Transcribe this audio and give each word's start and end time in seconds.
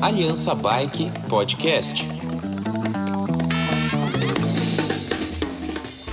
Aliança 0.00 0.54
Bike 0.54 1.12
Podcast. 1.28 2.08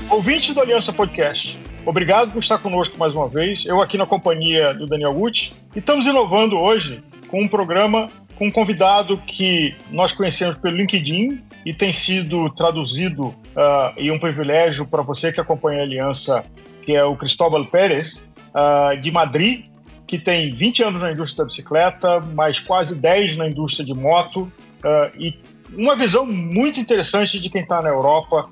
Ouvinte 0.10 0.54
do 0.54 0.60
Aliança 0.60 0.92
Podcast, 0.92 1.58
obrigado 1.86 2.34
por 2.34 2.40
estar 2.40 2.58
conosco 2.58 2.98
mais 2.98 3.16
uma 3.16 3.30
vez. 3.30 3.66
Eu 3.66 3.82
aqui 3.82 3.98
na 3.98 4.06
companhia 4.06 4.74
do 4.74 4.86
Daniel 4.86 5.14
Gucci. 5.14 5.54
E 5.74 5.80
estamos 5.80 6.06
inovando 6.06 6.58
hoje 6.58 7.02
com 7.30 7.44
um 7.44 7.48
programa 7.48 8.10
com 8.36 8.48
um 8.48 8.52
convidado 8.52 9.18
que 9.26 9.74
nós 9.92 10.12
conhecemos 10.12 10.58
pelo 10.58 10.76
LinkedIn 10.76 11.42
e 11.66 11.74
tem 11.74 11.94
sido 11.94 12.50
traduzido 12.50 13.28
uh, 13.28 13.94
e 13.96 14.12
um 14.12 14.20
privilégio 14.20 14.86
para 14.86 15.02
você 15.02 15.32
que 15.32 15.40
acompanha 15.40 15.80
a 15.80 15.84
Aliança, 15.84 16.44
que 16.82 16.94
é 16.94 17.06
o 17.06 17.16
Cristóbal 17.16 17.66
Pérez, 17.66 18.33
uh, 18.54 19.00
de 19.00 19.12
Madrid, 19.12 19.66
que 20.06 20.20
tem 20.20 20.54
20 20.54 20.84
anos 20.84 21.02
na 21.02 21.12
indústria 21.12 21.44
da 21.44 21.48
bicicleta, 21.48 22.20
mais 22.20 22.60
quase 22.60 23.00
10 23.00 23.38
na 23.38 23.48
indústria 23.48 23.86
de 23.86 23.94
moto, 23.94 24.42
uh, 24.42 25.12
e 25.18 25.38
uma 25.76 25.96
visão 25.96 26.26
muito 26.26 26.80
interessante 26.80 27.40
de 27.40 27.50
quem 27.50 27.62
está 27.62 27.82
na 27.82 27.90
Europa, 27.90 28.50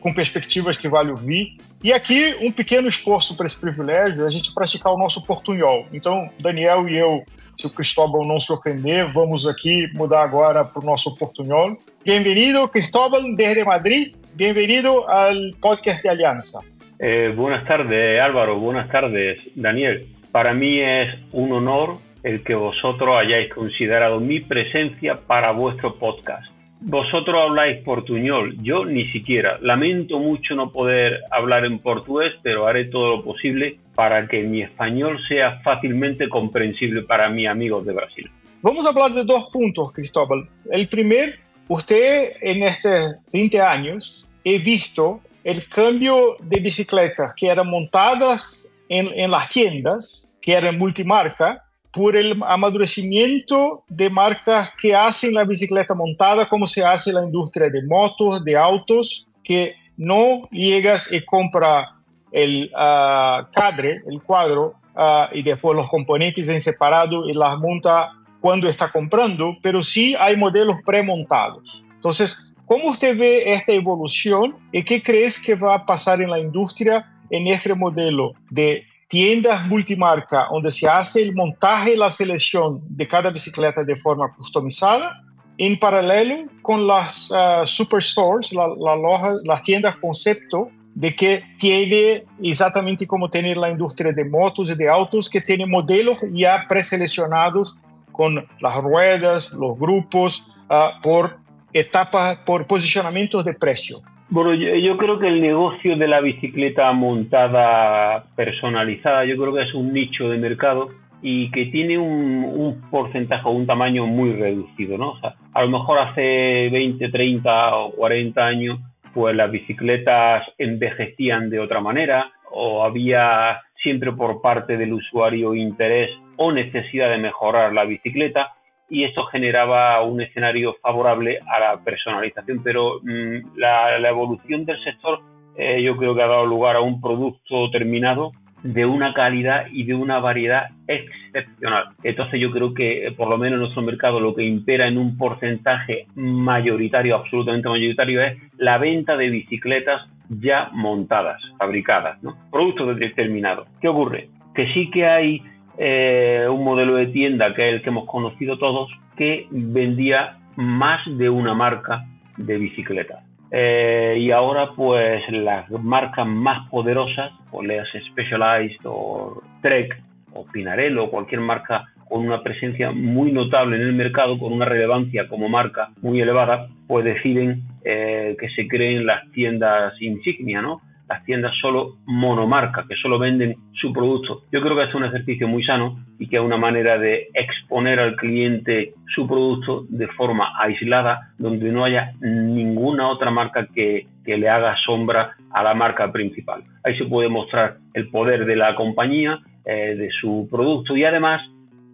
com 0.00 0.12
perspectivas 0.12 0.76
que 0.76 0.88
vale 0.88 1.10
ouvir. 1.10 1.56
E 1.82 1.92
aqui, 1.92 2.36
um 2.40 2.50
pequeno 2.50 2.88
esforço 2.88 3.36
para 3.36 3.46
esse 3.46 3.58
privilégio 3.58 4.22
é 4.22 4.26
a 4.26 4.30
gente 4.30 4.54
praticar 4.54 4.92
o 4.92 4.98
nosso 4.98 5.20
portunhol. 5.22 5.86
Então, 5.92 6.30
Daniel 6.40 6.88
e 6.88 6.96
eu, 6.96 7.24
se 7.56 7.66
o 7.66 7.70
Cristóbal 7.70 8.26
não 8.26 8.40
se 8.40 8.52
ofender, 8.52 9.12
vamos 9.12 9.46
aqui 9.46 9.90
mudar 9.94 10.22
agora 10.22 10.64
para 10.64 10.82
o 10.82 10.86
nosso 10.86 11.14
portunhol. 11.16 11.76
Bem-vindo, 12.04 12.66
Cristóbal, 12.68 13.22
desde 13.34 13.64
Madrid. 13.64 14.14
Bem-vindo 14.34 14.88
ao 14.88 15.32
podcast 15.60 16.00
de 16.00 16.08
Aliança. 16.08 16.60
Eh, 16.98 17.32
buenas 17.36 17.64
tardes, 17.64 18.20
Álvaro. 18.20 18.56
Buenas 18.56 18.88
tardes, 18.88 19.50
Daniel. 19.54 20.06
Para 20.32 20.54
mí 20.54 20.80
es 20.80 21.14
un 21.32 21.52
honor 21.52 21.98
el 22.22 22.42
que 22.42 22.54
vosotros 22.54 23.16
hayáis 23.16 23.52
considerado 23.52 24.20
mi 24.20 24.40
presencia 24.40 25.20
para 25.20 25.52
vuestro 25.52 25.96
podcast. 25.96 26.50
Vosotros 26.80 27.40
habláis 27.42 27.82
portuñol, 27.82 28.56
yo 28.62 28.84
ni 28.84 29.10
siquiera. 29.10 29.58
Lamento 29.60 30.18
mucho 30.18 30.54
no 30.54 30.70
poder 30.70 31.20
hablar 31.30 31.64
en 31.64 31.78
portugués, 31.78 32.34
pero 32.42 32.66
haré 32.66 32.86
todo 32.86 33.16
lo 33.16 33.24
posible 33.24 33.78
para 33.94 34.26
que 34.26 34.42
mi 34.42 34.62
español 34.62 35.18
sea 35.28 35.60
fácilmente 35.60 36.28
comprensible 36.28 37.02
para 37.02 37.30
mis 37.30 37.48
amigos 37.48 37.86
de 37.86 37.92
Brasil. 37.92 38.30
Vamos 38.60 38.86
a 38.86 38.90
hablar 38.90 39.12
de 39.12 39.24
dos 39.24 39.48
puntos, 39.52 39.92
Cristóbal. 39.92 40.48
El 40.70 40.88
primer, 40.88 41.38
usted 41.68 42.32
en 42.40 42.62
estos 42.64 43.14
20 43.32 43.60
años 43.60 44.28
he 44.44 44.58
visto 44.58 45.20
el 45.44 45.68
cambio 45.68 46.36
de 46.40 46.58
bicicletas 46.60 47.34
que 47.36 47.48
eran 47.48 47.68
montadas 47.68 48.72
en, 48.88 49.08
en 49.14 49.30
las 49.30 49.48
tiendas, 49.50 50.30
que 50.40 50.52
eran 50.54 50.78
multimarca, 50.78 51.62
por 51.92 52.16
el 52.16 52.42
amadurecimiento 52.46 53.84
de 53.88 54.10
marcas 54.10 54.72
que 54.80 54.94
hacen 54.94 55.32
la 55.34 55.44
bicicleta 55.44 55.94
montada 55.94 56.48
como 56.48 56.66
se 56.66 56.84
hace 56.84 57.12
la 57.12 57.22
industria 57.22 57.70
de 57.70 57.86
motos, 57.86 58.44
de 58.44 58.56
autos, 58.56 59.28
que 59.44 59.76
no 59.96 60.48
llegas 60.50 61.10
y 61.12 61.24
compra 61.24 62.00
el 62.32 62.70
uh, 62.74 63.46
cadre, 63.52 64.02
el 64.10 64.20
cuadro, 64.22 64.74
uh, 64.96 65.32
y 65.32 65.42
después 65.42 65.76
los 65.76 65.88
componentes 65.88 66.48
en 66.48 66.60
separado 66.60 67.28
y 67.28 67.32
las 67.32 67.58
monta 67.58 68.12
cuando 68.40 68.68
está 68.68 68.90
comprando, 68.90 69.56
pero 69.62 69.82
sí 69.82 70.16
hay 70.18 70.36
modelos 70.36 70.76
premontados. 70.84 71.84
Entonces, 71.94 72.53
¿cómo 72.66 72.90
usted 72.90 73.18
ve 73.18 73.52
esta 73.52 73.72
evolución 73.72 74.56
y 74.72 74.82
qué 74.82 75.02
crees 75.02 75.38
que 75.38 75.54
va 75.54 75.76
a 75.76 75.86
pasar 75.86 76.20
en 76.20 76.30
la 76.30 76.38
industria 76.38 77.10
en 77.30 77.46
este 77.46 77.74
modelo 77.74 78.32
de 78.50 78.84
tiendas 79.08 79.66
multimarca, 79.68 80.48
donde 80.50 80.70
se 80.70 80.88
hace 80.88 81.22
el 81.22 81.34
montaje 81.34 81.94
y 81.94 81.96
la 81.96 82.10
selección 82.10 82.82
de 82.88 83.06
cada 83.06 83.30
bicicleta 83.30 83.84
de 83.84 83.96
forma 83.96 84.32
customizada, 84.32 85.22
en 85.56 85.78
paralelo 85.78 86.46
con 86.62 86.86
las 86.86 87.30
uh, 87.30 87.64
superstores, 87.64 88.52
la, 88.52 88.66
la 88.66 88.96
loja, 88.96 89.34
las 89.44 89.62
tiendas 89.62 89.96
concepto, 89.96 90.68
de 90.94 91.14
que 91.14 91.42
tiene 91.58 92.24
exactamente 92.42 93.06
como 93.06 93.28
tiene 93.28 93.54
la 93.54 93.70
industria 93.70 94.12
de 94.12 94.24
motos 94.24 94.70
y 94.70 94.74
de 94.74 94.88
autos, 94.88 95.28
que 95.28 95.40
tiene 95.40 95.66
modelos 95.66 96.18
ya 96.32 96.64
preseleccionados 96.68 97.82
con 98.12 98.46
las 98.60 98.76
ruedas, 98.76 99.52
los 99.52 99.78
grupos, 99.78 100.46
uh, 100.70 101.00
por 101.02 101.43
etapas, 101.74 102.36
por 102.46 102.66
posicionamientos 102.66 103.44
de 103.44 103.54
precio. 103.54 103.98
Bueno, 104.30 104.54
yo, 104.54 104.96
creo 104.96 105.18
que 105.18 105.28
el 105.28 105.42
negocio 105.42 105.96
de 105.96 106.08
la 106.08 106.20
bicicleta 106.20 106.90
montada 106.92 108.24
personalizada, 108.34 109.24
yo 109.26 109.36
creo 109.36 109.52
que 109.52 109.62
es 109.62 109.74
un 109.74 109.92
nicho 109.92 110.28
de 110.28 110.38
mercado 110.38 110.88
y 111.20 111.50
que 111.50 111.66
tiene 111.66 111.98
un, 111.98 112.82
porcentaje 112.90 113.46
o 113.46 113.52
un 113.52 113.66
tamaño 113.66 114.06
muy 114.06 114.32
reducido, 114.32 114.96
¿no? 114.96 115.10
O 115.10 115.20
sea, 115.20 115.34
a 115.52 115.62
lo 115.62 115.68
mejor 115.68 115.98
hace 115.98 116.68
20, 116.70 117.10
30 117.10 117.76
o 117.76 117.92
40 117.92 118.46
años, 118.46 118.78
pues 119.12 119.36
las 119.36 119.50
bicicletas 119.50 120.46
envejecían 120.58 121.50
de 121.50 121.60
otra 121.60 121.80
manera 121.80 122.32
o 122.50 122.82
había 122.82 123.60
siempre 123.82 124.12
por 124.12 124.40
parte 124.40 124.76
del 124.76 124.94
usuario 124.94 125.54
interés 125.54 126.10
o 126.36 126.50
necesidad 126.50 127.10
de 127.10 127.18
mejorar 127.18 127.72
la 127.72 127.84
bicicleta 127.84 128.54
y 128.88 129.04
eso 129.04 129.24
generaba 129.24 130.02
un 130.02 130.20
escenario 130.20 130.76
favorable 130.82 131.40
a 131.46 131.60
la 131.60 131.84
personalización, 131.84 132.62
pero 132.62 133.00
mm, 133.02 133.56
la, 133.56 133.96
evolución 134.08 134.64
del 134.64 134.82
sector 134.82 135.20
eh, 135.56 135.82
yo 135.82 135.96
creo 135.96 136.14
que 136.14 136.22
ha 136.22 136.26
dado 136.26 136.46
lugar 136.46 136.76
a 136.76 136.80
un 136.80 137.00
producto 137.00 137.70
terminado 137.70 138.32
de 138.64 138.86
una 138.86 139.12
calidad 139.12 139.66
y 139.70 139.84
de 139.84 139.94
una 139.94 140.20
variedad 140.20 140.70
excepcional. 140.88 141.90
Entonces 142.02 142.40
yo 142.40 142.50
creo 142.50 142.72
que 142.72 143.06
eh, 143.06 143.12
por 143.12 143.28
lo 143.28 143.36
menos 143.36 143.56
en 143.56 143.60
nuestro 143.60 143.82
mercado 143.82 144.20
lo 144.20 144.34
que 144.34 144.42
impera 144.42 144.88
en 144.88 144.96
un 144.96 145.18
porcentaje 145.18 146.06
mayoritario, 146.14 147.14
absolutamente 147.14 147.68
mayoritario, 147.68 148.22
es 148.22 148.38
la 148.56 148.78
venta 148.78 149.16
de 149.16 149.28
bicicletas 149.28 150.08
ya 150.30 150.70
montadas, 150.72 151.42
fabricadas, 151.58 152.22
¿no? 152.22 152.36
productos 152.50 152.98
determinados. 152.98 153.68
¿Qué 153.82 153.88
ocurre? 153.88 154.30
Que 154.54 154.72
sí 154.72 154.90
que 154.90 155.06
hay 155.06 155.42
eh, 155.78 156.46
un 156.50 156.64
modelo 156.64 156.96
de 156.96 157.06
tienda 157.06 157.54
que 157.54 157.68
es 157.68 157.74
el 157.74 157.82
que 157.82 157.90
hemos 157.90 158.06
conocido 158.06 158.58
todos, 158.58 158.90
que 159.16 159.46
vendía 159.50 160.38
más 160.56 161.00
de 161.18 161.28
una 161.30 161.54
marca 161.54 162.04
de 162.36 162.58
bicicleta. 162.58 163.24
Eh, 163.50 164.16
y 164.18 164.30
ahora, 164.30 164.72
pues 164.74 165.22
las 165.30 165.70
marcas 165.70 166.26
más 166.26 166.68
poderosas, 166.70 167.32
pues 167.50 167.68
leas 167.68 167.88
Specialized 168.10 168.80
o 168.84 169.42
Trek 169.62 170.02
o 170.32 170.44
Pinarello, 170.46 171.10
cualquier 171.10 171.40
marca 171.40 171.86
con 172.08 172.26
una 172.26 172.42
presencia 172.42 172.90
muy 172.92 173.32
notable 173.32 173.76
en 173.76 173.82
el 173.82 173.92
mercado, 173.92 174.38
con 174.38 174.52
una 174.52 174.64
relevancia 174.64 175.28
como 175.28 175.48
marca 175.48 175.90
muy 176.02 176.20
elevada, 176.20 176.68
pues 176.86 177.04
deciden 177.04 177.62
eh, 177.84 178.36
que 178.38 178.48
se 178.50 178.66
creen 178.68 179.06
las 179.06 179.30
tiendas 179.32 180.00
insignia, 180.00 180.60
¿no? 180.60 180.80
Las 181.08 181.24
tiendas 181.24 181.52
solo 181.60 181.96
monomarca, 182.06 182.86
que 182.88 182.96
solo 182.96 183.18
venden 183.18 183.56
su 183.72 183.92
producto. 183.92 184.42
Yo 184.50 184.60
creo 184.62 184.76
que 184.76 184.84
es 184.84 184.94
un 184.94 185.04
ejercicio 185.04 185.46
muy 185.48 185.64
sano 185.64 186.04
y 186.18 186.28
que 186.28 186.36
es 186.36 186.42
una 186.42 186.56
manera 186.56 186.98
de 186.98 187.28
exponer 187.34 188.00
al 188.00 188.16
cliente 188.16 188.94
su 189.14 189.26
producto 189.26 189.84
de 189.88 190.08
forma 190.08 190.52
aislada, 190.58 191.32
donde 191.38 191.70
no 191.70 191.84
haya 191.84 192.12
ninguna 192.20 193.08
otra 193.08 193.30
marca 193.30 193.66
que, 193.74 194.06
le 194.24 194.48
haga 194.48 194.74
sombra 194.86 195.36
a 195.50 195.62
la 195.62 195.74
marca 195.74 196.10
principal. 196.10 196.64
Ahí 196.82 196.96
se 196.96 197.04
puede 197.04 197.28
mostrar 197.28 197.76
el 197.92 198.08
poder 198.08 198.46
de 198.46 198.56
la 198.56 198.74
compañía, 198.74 199.38
eh, 199.66 199.94
de 199.96 200.10
su 200.18 200.48
producto 200.50 200.96
y 200.96 201.04
además 201.04 201.42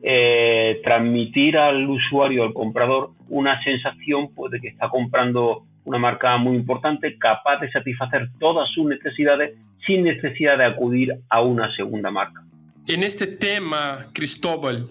eh, 0.03 0.81
transmitir 0.85 1.59
al 1.59 1.89
usuario, 1.89 2.45
al 2.45 2.55
comprador, 2.55 3.11
una 3.29 3.63
sensación 3.65 4.33
pues, 4.35 4.53
de 4.53 4.61
que 4.61 4.69
está 4.69 4.89
comprando 4.89 5.65
una 5.85 5.99
marca 5.99 6.37
muy 6.37 6.57
importante, 6.57 7.17
capaz 7.19 7.59
de 7.59 7.71
satisfacer 7.71 8.31
todas 8.39 8.69
sus 8.71 8.87
necesidades 8.87 9.59
sin 9.87 10.05
necesidad 10.05 10.59
de 10.59 10.65
acudir 10.65 11.19
a 11.29 11.43
una 11.43 11.75
segunda 11.75 12.11
marca. 12.11 12.45
En 12.87 13.03
este 13.03 13.27
tema, 13.27 14.07
Cristóbal, 14.13 14.89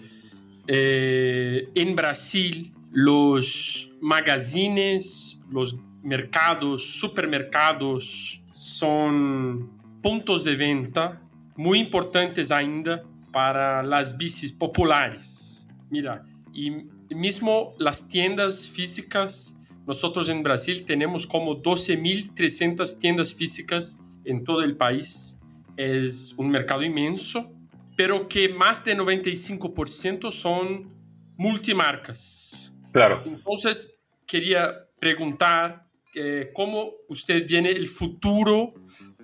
eh, 0.66 1.68
en 1.74 1.94
Brasil, 1.94 2.72
los 2.92 3.92
magazines, 4.00 5.40
los 5.50 5.76
mercados, 6.02 6.98
supermercados 6.98 8.42
son 8.50 9.70
puntos 10.02 10.44
de 10.44 10.54
venta 10.56 11.20
muy 11.56 11.78
importantes 11.78 12.50
ainda 12.50 13.02
para 13.32 13.82
las 13.82 14.16
bicis 14.16 14.52
populares. 14.52 15.66
Mira, 15.90 16.24
y 16.52 16.70
mismo 17.10 17.74
las 17.78 18.08
tiendas 18.08 18.68
físicas 18.68 19.56
nosotros 19.86 20.28
en 20.28 20.42
Brasil 20.42 20.84
tenemos 20.84 21.26
como 21.26 21.62
12.300 21.62 22.98
tiendas 22.98 23.34
físicas 23.34 23.98
en 24.24 24.44
todo 24.44 24.62
el 24.62 24.76
país. 24.76 25.38
Es 25.76 26.34
un 26.36 26.50
mercado 26.50 26.82
inmenso, 26.82 27.52
pero 27.96 28.28
que 28.28 28.48
más 28.48 28.84
de 28.84 28.96
95% 28.96 30.30
son 30.30 30.92
multimarcas. 31.36 32.72
Claro. 32.92 33.22
Entonces, 33.24 33.94
quería 34.26 34.86
preguntar 34.98 35.86
eh, 36.14 36.50
cómo 36.54 36.92
usted 37.08 37.46
viene 37.46 37.70
el 37.70 37.86
futuro 37.86 38.74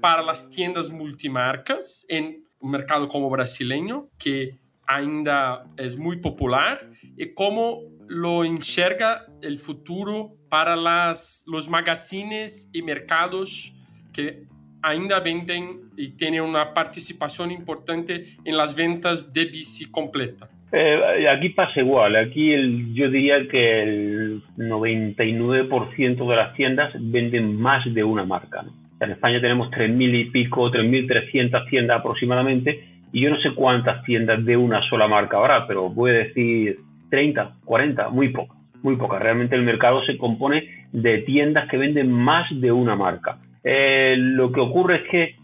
para 0.00 0.22
las 0.22 0.48
tiendas 0.48 0.90
multimarcas 0.90 2.06
en 2.08 2.44
un 2.60 2.70
mercado 2.70 3.08
como 3.08 3.28
brasileño 3.28 4.06
que 4.18 4.58
ainda 4.86 5.66
es 5.76 5.96
muy 5.96 6.18
popular 6.20 6.90
y 7.16 7.34
cómo 7.34 7.80
lo 8.08 8.44
enxerga 8.44 9.26
el 9.42 9.58
futuro 9.58 10.36
para 10.48 10.76
las, 10.76 11.44
los 11.46 11.68
magazines 11.68 12.70
y 12.72 12.82
mercados 12.82 13.72
que 14.12 14.44
ainda 14.82 15.20
venden 15.20 15.90
y 15.96 16.10
tienen 16.10 16.42
una 16.42 16.72
participación 16.72 17.50
importante 17.50 18.24
en 18.44 18.56
las 18.56 18.76
ventas 18.76 19.32
de 19.32 19.46
bici 19.46 19.90
completa. 19.90 20.48
Eh, 20.72 21.26
aquí 21.28 21.50
pasa 21.50 21.80
igual, 21.80 22.16
aquí 22.16 22.52
el, 22.52 22.92
yo 22.92 23.08
diría 23.08 23.46
que 23.48 23.82
el 23.82 24.42
99% 24.56 26.28
de 26.28 26.36
las 26.36 26.54
tiendas 26.54 26.92
venden 26.98 27.56
más 27.56 27.84
de 27.92 28.02
una 28.02 28.24
marca. 28.24 28.64
En 29.00 29.10
España 29.10 29.40
tenemos 29.40 29.70
3.000 29.70 30.20
y 30.20 30.24
pico, 30.30 30.70
3.300 30.70 31.70
tiendas 31.70 32.00
aproximadamente, 32.00 32.84
y 33.12 33.22
yo 33.22 33.30
no 33.30 33.40
sé 33.40 33.54
cuántas 33.54 34.02
tiendas 34.04 34.44
de 34.44 34.56
una 34.56 34.82
sola 34.88 35.06
marca 35.06 35.36
habrá, 35.36 35.66
pero 35.66 35.88
voy 35.88 36.10
a 36.10 36.14
decir 36.14 36.78
30, 37.10 37.56
40, 37.64 38.08
muy 38.10 38.30
pocas, 38.30 38.56
muy 38.82 38.96
pocas. 38.96 39.20
Realmente 39.20 39.56
el 39.56 39.62
mercado 39.62 40.04
se 40.04 40.16
compone 40.16 40.86
de 40.92 41.18
tiendas 41.18 41.68
que 41.68 41.76
venden 41.76 42.10
más 42.10 42.48
de 42.60 42.72
una 42.72 42.96
marca. 42.96 43.38
Eh, 43.64 44.14
lo 44.16 44.52
que 44.52 44.60
ocurre 44.60 44.96
es 44.96 45.08
que 45.10 45.36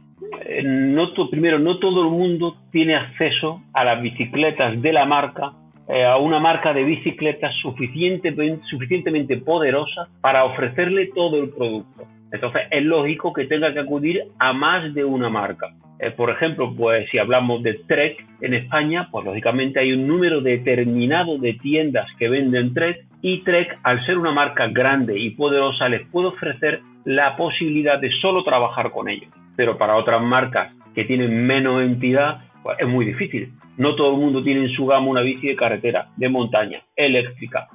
eh, 0.45 0.63
no 0.63 1.13
primero, 1.31 1.59
no 1.59 1.79
todo 1.79 2.03
el 2.03 2.11
mundo 2.11 2.57
tiene 2.71 2.95
acceso 2.95 3.63
a 3.73 3.85
las 3.85 4.01
bicicletas 4.01 4.81
de 4.81 4.93
la 4.93 5.05
marca, 5.05 5.53
eh, 5.89 6.05
a 6.05 6.17
una 6.17 6.39
marca 6.39 6.73
de 6.73 6.85
bicicletas 6.85 7.55
suficientemente, 7.61 8.65
suficientemente 8.69 9.37
poderosa 9.39 10.09
para 10.21 10.45
ofrecerle 10.45 11.11
todo 11.15 11.43
el 11.43 11.51
producto. 11.51 12.07
Entonces 12.33 12.63
es 12.71 12.83
lógico 12.83 13.33
que 13.33 13.45
tenga 13.45 13.73
que 13.73 13.81
acudir 13.81 14.23
a 14.39 14.53
más 14.53 14.93
de 14.95 15.05
una 15.05 15.29
marca. 15.29 15.75
Eh, 15.99 16.11
por 16.11 16.31
ejemplo, 16.31 16.75
pues 16.75 17.09
si 17.11 17.19
hablamos 17.19 17.63
de 17.63 17.75
Trek 17.87 18.25
en 18.41 18.55
España, 18.55 19.09
pues 19.11 19.25
lógicamente 19.25 19.79
hay 19.79 19.93
un 19.93 20.07
número 20.07 20.41
determinado 20.41 21.39
de 21.39 21.55
tiendas 21.55 22.07
que 22.19 22.29
venden 22.29 22.75
Trek 22.75 23.05
y 23.21 23.45
Trek, 23.45 23.79
al 23.85 24.05
ser 24.05 24.19
una 24.19 24.33
marca 24.33 24.67
grande 24.67 25.19
y 25.19 25.31
poderosa, 25.31 25.89
les 25.89 26.05
puede 26.09 26.29
ofrecer 26.29 26.81
la 27.05 27.37
posibilidad 27.37 28.01
de 28.01 28.11
solo 28.21 28.43
trabajar 28.43 28.91
con 28.91 29.09
ellos 29.09 29.31
pero 29.57 29.79
para 29.79 29.97
otras 29.97 30.23
marcas 30.23 30.73
que 30.95 31.05
tienen 31.05 31.47
menos 31.47 31.83
entidad, 31.83 32.41
pues 32.63 32.79
es 32.81 32.89
muy 32.89 33.07
difícil. 33.07 33.53
No 33.77 33.95
todo 33.95 34.15
el 34.15 34.21
mundo 34.21 34.43
tiene 34.43 34.63
en 34.63 34.71
su 34.71 34.87
gama 34.87 35.07
una 35.07 35.23
bici 35.23 35.49
de 35.49 35.57
carretera, 35.57 36.09
de 36.17 36.29
montaña, 36.29 36.83
eléctrica, 36.95 37.69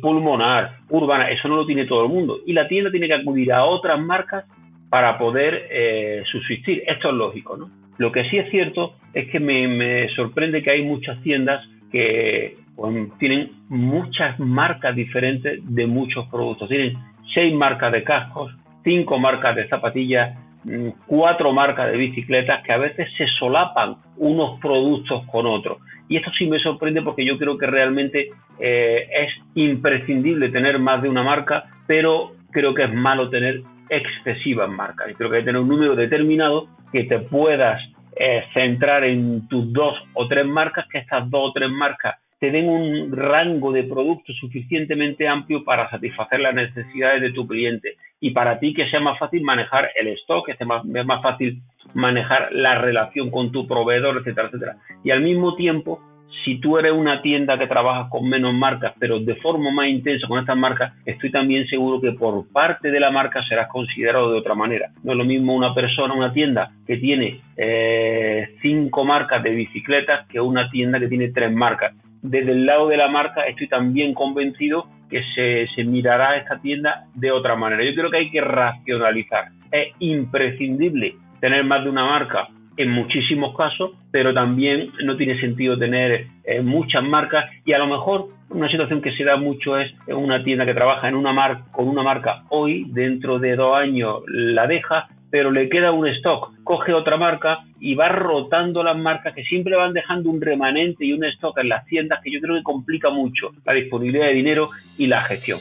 pulmonar, 0.00 0.78
urbana, 0.88 1.30
eso 1.30 1.48
no 1.48 1.56
lo 1.56 1.66
tiene 1.66 1.86
todo 1.86 2.04
el 2.04 2.12
mundo. 2.12 2.40
Y 2.46 2.52
la 2.52 2.68
tienda 2.68 2.90
tiene 2.90 3.08
que 3.08 3.14
acudir 3.14 3.52
a 3.52 3.64
otras 3.64 4.00
marcas 4.00 4.44
para 4.90 5.18
poder 5.18 5.68
eh, 5.70 6.22
subsistir. 6.30 6.82
Esto 6.86 7.08
es 7.08 7.14
lógico, 7.14 7.56
¿no? 7.56 7.70
Lo 7.98 8.10
que 8.10 8.28
sí 8.28 8.38
es 8.38 8.50
cierto 8.50 8.94
es 9.14 9.30
que 9.30 9.40
me, 9.40 10.08
sorprende 10.10 10.62
que 10.62 10.70
hay 10.70 10.82
muchas 10.82 11.22
tiendas 11.22 11.64
que 11.90 12.56
pues, 12.74 13.08
tienen 13.18 13.52
muchas 13.68 14.38
marcas 14.38 14.94
diferentes 14.96 15.60
de 15.62 15.86
muchos 15.86 16.26
productos. 16.28 16.68
Tienen 16.68 16.94
seis 17.34 17.54
marcas 17.54 17.92
de 17.92 18.02
cascos, 18.02 18.52
cinco 18.84 19.18
marcas 19.18 19.54
de 19.54 19.68
zapatillas, 19.68 20.36
Mm, 20.64 20.90
cuatro 21.06 21.52
marcas 21.52 21.90
de 21.90 21.96
bicicletas 21.96 22.62
que 22.62 22.72
a 22.72 22.78
veces 22.78 23.08
se 23.18 23.26
solapan 23.38 23.96
unos 24.16 24.60
productos 24.60 25.26
con 25.26 25.46
otros. 25.46 25.78
Y 26.08 26.16
esto 26.16 26.30
sí 26.38 26.46
me 26.46 26.60
sorprende 26.60 27.02
porque 27.02 27.24
yo 27.24 27.36
creo 27.36 27.58
que 27.58 27.66
realmente 27.66 28.30
eh, 28.64 29.08
es 29.12 29.32
imprescindible 29.56 30.48
tener 30.50 30.78
más 30.78 31.02
de 31.02 31.08
una 31.08 31.24
marca, 31.24 31.64
pero 31.88 32.36
creo 32.52 32.72
que 32.74 32.84
es 32.84 32.94
malo 32.94 33.28
tener 33.28 33.60
excesivas 33.88 34.70
marcas. 34.70 35.10
Y 35.10 35.14
creo 35.14 35.28
que 35.28 35.36
hay 35.38 35.42
que 35.42 35.46
tener 35.46 35.60
un 35.60 35.68
número 35.68 35.96
determinado 35.96 36.68
que 36.92 37.02
te 37.04 37.18
puedas 37.18 37.82
eh, 38.14 38.44
centrar 38.54 39.02
en 39.02 39.48
tus 39.48 39.72
dos 39.72 39.98
o 40.14 40.28
tres 40.28 40.46
marcas, 40.46 40.86
que 40.92 40.98
estas 40.98 41.28
dos 41.28 41.50
o 41.50 41.52
tres 41.52 41.70
marcas 41.70 42.14
te 42.38 42.52
den 42.52 42.68
un 42.68 43.10
rango 43.10 43.72
de 43.72 43.82
productos 43.82 44.36
suficientemente 44.36 45.26
amplio 45.26 45.64
para 45.64 45.90
satisfacer 45.90 46.38
las 46.38 46.54
necesidades 46.54 47.20
de 47.20 47.32
tu 47.32 47.48
cliente 47.48 47.96
y 48.20 48.30
para 48.30 48.60
ti 48.60 48.74
que 48.74 48.88
sea 48.90 49.00
más 49.00 49.18
fácil 49.18 49.42
manejar 49.42 49.90
el 49.96 50.06
stock, 50.08 50.46
que 50.46 50.56
sea 50.56 50.66
más, 50.68 50.84
más 50.84 51.20
fácil 51.20 51.60
manejar 51.94 52.48
la 52.52 52.76
relación 52.76 53.30
con 53.30 53.50
tu 53.50 53.66
proveedor, 53.66 54.18
etcétera, 54.18 54.48
etcétera. 54.48 54.76
Y 55.02 55.10
al 55.10 55.22
mismo 55.22 55.56
tiempo, 55.56 56.00
si 56.44 56.58
tú 56.58 56.78
eres 56.78 56.92
una 56.92 57.22
tienda 57.22 57.58
que 57.58 57.66
trabaja 57.66 58.08
con 58.08 58.28
menos 58.28 58.54
marcas, 58.54 58.94
pero 58.98 59.20
de 59.20 59.36
forma 59.36 59.70
más 59.70 59.86
intensa 59.88 60.26
con 60.26 60.40
estas 60.40 60.56
marcas, 60.56 60.92
estoy 61.04 61.30
también 61.30 61.66
seguro 61.66 62.00
que 62.00 62.12
por 62.12 62.46
parte 62.52 62.90
de 62.90 63.00
la 63.00 63.10
marca 63.10 63.42
serás 63.48 63.68
considerado 63.68 64.32
de 64.32 64.38
otra 64.38 64.54
manera. 64.54 64.90
No 65.02 65.12
es 65.12 65.18
lo 65.18 65.24
mismo 65.24 65.54
una 65.54 65.74
persona, 65.74 66.14
una 66.14 66.32
tienda 66.32 66.72
que 66.86 66.96
tiene 66.96 67.40
eh, 67.56 68.56
cinco 68.60 69.04
marcas 69.04 69.42
de 69.42 69.50
bicicletas 69.50 70.26
que 70.28 70.40
una 70.40 70.68
tienda 70.70 70.98
que 70.98 71.08
tiene 71.08 71.28
tres 71.28 71.52
marcas 71.52 71.94
desde 72.22 72.52
el 72.52 72.66
lado 72.66 72.86
de 72.86 72.96
la 72.96 73.08
marca 73.08 73.42
estoy 73.42 73.68
también 73.68 74.14
convencido 74.14 74.86
que 75.10 75.22
se, 75.34 75.66
se, 75.74 75.84
mirará 75.84 76.36
esta 76.36 76.58
tienda 76.60 77.06
de 77.14 77.30
otra 77.30 77.56
manera. 77.56 77.84
Yo 77.84 77.94
creo 77.94 78.10
que 78.10 78.16
hay 78.16 78.30
que 78.30 78.40
racionalizar. 78.40 79.48
Es 79.70 79.88
imprescindible 79.98 81.16
tener 81.40 81.64
más 81.64 81.82
de 81.82 81.90
una 81.90 82.04
marca 82.04 82.48
en 82.76 82.90
muchísimos 82.90 83.56
casos, 83.56 83.92
pero 84.10 84.32
también 84.32 84.92
no 85.04 85.16
tiene 85.16 85.40
sentido 85.40 85.78
tener 85.78 86.26
eh, 86.44 86.60
muchas 86.62 87.02
marcas 87.02 87.50
y 87.64 87.72
a 87.72 87.78
lo 87.78 87.86
mejor 87.86 88.28
una 88.50 88.70
situación 88.70 89.00
que 89.00 89.16
se 89.16 89.24
da 89.24 89.36
mucho 89.36 89.78
es 89.78 89.92
una 90.08 90.42
tienda 90.44 90.66
que 90.66 90.74
trabaja 90.74 91.08
en 91.08 91.14
una 91.14 91.32
marca 91.32 91.64
con 91.72 91.88
una 91.88 92.02
marca 92.02 92.44
hoy, 92.50 92.84
dentro 92.88 93.38
de 93.38 93.56
dos 93.56 93.76
años 93.76 94.22
la 94.26 94.66
deja 94.66 95.08
pero 95.32 95.50
le 95.50 95.70
queda 95.70 95.92
un 95.92 96.06
stock, 96.08 96.50
coge 96.62 96.92
otra 96.92 97.16
marca 97.16 97.60
y 97.80 97.94
va 97.94 98.10
rotando 98.10 98.82
las 98.82 98.98
marcas 98.98 99.34
que 99.34 99.42
siempre 99.44 99.74
van 99.74 99.94
dejando 99.94 100.28
un 100.28 100.42
remanente 100.42 101.06
y 101.06 101.14
un 101.14 101.24
stock 101.24 101.56
en 101.56 101.70
las 101.70 101.86
tiendas 101.86 102.20
que 102.22 102.30
yo 102.30 102.38
creo 102.38 102.54
que 102.56 102.62
complica 102.62 103.08
mucho 103.08 103.50
la 103.64 103.72
disponibilidad 103.72 104.26
de 104.26 104.34
dinero 104.34 104.68
y 104.98 105.06
la 105.06 105.22
gestión. 105.22 105.58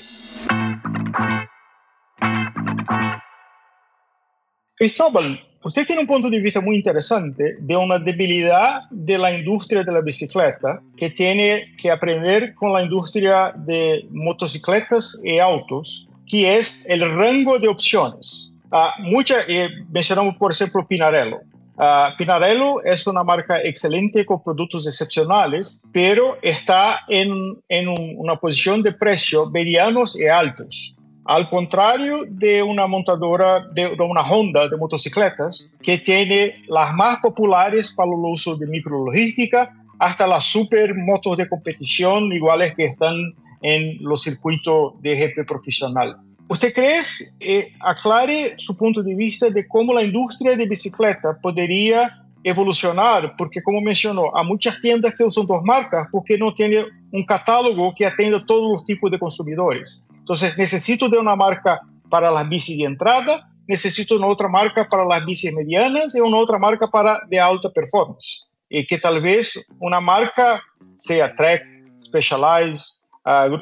Cristóbal, 4.76 5.24
usted 5.64 5.86
tiene 5.86 6.02
un 6.02 6.08
punto 6.08 6.30
de 6.30 6.40
vista 6.40 6.62
muy 6.62 6.76
interesante 6.76 7.56
de 7.60 7.78
una 7.78 8.00
debilidad 8.00 8.90
de 8.90 9.18
la 9.18 9.32
industria 9.32 9.84
de 9.84 9.92
la 9.92 10.02
bicicleta 10.02 10.82
que 10.98 11.10
tiene 11.10 11.76
que 11.78 11.92
aprender 11.92 12.54
con 12.56 12.74
la 12.74 12.82
industria 12.82 13.54
de 13.56 14.06
motocicletas 14.12 15.20
y 15.24 15.40
autos, 15.40 16.08
que 16.28 16.56
es 16.56 16.86
el 16.88 17.02
rango 17.02 17.60
de 17.60 17.68
opciones. 17.68 18.52
Uh, 18.72 19.02
mucha, 19.04 19.36
eh, 19.48 19.70
mencionamos, 19.92 20.36
por 20.38 20.52
ejemplo, 20.52 20.88
Pinarello. 20.88 21.42
Uh, 21.76 22.16
Pinarello 22.18 22.82
es 22.84 23.06
una 23.06 23.24
marca 23.24 23.62
excelente 23.62 24.26
con 24.26 24.42
productos 24.42 24.88
excepcionales, 24.88 25.82
pero 25.92 26.38
está 26.42 27.02
en, 27.10 27.58
en 27.68 27.88
un, 27.90 28.16
una 28.18 28.38
posición 28.38 28.82
de 28.82 28.94
precio 28.94 29.50
medianos 29.50 30.18
y 30.18 30.28
altos. 30.28 30.96
Al 31.26 31.48
contrario 31.48 32.26
de 32.28 32.64
una 32.64 32.88
montadora, 32.88 33.68
de, 33.74 33.88
una 33.88 34.22
Honda 34.22 34.68
de 34.68 34.76
motocicletas, 34.76 35.72
que 35.82 36.00
tiene 36.00 36.56
las 36.68 36.94
más 36.96 37.18
populares 37.18 37.92
para 37.92 38.10
el 38.10 38.20
uso 38.24 38.56
de 38.56 38.68
micrologística, 38.68 39.76
hasta 40.00 40.26
las 40.26 40.46
super 40.46 40.96
motos 40.96 41.38
de 41.38 41.48
competición, 41.48 42.32
iguales 42.34 42.74
que 42.76 42.86
están 42.86 43.16
en 43.62 43.98
los 44.02 44.24
circuitos 44.24 44.94
de 45.00 45.16
GP 45.16 45.48
profesional. 45.48 46.18
¿Usted 46.48 46.74
cree, 46.74 47.02
eh, 47.40 47.72
aclare 47.80 48.56
su 48.58 48.76
punto 48.76 49.04
de 49.04 49.16
vista 49.16 49.50
de 49.50 49.68
cómo 49.68 49.94
la 49.94 50.04
industria 50.04 50.58
de 50.58 50.68
bicicleta 50.68 51.38
podría 51.40 52.26
evolucionar? 52.44 53.36
Porque, 53.38 53.62
como 53.62 53.80
mencionó, 53.80 54.36
hay 54.36 54.46
muchas 54.46 54.82
tiendas 54.82 55.16
que 55.16 55.24
usan 55.24 55.46
dos 55.46 55.62
marcas 55.64 56.08
porque 56.12 56.38
no 56.38 56.54
tienen 56.54 56.88
un 57.12 57.24
catálogo 57.26 57.94
que 57.96 58.06
atienda 58.06 58.44
todos 58.46 58.72
los 58.72 58.86
tipos 58.86 59.12
de 59.12 59.20
consumidores. 59.20 60.08
Entonces, 60.22 60.58
necesito 60.58 61.10
de 61.10 61.18
una 61.18 61.36
marca 61.36 61.82
para 62.10 62.30
las 62.30 62.48
bicis 62.48 62.78
de 62.78 62.86
entrada, 62.86 63.50
necesito 63.68 64.16
una 64.16 64.28
otra 64.28 64.48
marca 64.48 64.88
para 64.88 65.04
las 65.04 65.26
bicis 65.26 65.54
medianas 65.54 66.16
y 66.16 66.20
una 66.20 66.38
otra 66.38 66.60
marca 66.60 66.88
para 66.88 67.22
de 67.28 67.40
alta 67.40 67.70
performance. 67.70 68.48
Y 68.70 68.86
que 68.86 69.00
tal 69.00 69.22
vez 69.22 69.66
una 69.80 70.00
marca 70.00 70.62
sea 70.98 71.36
Trek, 71.36 71.64
Specialized, 72.06 72.86
uh, 73.26 73.58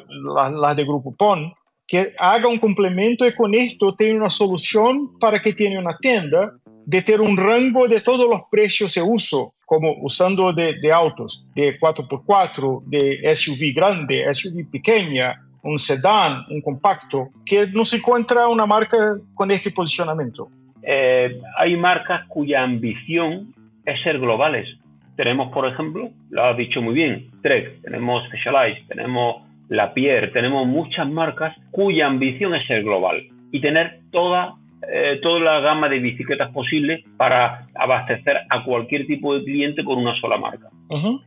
las 0.60 0.76
de 0.76 0.84
Grupo 0.84 1.14
PON, 1.16 1.52
que 1.86 2.12
haga 2.18 2.46
un 2.46 2.58
complemento 2.58 3.26
y 3.26 3.34
con 3.34 3.54
esto 3.54 3.94
tiene 3.96 4.18
una 4.18 4.30
solución 4.30 5.18
para 5.18 5.40
que 5.40 5.52
tiene 5.52 5.78
una 5.78 5.96
tienda 5.98 6.52
de 6.84 7.02
tener 7.02 7.20
un 7.20 7.36
rango 7.36 7.88
de 7.88 8.00
todos 8.00 8.28
los 8.28 8.42
precios 8.50 8.94
de 8.94 9.02
uso, 9.02 9.54
como 9.64 9.94
usando 10.02 10.52
de, 10.52 10.74
de 10.80 10.92
autos 10.92 11.46
de 11.54 11.78
4x4, 11.80 12.82
de 12.86 13.34
SUV 13.34 13.74
grande, 13.74 14.26
SUV 14.32 14.70
pequeña, 14.70 15.36
un 15.62 15.78
sedán, 15.78 16.44
un 16.48 16.60
compacto, 16.60 17.28
que 17.44 17.66
no 17.72 17.84
se 17.84 17.96
encuentra 17.96 18.48
una 18.48 18.66
marca 18.66 19.16
con 19.34 19.50
este 19.50 19.70
posicionamiento. 19.70 20.48
Eh, 20.82 21.40
hay 21.58 21.76
marcas 21.76 22.26
cuya 22.28 22.62
ambición 22.62 23.54
es 23.84 24.02
ser 24.02 24.18
globales. 24.18 24.68
Tenemos, 25.16 25.52
por 25.52 25.66
ejemplo, 25.66 26.10
lo 26.30 26.44
has 26.44 26.56
dicho 26.56 26.80
muy 26.80 26.94
bien, 26.94 27.30
Trek, 27.42 27.82
tenemos 27.82 28.24
Specialized, 28.28 28.86
tenemos 28.88 29.42
la 29.68 29.92
Pierre, 29.92 30.28
tenemos 30.28 30.66
muchas 30.66 31.08
marcas 31.08 31.56
cuya 31.70 32.06
ambición 32.06 32.54
es 32.54 32.66
ser 32.66 32.82
global 32.82 33.22
y 33.52 33.60
tener 33.60 34.00
toda 34.10 34.54
eh, 34.88 35.20
toda 35.22 35.40
la 35.40 35.60
gama 35.60 35.88
de 35.90 35.98
bicicletas 35.98 36.50
posibles 36.52 37.04
para 37.18 37.66
abastecer 37.74 38.38
a 38.48 38.64
cualquier 38.64 39.06
tipo 39.06 39.34
de 39.34 39.44
cliente 39.44 39.84
con 39.84 39.98
una 39.98 40.18
sola 40.20 40.38
marca. 40.38 40.68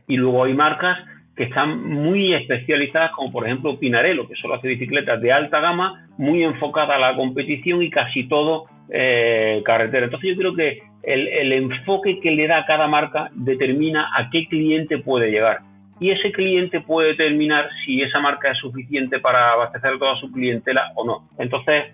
Y 0.08 0.16
luego 0.16 0.44
hay 0.44 0.54
marcas 0.54 0.98
que 1.36 1.44
están 1.44 1.90
muy 1.90 2.32
especializadas, 2.34 3.10
como 3.12 3.32
por 3.32 3.44
ejemplo 3.44 3.78
Pinarello, 3.78 4.28
que 4.28 4.36
solo 4.36 4.54
hace 4.54 4.68
bicicletas 4.68 5.20
de 5.20 5.32
alta 5.32 5.60
gama, 5.60 6.06
muy 6.16 6.44
enfocada 6.44 6.96
a 6.96 6.98
la 6.98 7.16
competición 7.16 7.82
y 7.82 7.90
casi 7.90 8.24
todo 8.28 8.66
eh, 8.90 9.62
carretera. 9.64 10.04
Entonces 10.04 10.30
yo 10.30 10.36
creo 10.36 10.54
que 10.54 10.82
el, 11.02 11.52
enfoque 11.52 12.20
que 12.20 12.30
le 12.30 12.46
da 12.46 12.64
cada 12.66 12.86
marca 12.86 13.30
determina 13.34 14.10
a 14.16 14.30
qué 14.30 14.46
cliente 14.46 14.98
puede 14.98 15.30
llegar. 15.30 15.60
Y 16.00 16.10
ese 16.10 16.32
cliente 16.32 16.80
puede 16.80 17.08
determinar 17.08 17.68
si 17.84 18.02
esa 18.02 18.20
marca 18.20 18.50
es 18.50 18.58
suficiente 18.58 19.20
para 19.20 19.52
abastecer 19.52 19.98
toda 19.98 20.16
su 20.16 20.30
clientela 20.30 20.92
o 20.94 21.04
no. 21.04 21.28
Entonces, 21.38 21.84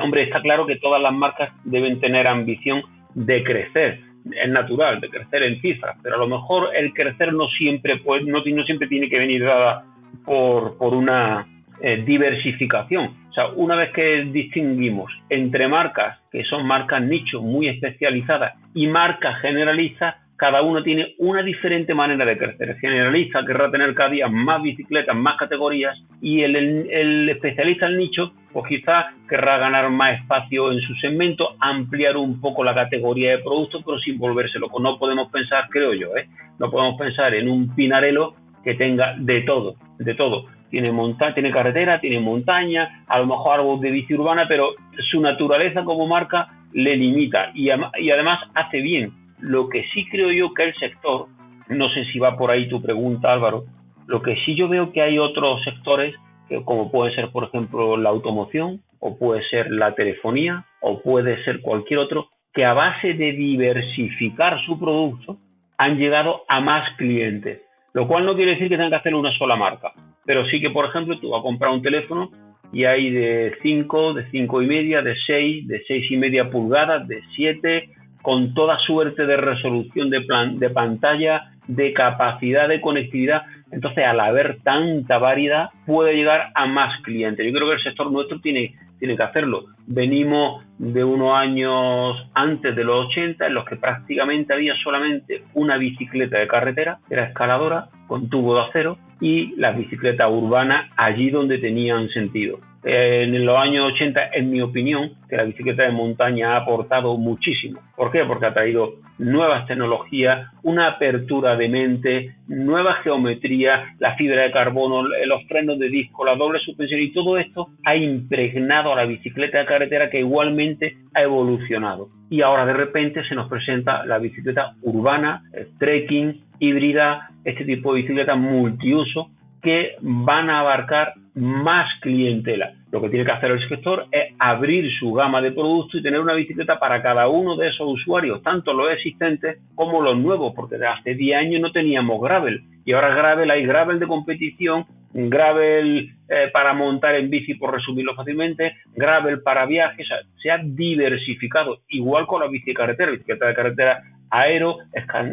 hombre, 0.00 0.24
está 0.24 0.40
claro 0.40 0.66
que 0.66 0.76
todas 0.76 1.02
las 1.02 1.12
marcas 1.12 1.50
deben 1.64 2.00
tener 2.00 2.26
ambición 2.26 2.82
de 3.14 3.42
crecer 3.42 4.11
es 4.30 4.48
natural 4.48 5.00
de 5.00 5.08
crecer 5.08 5.42
en 5.42 5.60
cifras, 5.60 5.96
pero 6.02 6.16
a 6.16 6.18
lo 6.18 6.28
mejor 6.28 6.70
el 6.74 6.92
crecer 6.92 7.32
no 7.32 7.48
siempre, 7.48 7.98
pues, 7.98 8.24
no, 8.24 8.42
no 8.44 8.64
siempre 8.64 8.88
tiene 8.88 9.08
que 9.08 9.18
venir 9.18 9.44
dada 9.44 9.84
por, 10.24 10.76
por 10.76 10.94
una 10.94 11.46
eh, 11.80 12.02
diversificación. 12.06 13.16
O 13.30 13.32
sea, 13.32 13.46
una 13.48 13.76
vez 13.76 13.92
que 13.92 14.24
distinguimos 14.24 15.10
entre 15.28 15.66
marcas 15.66 16.18
que 16.30 16.44
son 16.44 16.66
marcas 16.66 17.02
nicho 17.02 17.42
muy 17.42 17.68
especializadas 17.68 18.54
y 18.74 18.86
marcas 18.86 19.40
generalistas, 19.40 20.16
cada 20.36 20.62
uno 20.62 20.82
tiene 20.82 21.14
una 21.18 21.42
diferente 21.42 21.94
manera 21.94 22.24
de 22.24 22.36
crecer. 22.36 22.70
El 22.70 22.78
generalista 22.78 23.44
querrá 23.44 23.70
tener 23.70 23.94
cada 23.94 24.10
día 24.10 24.28
más 24.28 24.60
bicicletas, 24.62 25.14
más 25.14 25.36
categorías 25.36 25.96
y 26.20 26.42
el, 26.42 27.28
especialista 27.28 27.86
en 27.86 27.98
nicho, 27.98 28.32
pues 28.52 28.66
quizás 28.68 29.06
querrá 29.28 29.58
ganar 29.58 29.88
más 29.90 30.20
espacio 30.20 30.72
en 30.72 30.80
su 30.80 30.94
segmento, 30.96 31.56
ampliar 31.60 32.16
un 32.16 32.40
poco 32.40 32.64
la 32.64 32.74
categoría 32.74 33.32
de 33.32 33.38
productos, 33.38 33.82
pero 33.84 33.98
sin 34.00 34.18
volverse 34.18 34.58
loco. 34.58 34.80
No 34.80 34.98
podemos 34.98 35.30
pensar, 35.30 35.68
creo 35.70 35.94
yo, 35.94 36.16
¿eh? 36.16 36.28
no 36.58 36.70
podemos 36.70 36.98
pensar 36.98 37.34
en 37.34 37.48
un 37.48 37.74
pinarelo 37.74 38.34
que 38.64 38.74
tenga 38.74 39.14
de 39.18 39.42
todo, 39.42 39.76
de 39.98 40.14
todo. 40.14 40.46
Tiene, 40.70 40.90
tiene 41.34 41.50
carretera, 41.52 42.00
tiene 42.00 42.18
montaña, 42.18 43.04
a 43.06 43.18
lo 43.18 43.26
mejor 43.26 43.60
algo 43.60 43.76
de 43.76 43.90
bici 43.90 44.14
urbana, 44.14 44.46
pero 44.48 44.70
su 45.10 45.20
naturaleza 45.20 45.84
como 45.84 46.06
marca 46.06 46.48
le 46.72 46.96
limita 46.96 47.50
y, 47.54 47.68
y 47.98 48.10
además 48.10 48.40
hace 48.54 48.80
bien 48.80 49.21
lo 49.42 49.68
que 49.68 49.84
sí 49.92 50.06
creo 50.08 50.30
yo 50.32 50.54
que 50.54 50.64
el 50.64 50.74
sector, 50.76 51.26
no 51.68 51.88
sé 51.90 52.04
si 52.06 52.18
va 52.18 52.36
por 52.36 52.50
ahí 52.50 52.68
tu 52.68 52.80
pregunta 52.80 53.32
Álvaro, 53.32 53.64
lo 54.06 54.22
que 54.22 54.36
sí 54.44 54.54
yo 54.54 54.68
veo 54.68 54.92
que 54.92 55.02
hay 55.02 55.18
otros 55.18 55.62
sectores, 55.64 56.14
que 56.48 56.64
como 56.64 56.90
puede 56.90 57.14
ser 57.14 57.30
por 57.30 57.44
ejemplo 57.44 57.96
la 57.96 58.10
automoción, 58.10 58.80
o 59.00 59.18
puede 59.18 59.42
ser 59.48 59.70
la 59.70 59.94
telefonía, 59.94 60.64
o 60.80 61.02
puede 61.02 61.42
ser 61.44 61.60
cualquier 61.60 61.98
otro, 61.98 62.28
que 62.54 62.64
a 62.64 62.72
base 62.72 63.14
de 63.14 63.32
diversificar 63.32 64.64
su 64.64 64.78
producto 64.78 65.38
han 65.76 65.98
llegado 65.98 66.42
a 66.48 66.60
más 66.60 66.96
clientes. 66.96 67.62
Lo 67.94 68.06
cual 68.06 68.24
no 68.24 68.36
quiere 68.36 68.52
decir 68.52 68.68
que 68.68 68.76
tengan 68.76 68.90
que 68.90 68.96
hacer 68.96 69.14
una 69.14 69.36
sola 69.36 69.56
marca, 69.56 69.92
pero 70.24 70.46
sí 70.46 70.60
que, 70.60 70.70
por 70.70 70.84
ejemplo, 70.86 71.18
tú 71.18 71.30
vas 71.30 71.40
a 71.40 71.42
comprar 71.42 71.72
un 71.72 71.82
teléfono 71.82 72.30
y 72.72 72.84
hay 72.84 73.10
de 73.10 73.54
5, 73.60 74.14
de 74.14 74.30
5 74.30 74.62
y 74.62 74.66
media, 74.66 75.02
de 75.02 75.14
6, 75.26 75.66
de 75.66 75.82
6 75.86 76.10
y 76.10 76.16
media 76.16 76.48
pulgadas, 76.48 77.06
de 77.08 77.20
7, 77.34 77.90
con 78.22 78.54
toda 78.54 78.78
suerte 78.78 79.26
de 79.26 79.36
resolución 79.36 80.08
de, 80.10 80.22
plan, 80.22 80.58
de 80.58 80.70
pantalla, 80.70 81.52
de 81.66 81.92
capacidad 81.92 82.68
de 82.68 82.80
conectividad. 82.80 83.42
Entonces, 83.70 84.04
al 84.04 84.20
haber 84.20 84.58
tanta 84.62 85.18
variedad, 85.18 85.70
puede 85.86 86.14
llegar 86.14 86.50
a 86.54 86.66
más 86.66 87.02
clientes. 87.02 87.44
Yo 87.44 87.52
creo 87.52 87.68
que 87.68 87.74
el 87.74 87.82
sector 87.82 88.10
nuestro 88.10 88.40
tiene, 88.40 88.74
tiene 88.98 89.16
que 89.16 89.22
hacerlo. 89.22 89.66
Venimos 89.86 90.64
de 90.78 91.04
unos 91.04 91.38
años 91.40 92.16
antes 92.34 92.74
de 92.76 92.84
los 92.84 93.06
80 93.06 93.46
en 93.46 93.54
los 93.54 93.64
que 93.64 93.76
prácticamente 93.76 94.52
había 94.52 94.74
solamente 94.82 95.44
una 95.54 95.76
bicicleta 95.76 96.38
de 96.38 96.48
carretera, 96.48 96.98
que 97.08 97.14
era 97.14 97.24
escaladora, 97.24 97.88
con 98.06 98.28
tubo 98.28 98.54
de 98.54 98.62
acero, 98.62 98.98
y 99.20 99.54
las 99.56 99.76
bicicletas 99.76 100.28
urbanas 100.30 100.90
allí 100.96 101.30
donde 101.30 101.58
tenían 101.58 102.08
sentido 102.08 102.58
en 102.84 103.44
los 103.44 103.58
años 103.58 103.92
80, 103.94 104.30
en 104.32 104.50
mi 104.50 104.60
opinión, 104.60 105.12
que 105.28 105.36
la 105.36 105.44
bicicleta 105.44 105.84
de 105.84 105.92
montaña 105.92 106.52
ha 106.52 106.56
aportado 106.58 107.16
muchísimo. 107.16 107.80
¿Por 107.96 108.10
qué? 108.10 108.24
Porque 108.24 108.46
ha 108.46 108.54
traído 108.54 108.94
nuevas 109.18 109.66
tecnologías, 109.66 110.50
una 110.62 110.86
apertura 110.88 111.56
de 111.56 111.68
mente, 111.68 112.34
nueva 112.48 112.94
geometría, 112.94 113.94
la 114.00 114.16
fibra 114.16 114.42
de 114.42 114.50
carbono, 114.50 115.02
los 115.02 115.44
frenos 115.46 115.78
de 115.78 115.88
disco, 115.88 116.24
la 116.24 116.34
doble 116.34 116.58
suspensión 116.58 117.00
y 117.00 117.12
todo 117.12 117.38
esto 117.38 117.68
ha 117.84 117.94
impregnado 117.94 118.92
a 118.92 118.96
la 118.96 119.04
bicicleta 119.04 119.58
de 119.58 119.66
carretera 119.66 120.10
que 120.10 120.18
igualmente 120.18 120.96
ha 121.14 121.22
evolucionado. 121.22 122.08
Y 122.30 122.42
ahora 122.42 122.66
de 122.66 122.72
repente 122.72 123.22
se 123.28 123.34
nos 123.34 123.48
presenta 123.48 124.04
la 124.06 124.18
bicicleta 124.18 124.74
urbana, 124.82 125.44
trekking, 125.78 126.42
híbrida, 126.58 127.30
este 127.44 127.64
tipo 127.64 127.94
de 127.94 128.02
bicicleta 128.02 128.34
multiuso 128.34 129.30
que 129.62 129.96
van 130.00 130.50
a 130.50 130.60
abarcar 130.60 131.14
más 131.34 131.88
clientela. 132.00 132.72
Lo 132.90 133.00
que 133.00 133.08
tiene 133.08 133.24
que 133.24 133.32
hacer 133.32 133.50
el 133.50 133.68
sector 133.68 134.06
es 134.10 134.34
abrir 134.38 134.90
su 134.98 135.12
gama 135.12 135.40
de 135.40 135.52
productos 135.52 136.00
y 136.00 136.02
tener 136.02 136.20
una 136.20 136.34
bicicleta 136.34 136.78
para 136.78 137.02
cada 137.02 137.28
uno 137.28 137.56
de 137.56 137.68
esos 137.68 137.88
usuarios, 137.88 138.42
tanto 138.42 138.74
los 138.74 138.92
existentes 138.92 139.58
como 139.74 140.02
los 140.02 140.18
nuevos, 140.18 140.52
porque 140.54 140.76
desde 140.76 140.88
hace 140.88 141.14
10 141.14 141.38
años 141.38 141.60
no 141.62 141.72
teníamos 141.72 142.20
gravel 142.20 142.62
y 142.84 142.92
ahora 142.92 143.14
gravel 143.14 143.50
hay 143.50 143.64
gravel 143.64 143.98
de 143.98 144.06
competición, 144.06 144.84
gravel 145.14 146.14
eh, 146.28 146.50
para 146.52 146.74
montar 146.74 147.14
en 147.14 147.30
bici, 147.30 147.54
por 147.54 147.72
resumirlo 147.72 148.14
fácilmente, 148.14 148.76
gravel 148.94 149.42
para 149.42 149.66
viajes, 149.66 150.06
se 150.42 150.50
ha 150.50 150.58
diversificado, 150.58 151.80
igual 151.88 152.26
con 152.26 152.40
la 152.40 152.48
bici 152.48 152.66
de 152.66 152.74
carretera, 152.74 153.12
bicicleta 153.12 153.46
de 153.46 153.54
carretera 153.54 154.02
aero, 154.30 154.78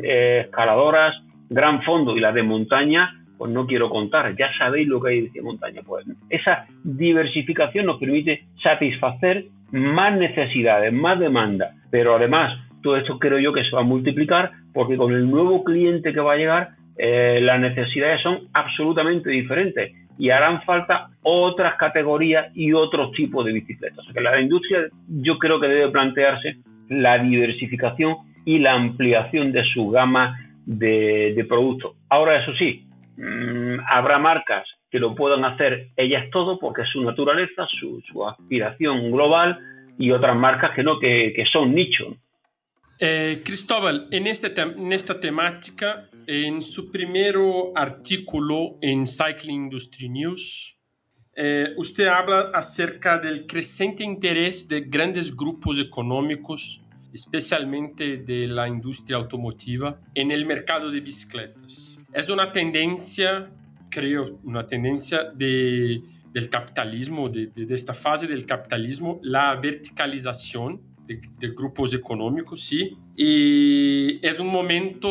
eh, 0.03 0.41
escaladoras, 0.45 1.15
gran 1.49 1.81
fondo 1.83 2.15
y 2.15 2.19
las 2.19 2.33
de 2.33 2.43
montaña 2.43 3.15
pues 3.39 3.53
no 3.53 3.65
quiero 3.65 3.89
contar, 3.89 4.35
ya 4.35 4.51
sabéis 4.57 4.85
lo 4.89 5.01
que 5.01 5.11
hay 5.11 5.29
de 5.29 5.41
montaña. 5.41 5.81
Pues 5.85 6.05
esa 6.29 6.67
diversificación 6.83 7.85
nos 7.85 7.97
permite 7.97 8.43
satisfacer 8.61 9.45
más 9.71 10.13
necesidades, 10.17 10.91
más 10.91 11.17
demanda, 11.17 11.71
pero 11.89 12.17
además 12.17 12.59
todo 12.83 12.97
esto 12.97 13.17
creo 13.17 13.39
yo 13.39 13.53
que 13.53 13.63
se 13.63 13.73
va 13.73 13.79
a 13.79 13.85
multiplicar 13.85 14.51
porque 14.73 14.97
con 14.97 15.13
el 15.13 15.31
nuevo 15.31 15.63
cliente 15.63 16.11
que 16.11 16.19
va 16.19 16.33
a 16.33 16.35
llegar 16.35 16.69
eh, 16.97 17.39
las 17.41 17.61
necesidades 17.61 18.21
son 18.21 18.49
absolutamente 18.51 19.29
diferentes 19.29 19.93
y 20.17 20.31
harán 20.31 20.61
falta 20.63 21.07
otras 21.23 21.75
categorías 21.75 22.47
y 22.55 22.73
otros 22.73 23.13
tipos 23.13 23.45
de 23.45 23.53
bicicletas. 23.53 23.99
O 23.99 24.03
sea 24.03 24.13
que 24.13 24.19
la 24.19 24.41
industria 24.41 24.89
yo 25.07 25.39
creo 25.39 25.61
que 25.61 25.69
debe 25.69 25.91
plantearse 25.91 26.57
la 26.89 27.17
diversificación 27.19 28.17
y 28.43 28.59
la 28.59 28.73
ampliación 28.73 29.53
de 29.53 29.63
su 29.63 29.89
gama 29.91 30.37
de 30.65 31.45
productos. 31.47 31.93
Ahora, 32.09 32.35
eso 32.43 32.53
sí, 32.55 32.88
Mm, 33.19 33.81
habrá 33.85 34.17
marcas 34.17 34.65
que 34.89 34.97
lo 34.97 35.13
puedan 35.13 35.43
hacer 35.43 35.89
ellas 35.97 36.29
todo 36.31 36.57
porque 36.57 36.83
es 36.83 36.89
su 36.89 37.01
naturaleza, 37.03 37.67
su, 37.77 38.25
aspiración 38.25 39.11
global 39.11 39.59
y 39.97 40.11
otras 40.11 40.37
marcas 40.37 40.71
que 40.73 40.83
no, 40.83 40.99
que, 40.99 41.43
son 41.51 41.75
nicho. 41.75 42.15
Eh, 42.97 43.41
Cristóbal, 43.43 44.07
en, 44.11 44.25
este 44.25 44.53
en 44.61 44.93
esta 44.93 45.19
temática, 45.19 46.09
en 46.25 46.61
su 46.61 46.89
primer 46.91 47.35
artículo 47.75 48.77
en 48.81 49.05
Cycling 49.05 49.65
Industry 49.65 50.07
News, 50.07 50.77
eh, 51.35 51.73
usted 51.75 52.07
habla 52.07 52.51
acerca 52.53 53.17
del 53.17 53.45
creciente 53.45 54.05
interés 54.05 54.65
de 54.69 54.81
grandes 54.81 55.35
grupos 55.35 55.77
económicos, 55.77 56.81
especialmente 57.13 58.17
de 58.17 58.47
la 58.47 58.67
industria 58.69 59.17
automotiva, 59.17 59.99
en 60.15 60.31
el 60.31 60.45
mercado 60.45 60.89
de 60.89 61.01
bicicletas. 61.01 61.98
Es 62.13 62.29
una 62.29 62.51
tendencia, 62.51 63.51
creo, 63.89 64.39
una 64.43 64.65
tendencia 64.65 65.25
de, 65.33 66.01
del 66.33 66.49
capitalismo, 66.49 67.29
de, 67.29 67.47
de, 67.47 67.75
esta 67.75 67.93
fase 67.93 68.27
del 68.27 68.45
capitalismo, 68.45 69.19
la 69.23 69.55
verticalización 69.55 70.81
de, 71.39 71.49
grupos 71.49 71.93
económicos, 71.93 72.61
sí. 72.61 72.95
Y 73.15 74.25
es 74.25 74.39
un 74.39 74.47
momento, 74.47 75.09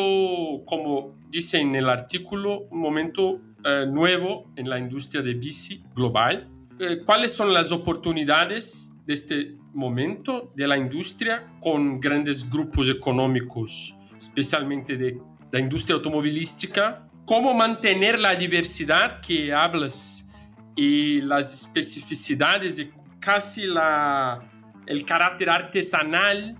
como 0.65 1.17
dice 1.29 1.59
en 1.59 1.75
el 1.75 1.89
artículo, 1.89 2.67
un 2.71 2.79
momento 2.79 3.41
eh, 3.63 3.85
nuevo 3.87 4.45
en 4.55 4.69
la 4.69 4.79
industria 4.79 5.21
de 5.21 5.33
bici 5.33 5.83
global. 5.93 6.47
Eh, 6.79 7.01
¿Cuáles 7.05 7.33
son 7.33 7.53
las 7.53 7.71
oportunidades 7.71 8.93
de 9.05 9.13
este 9.13 9.55
momento 9.73 10.51
de 10.55 10.67
la 10.67 10.77
industria 10.77 11.51
con 11.59 11.99
grandes 11.99 12.49
grupos 12.49 12.89
económicos, 12.89 13.95
especialmente 14.17 14.95
de 14.95 15.19
la 15.51 15.59
industria 15.59 15.95
automovilística, 15.95 17.07
cómo 17.25 17.53
mantener 17.53 18.19
la 18.19 18.35
diversidad 18.35 19.21
que 19.21 19.53
hablas 19.53 20.27
y 20.75 21.21
las 21.21 21.53
especificidades 21.53 22.79
y 22.79 22.91
casi 23.19 23.65
la, 23.65 24.49
el 24.85 25.05
carácter 25.05 25.49
artesanal, 25.49 26.57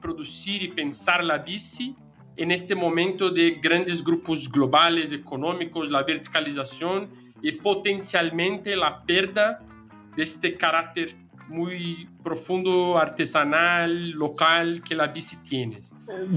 producir 0.00 0.62
y 0.62 0.68
pensar 0.68 1.24
la 1.24 1.38
bici 1.38 1.96
en 2.36 2.50
este 2.50 2.74
momento 2.74 3.30
de 3.30 3.52
grandes 3.62 4.04
grupos 4.04 4.50
globales 4.50 5.12
económicos, 5.12 5.90
la 5.90 6.02
verticalización 6.02 7.10
y 7.42 7.52
potencialmente 7.52 8.76
la 8.76 9.02
pérdida 9.02 9.60
de 10.14 10.22
este 10.22 10.56
carácter 10.56 11.14
muy 11.48 12.08
profundo, 12.22 12.98
artesanal, 12.98 14.10
local 14.10 14.82
que 14.86 14.94
la 14.94 15.08
bici 15.08 15.36
tiene? 15.42 15.78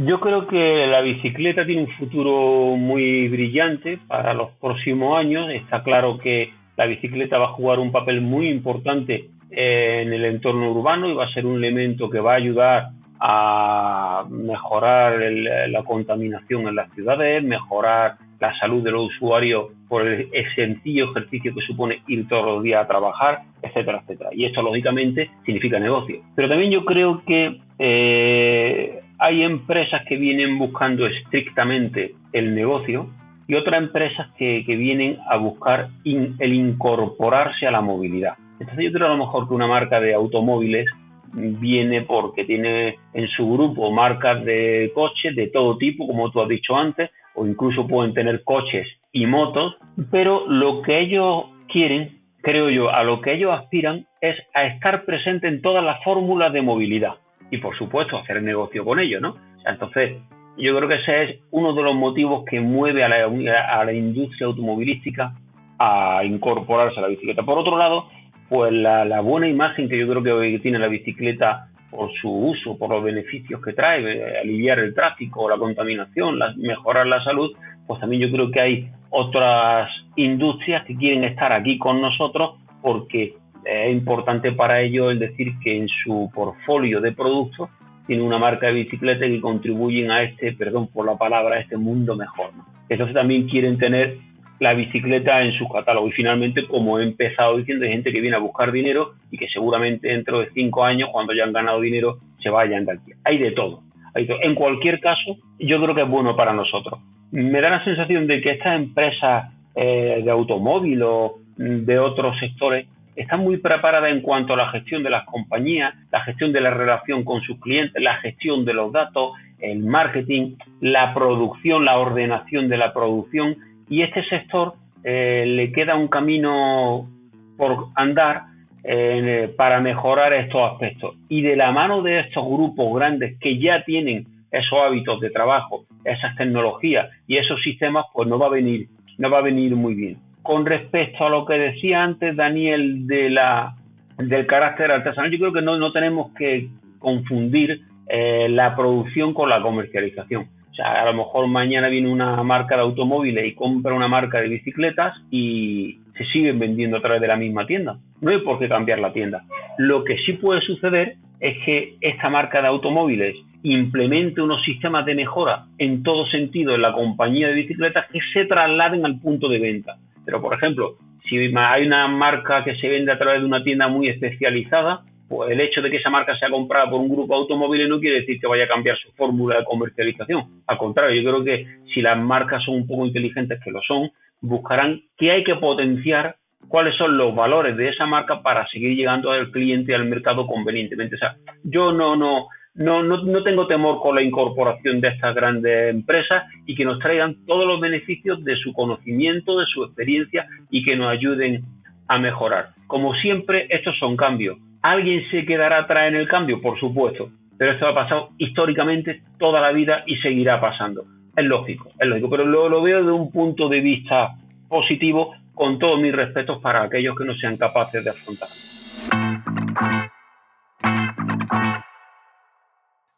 Yo 0.05 0.19
creo 0.19 0.47
que 0.47 0.87
la 0.87 1.01
bicicleta 1.01 1.65
tiene 1.65 1.83
un 1.83 1.91
futuro 1.97 2.75
muy 2.75 3.27
brillante 3.27 3.99
para 4.07 4.33
los 4.33 4.51
próximos 4.61 5.17
años. 5.17 5.49
Está 5.51 5.83
claro 5.83 6.17
que 6.17 6.53
la 6.77 6.85
bicicleta 6.85 7.37
va 7.37 7.45
a 7.45 7.53
jugar 7.53 7.79
un 7.79 7.91
papel 7.91 8.21
muy 8.21 8.49
importante 8.49 9.29
en 9.51 10.13
el 10.13 10.25
entorno 10.25 10.71
urbano 10.71 11.09
y 11.09 11.13
va 11.13 11.25
a 11.25 11.33
ser 11.33 11.45
un 11.45 11.57
elemento 11.57 12.09
que 12.09 12.19
va 12.19 12.33
a 12.33 12.37
ayudar 12.37 12.89
a 13.19 14.25
mejorar 14.29 15.19
la 15.19 15.83
contaminación 15.83 16.67
en 16.67 16.75
las 16.75 16.91
ciudades, 16.93 17.43
mejorar 17.43 18.15
la 18.39 18.58
salud 18.58 18.84
de 18.84 18.91
los 18.91 19.08
usuarios 19.15 19.67
por 19.88 20.08
el, 20.08 20.29
sencillo 20.55 21.12
ejercicio 21.12 21.53
que 21.53 21.62
supone 21.62 22.01
ir 22.08 22.27
todos 22.27 22.46
los 22.46 22.63
días 22.63 22.84
a 22.84 22.88
trabajar, 22.88 23.41
etcétera, 23.62 24.01
etcétera. 24.03 24.29
Y 24.34 24.46
esto, 24.46 24.62
lógicamente, 24.62 25.29
significa 25.46 25.79
negocio. 25.79 26.22
Pero 26.36 26.50
también 26.50 26.72
yo 26.72 26.86
creo 26.86 27.24
que 27.25 27.60
eh, 27.79 29.01
hay 29.17 29.43
empresas 29.43 30.03
que 30.08 30.15
vienen 30.15 30.58
buscando 30.58 31.05
estrictamente 31.05 32.15
el 32.31 32.55
negocio 32.55 33.10
y 33.48 33.55
otras 33.55 33.81
empresas 33.81 34.27
que, 34.38 34.63
vienen 34.67 35.17
a 35.27 35.36
buscar 35.38 35.89
el 36.05 36.53
incorporarse 36.53 37.65
a 37.67 37.72
la 37.72 37.81
movilidad. 37.81 38.36
Entonces 38.60 38.86
yo 38.86 38.91
creo 38.91 39.08
a 39.08 39.12
lo 39.12 39.25
mejor 39.25 39.48
que 39.48 39.55
una 39.55 39.67
marca 39.67 40.00
de 40.00 40.13
automóviles 40.13 40.86
viene 41.34 42.01
porque 42.03 42.46
tiene 42.46 42.98
en 43.13 43.27
su 43.29 43.51
grupo 43.51 43.91
marcas 43.91 44.43
de 44.46 44.91
coches 44.93 45.36
de 45.36 45.48
todo 45.48 45.77
tipo, 45.77 46.05
como 46.05 46.31
tú 46.31 46.41
has 46.41 46.50
dicho 46.50 46.75
antes, 46.75 47.10
o 47.39 47.48
incluso 47.48 47.88
pueden 47.88 48.13
tener 48.13 48.43
coches 48.43 48.86
y 49.13 49.25
motos, 49.25 49.77
pero 50.12 50.46
lo 50.48 50.81
que 50.81 51.00
ellos 51.00 51.46
quieren, 51.69 52.19
creo 52.41 52.69
yo, 52.69 52.89
a 52.89 53.03
lo 53.03 53.22
que 53.22 53.34
ellos 53.34 53.51
aspiran 53.58 54.05
es 54.19 54.36
a 54.53 54.65
estar 54.65 55.05
presente 55.05 55.48
en 55.48 55.62
todas 55.62 55.84
las 55.84 56.03
fórmulas 56.03 56.51
de 56.51 56.62
movilidad 56.62 57.15
y 57.50 57.58
por 57.60 57.77
supuesto 57.77 58.17
hacer 58.17 58.43
negocio 58.43 58.84
con 58.84 59.00
ellos, 59.00 59.22
¿no? 59.22 59.38
Entonces, 59.65 60.17
yo 60.58 60.75
creo 60.75 60.89
que 60.89 60.96
ese 60.96 61.24
es 61.24 61.39
uno 61.51 61.74
de 61.74 61.81
los 61.81 61.96
motivos 61.96 62.43
que 62.46 62.60
mueve 62.60 63.03
a 63.03 63.08
la, 63.08 63.93
industria 63.93 64.48
automovilística 64.48 65.34
a 65.77 66.24
incorporarse 66.25 67.00
a 67.00 67.03
la 67.03 67.08
bicicleta. 67.08 67.43
Por 67.43 67.58
otro 67.58 67.77
lado, 67.77 68.10
pues 68.50 68.74
la, 68.74 69.05
la, 69.05 69.22
buena 69.22 69.48
imagen 69.48 69.88
que 69.88 69.98
yo 69.98 70.10
creo 70.10 70.22
que 70.22 70.31
hoy 70.31 70.60
tiene 70.60 70.77
la 70.77 70.89
bicicleta 70.89 71.68
por 71.89 72.12
su 72.22 72.29
uso, 72.29 72.77
por 72.77 72.91
los 72.91 73.03
beneficios 73.03 73.62
que 73.62 73.74
trae, 73.74 74.01
eh, 74.01 74.39
aliviar 74.41 74.79
el 74.79 74.93
tráfico, 74.93 75.50
la 75.50 75.58
contaminación, 75.58 76.39
mejorar 76.58 77.08
la 77.08 77.24
salud, 77.24 77.51
pues 77.88 78.00
también 78.00 78.22
yo 78.22 78.31
creo 78.31 78.51
que 78.51 78.62
hay 78.62 78.89
otras 79.10 79.89
industrias 80.15 80.86
que 80.86 80.96
quieren 80.96 81.24
estar 81.24 81.51
aquí 81.51 81.77
con 81.77 82.01
nosotros 82.01 82.60
porque 82.81 83.36
es 83.65 83.91
importante 83.91 84.51
para 84.51 84.81
ellos 84.81 85.12
el 85.12 85.19
decir 85.19 85.53
que 85.63 85.77
en 85.77 85.88
su 85.88 86.29
portfolio 86.34 87.01
de 87.01 87.12
productos 87.12 87.69
tiene 88.08 88.24
una 88.24 88.39
marca 88.39 88.67
de 88.67 88.74
bicicleta 88.74 89.25
que 89.25 89.41
contribuyen 89.41 90.12
a 90.12 90.24
este, 90.24 90.53
perdón 90.53 90.88
por 90.88 91.05
la 91.05 91.17
palabra, 91.17 91.58
a 91.58 91.60
este 91.60 91.77
mundo 91.77 92.15
mejor. 92.15 92.51
Entonces 92.88 93.13
también 93.13 93.48
quieren 93.48 93.77
tener 93.77 94.17
la 94.59 94.73
bicicleta 94.73 95.41
en 95.41 95.53
su 95.53 95.67
catálogo. 95.67 96.07
Y 96.07 96.11
finalmente, 96.11 96.67
como 96.67 96.99
he 96.99 97.03
empezado 97.03 97.57
diciendo, 97.57 97.85
hay 97.85 97.91
gente 97.91 98.11
que 98.11 98.21
viene 98.21 98.35
a 98.35 98.39
buscar 98.39 98.71
dinero 98.71 99.13
y 99.31 99.37
que 99.37 99.47
seguramente 99.47 100.09
dentro 100.09 100.39
de 100.39 100.49
cinco 100.53 100.83
años, 100.83 101.09
cuando 101.11 101.33
ya 101.33 101.43
han 101.43 101.53
ganado 101.53 101.81
dinero, 101.81 102.19
se 102.41 102.49
vayan 102.49 102.85
de 102.85 102.93
aquí. 102.93 103.11
Hay 103.23 103.37
de 103.37 103.51
todo. 103.51 103.83
Hay 104.13 104.27
En 104.41 104.55
cualquier 104.55 104.99
caso, 104.99 105.37
yo 105.59 105.81
creo 105.81 105.95
que 105.95 106.01
es 106.01 106.09
bueno 106.09 106.35
para 106.35 106.53
nosotros. 106.53 106.99
Me 107.31 107.61
da 107.61 107.69
la 107.69 107.83
sensación 107.83 108.27
de 108.27 108.41
que 108.41 108.51
estas 108.51 108.75
empresas 108.75 109.53
eh, 109.75 110.21
de 110.23 110.31
automóvil 110.31 111.01
o 111.03 111.35
de 111.57 111.99
otros 111.99 112.37
sectores 112.39 112.87
están 113.15 113.41
muy 113.41 113.57
preparadas 113.57 114.11
en 114.11 114.21
cuanto 114.21 114.53
a 114.53 114.57
la 114.57 114.69
gestión 114.69 115.03
de 115.03 115.09
las 115.09 115.25
compañías, 115.25 115.93
la 116.11 116.21
gestión 116.21 116.53
de 116.53 116.61
la 116.61 116.71
relación 116.71 117.23
con 117.23 117.41
sus 117.41 117.59
clientes, 117.59 118.01
la 118.01 118.15
gestión 118.15 118.63
de 118.65 118.73
los 118.73 118.93
datos, 118.93 119.33
el 119.59 119.83
marketing, 119.83 120.55
la 120.79 121.13
producción, 121.13 121.83
la 121.83 121.97
ordenación 121.97 122.69
de 122.69 122.77
la 122.77 122.93
producción 122.93 123.57
y 123.89 124.03
este 124.03 124.24
sector 124.25 124.74
eh, 125.03 125.43
le 125.48 125.72
queda 125.72 125.96
un 125.96 126.08
camino 126.08 127.10
por 127.58 127.88
andar 127.95 128.43
eh, 128.84 129.54
para 129.58 129.82
mejorar 129.82 130.34
estos 130.34 130.71
aspectos. 130.71 131.15
Y 131.28 131.41
de 131.41 131.56
la 131.56 131.71
mano 131.71 132.02
de 132.02 132.19
estos 132.19 132.45
grupos 132.45 132.95
grandes 132.95 133.38
que 133.39 133.60
ya 133.60 133.84
tienen 133.84 134.25
esos 134.52 134.80
hábitos 134.80 135.19
de 135.19 135.30
trabajo, 135.30 135.86
esas 136.06 136.36
tecnologías 136.36 137.10
y 137.28 137.38
esos 137.38 137.62
sistemas, 137.62 138.06
pues 138.13 138.28
no 138.28 138.39
va 138.39 138.47
a 138.47 138.52
venir, 138.52 138.88
no 139.17 139.30
va 139.30 139.39
a 139.39 139.43
venir 139.43 139.75
muy 139.75 139.95
bien. 139.95 140.17
Con 140.41 140.65
respecto 140.65 141.25
a 141.25 141.30
lo 141.30 141.45
que 141.45 141.56
decía 141.56 142.04
antes 142.04 142.36
Daniel 142.36 143.06
de 143.06 143.30
la, 143.30 143.75
del 144.17 144.47
carácter 144.47 144.91
artesanal, 144.91 145.32
yo 145.32 145.38
creo 145.38 145.54
que 145.54 145.62
no, 145.62 145.78
no 145.78 145.91
tenemos 145.91 146.32
que 146.34 146.69
confundir 146.99 147.82
eh, 148.08 148.47
la 148.49 148.75
producción 148.75 149.34
con 149.34 149.49
la 149.49 149.62
comercialización 149.62 150.47
a 150.83 151.05
lo 151.05 151.13
mejor 151.13 151.47
mañana 151.47 151.87
viene 151.89 152.09
una 152.09 152.41
marca 152.43 152.75
de 152.75 152.81
automóviles 152.81 153.45
y 153.45 153.55
compra 153.55 153.93
una 153.93 154.07
marca 154.07 154.39
de 154.39 154.47
bicicletas 154.47 155.13
y 155.31 155.99
se 156.17 156.25
siguen 156.25 156.59
vendiendo 156.59 156.97
a 156.97 157.01
través 157.01 157.21
de 157.21 157.27
la 157.27 157.35
misma 157.35 157.65
tienda. 157.65 157.97
No 158.21 158.31
hay 158.31 158.39
por 158.39 158.59
qué 158.59 158.67
cambiar 158.67 158.99
la 158.99 159.13
tienda. 159.13 159.43
Lo 159.77 160.03
que 160.03 160.17
sí 160.25 160.33
puede 160.33 160.61
suceder 160.61 161.15
es 161.39 161.57
que 161.65 161.95
esta 162.01 162.29
marca 162.29 162.61
de 162.61 162.67
automóviles 162.67 163.35
implemente 163.63 164.41
unos 164.41 164.63
sistemas 164.63 165.05
de 165.05 165.15
mejora 165.15 165.65
en 165.77 166.03
todo 166.03 166.25
sentido 166.27 166.75
en 166.75 166.81
la 166.81 166.93
compañía 166.93 167.47
de 167.47 167.55
bicicletas 167.55 168.05
que 168.11 168.19
se 168.33 168.45
trasladen 168.45 169.05
al 169.05 169.19
punto 169.19 169.47
de 169.49 169.59
venta. 169.59 169.97
Pero, 170.25 170.41
por 170.41 170.53
ejemplo, 170.53 170.97
si 171.29 171.37
hay 171.37 171.85
una 171.85 172.07
marca 172.07 172.63
que 172.63 172.75
se 172.75 172.87
vende 172.87 173.11
a 173.11 173.17
través 173.17 173.41
de 173.41 173.47
una 173.47 173.63
tienda 173.63 173.87
muy 173.87 174.09
especializada, 174.09 175.03
pues 175.29 175.51
el 175.51 175.61
hecho 175.61 175.81
de 175.81 175.91
que 175.91 175.97
esa 175.97 176.09
marca 176.09 176.37
sea 176.39 176.49
comprada 176.49 176.89
por 176.89 176.99
un 176.99 177.07
grupo 177.07 177.35
de 177.35 177.41
automóviles 177.41 177.87
no 177.87 177.99
quiere 177.99 178.21
decir 178.21 178.39
que 178.39 178.47
vaya 178.47 178.63
a 178.63 178.67
cambiar 178.67 178.97
su 178.97 179.11
fórmula 179.11 179.59
de 179.59 179.63
comercialización. 179.63 180.63
Al 180.65 180.77
contrario, 180.79 181.21
yo 181.21 181.29
creo 181.29 181.43
que 181.43 181.67
si 181.93 182.01
las 182.01 182.17
marcas 182.17 182.63
son 182.63 182.75
un 182.75 182.87
poco 182.87 183.05
inteligentes, 183.05 183.59
que 183.63 183.69
lo 183.69 183.79
son, 183.81 184.09
buscarán 184.41 185.01
qué 185.17 185.31
hay 185.31 185.43
que 185.43 185.55
potenciar, 185.55 186.35
cuáles 186.67 186.95
son 186.95 187.15
los 187.15 187.35
valores 187.35 187.77
de 187.77 187.89
esa 187.89 188.07
marca 188.07 188.41
para 188.41 188.67
seguir 188.69 188.97
llegando 188.97 189.31
al 189.31 189.51
cliente 189.51 189.91
y 189.91 189.95
al 189.95 190.05
mercado 190.05 190.47
convenientemente. 190.47 191.15
O 191.15 191.19
sea, 191.19 191.35
yo 191.63 191.91
no, 191.91 192.15
no, 192.15 192.47
no, 192.73 193.03
no, 193.03 193.23
no 193.23 193.43
tengo 193.43 193.67
temor 193.67 194.01
con 194.01 194.15
la 194.15 194.23
incorporación 194.23 194.99
de 194.99 195.09
estas 195.09 195.35
grandes 195.35 195.91
empresas 195.91 196.43
y 196.65 196.73
que 196.73 196.85
nos 196.85 196.97
traigan 196.97 197.45
todos 197.45 197.67
los 197.67 197.79
beneficios 197.79 198.43
de 198.43 198.55
su 198.55 198.73
conocimiento, 198.73 199.59
de 199.59 199.65
su 199.67 199.83
experiencia 199.83 200.47
y 200.71 200.83
que 200.83 200.95
nos 200.95 201.11
ayuden 201.11 201.63
a 202.07 202.17
mejorar. 202.17 202.69
Como 202.87 203.13
siempre, 203.13 203.67
estos 203.69 203.95
son 203.99 204.17
cambios 204.17 204.57
¿Alguien 204.81 205.29
se 205.29 205.45
quedará 205.45 205.79
atrás 205.79 206.07
en 206.07 206.15
el 206.15 206.27
cambio? 206.27 206.61
Por 206.61 206.79
supuesto, 206.79 207.29
pero 207.57 207.73
esto 207.73 207.87
ha 207.87 207.93
pasado 207.93 208.29
históricamente 208.37 209.23
toda 209.37 209.59
la 209.59 209.71
vida 209.71 210.03
y 210.05 210.15
seguirá 210.17 210.61
pasando. 210.61 211.03
Es 211.35 211.45
lógico, 211.45 211.89
es 211.99 212.07
lógico, 212.07 212.29
pero 212.29 212.45
lo, 212.45 212.69
lo 212.69 212.81
veo 212.81 213.03
de 213.03 213.11
un 213.11 213.31
punto 213.31 213.67
de 213.67 213.81
vista 213.81 214.35
positivo, 214.69 215.33
con 215.53 215.77
todos 215.77 215.99
mis 215.99 216.15
respetos 216.15 216.61
para 216.61 216.83
aquellos 216.83 217.17
que 217.17 217.25
no 217.25 217.35
sean 217.35 217.57
capaces 217.57 218.03
de 218.05 218.11
afrontar. 218.11 218.47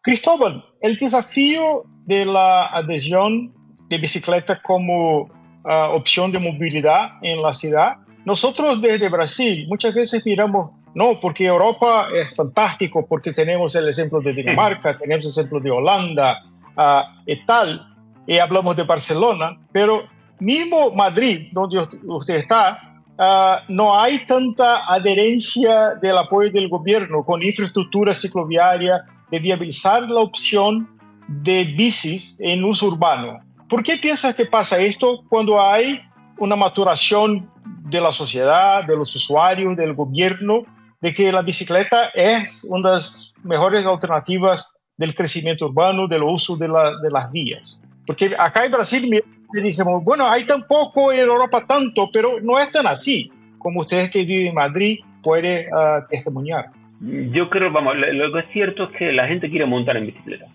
Cristóbal, 0.01 0.65
el 0.81 0.97
desafío 0.97 1.83
de 2.05 2.25
la 2.25 2.65
adhesión 2.65 3.53
de 3.87 3.99
bicicleta 3.99 4.59
como 4.63 5.21
uh, 5.21 5.93
opción 5.93 6.31
de 6.31 6.39
movilidad 6.39 7.19
en 7.21 7.43
la 7.43 7.53
ciudad, 7.53 7.97
nosotros 8.25 8.81
desde 8.81 9.09
Brasil 9.09 9.67
muchas 9.67 9.93
veces 9.93 10.25
miramos 10.25 10.71
no, 10.93 11.13
porque 11.21 11.45
Europa 11.45 12.07
es 12.13 12.35
fantástico, 12.35 13.05
porque 13.07 13.31
tenemos 13.31 13.75
el 13.75 13.87
ejemplo 13.87 14.19
de 14.21 14.33
Dinamarca, 14.33 14.95
tenemos 14.97 15.25
el 15.25 15.31
ejemplo 15.31 15.59
de 15.59 15.71
Holanda 15.71 16.43
uh, 16.77 17.21
y 17.25 17.45
tal, 17.45 17.95
y 18.27 18.37
hablamos 18.37 18.75
de 18.75 18.83
Barcelona, 18.83 19.57
pero 19.71 20.03
mismo 20.39 20.93
Madrid, 20.93 21.49
donde 21.53 21.87
usted 22.03 22.35
está, 22.35 23.01
uh, 23.17 23.71
no 23.71 23.97
hay 23.97 24.25
tanta 24.25 24.85
adherencia 24.91 25.95
del 26.01 26.17
apoyo 26.17 26.51
del 26.51 26.67
gobierno 26.67 27.23
con 27.23 27.41
infraestructura 27.41 28.13
cicloviaria 28.13 29.05
de 29.29 29.39
viabilizar 29.39 30.03
la 30.09 30.19
opción 30.19 30.89
de 31.27 31.63
bicis 31.63 32.35
en 32.39 32.63
uso 32.65 32.87
urbano. 32.87 33.39
¿Por 33.69 33.83
qué 33.83 33.95
piensas 33.95 34.35
que 34.35 34.45
pasa 34.45 34.77
esto 34.79 35.23
cuando 35.29 35.61
hay 35.61 36.01
una 36.37 36.57
maturación 36.57 37.49
de 37.83 38.01
la 38.01 38.11
sociedad, 38.11 38.83
de 38.85 38.97
los 38.97 39.15
usuarios, 39.15 39.77
del 39.77 39.93
gobierno, 39.93 40.65
de 41.01 41.13
que 41.13 41.31
la 41.31 41.41
bicicleta 41.41 42.09
es 42.09 42.63
una 42.63 42.89
de 42.89 42.95
las 42.95 43.33
mejores 43.43 43.85
alternativas 43.85 44.75
del 44.97 45.15
crecimiento 45.15 45.65
urbano, 45.65 46.07
del 46.07 46.23
uso 46.23 46.55
de, 46.55 46.67
las 46.67 47.31
vías. 47.31 47.81
Porque 48.05 48.35
acá 48.37 48.65
en 48.65 48.71
Brasil 48.71 49.09
me 49.09 49.21
decimos, 49.61 50.03
bueno, 50.03 50.27
hay 50.27 50.45
tan 50.45 50.67
poco 50.67 51.11
en 51.11 51.21
Europa 51.21 51.65
tanto, 51.65 52.09
pero 52.13 52.39
no 52.41 52.59
es 52.59 52.71
tan 52.71 52.85
así 52.85 53.31
como 53.57 53.79
ustedes 53.81 54.11
que 54.11 54.23
viven 54.23 54.47
en 54.47 54.55
Madrid 54.55 54.99
pueden 55.23 55.67
uh, 55.73 56.05
testimoniar. 56.09 56.71
Yo 57.03 57.49
creo, 57.49 57.71
vamos, 57.71 57.95
lo 57.97 58.31
que 58.31 58.39
es 58.39 58.45
cierto 58.53 58.83
es 58.83 58.89
que 58.91 59.11
la 59.11 59.27
gente 59.27 59.49
quiere 59.49 59.65
montar 59.65 59.97
en 59.97 60.05
bicicleta. 60.05 60.45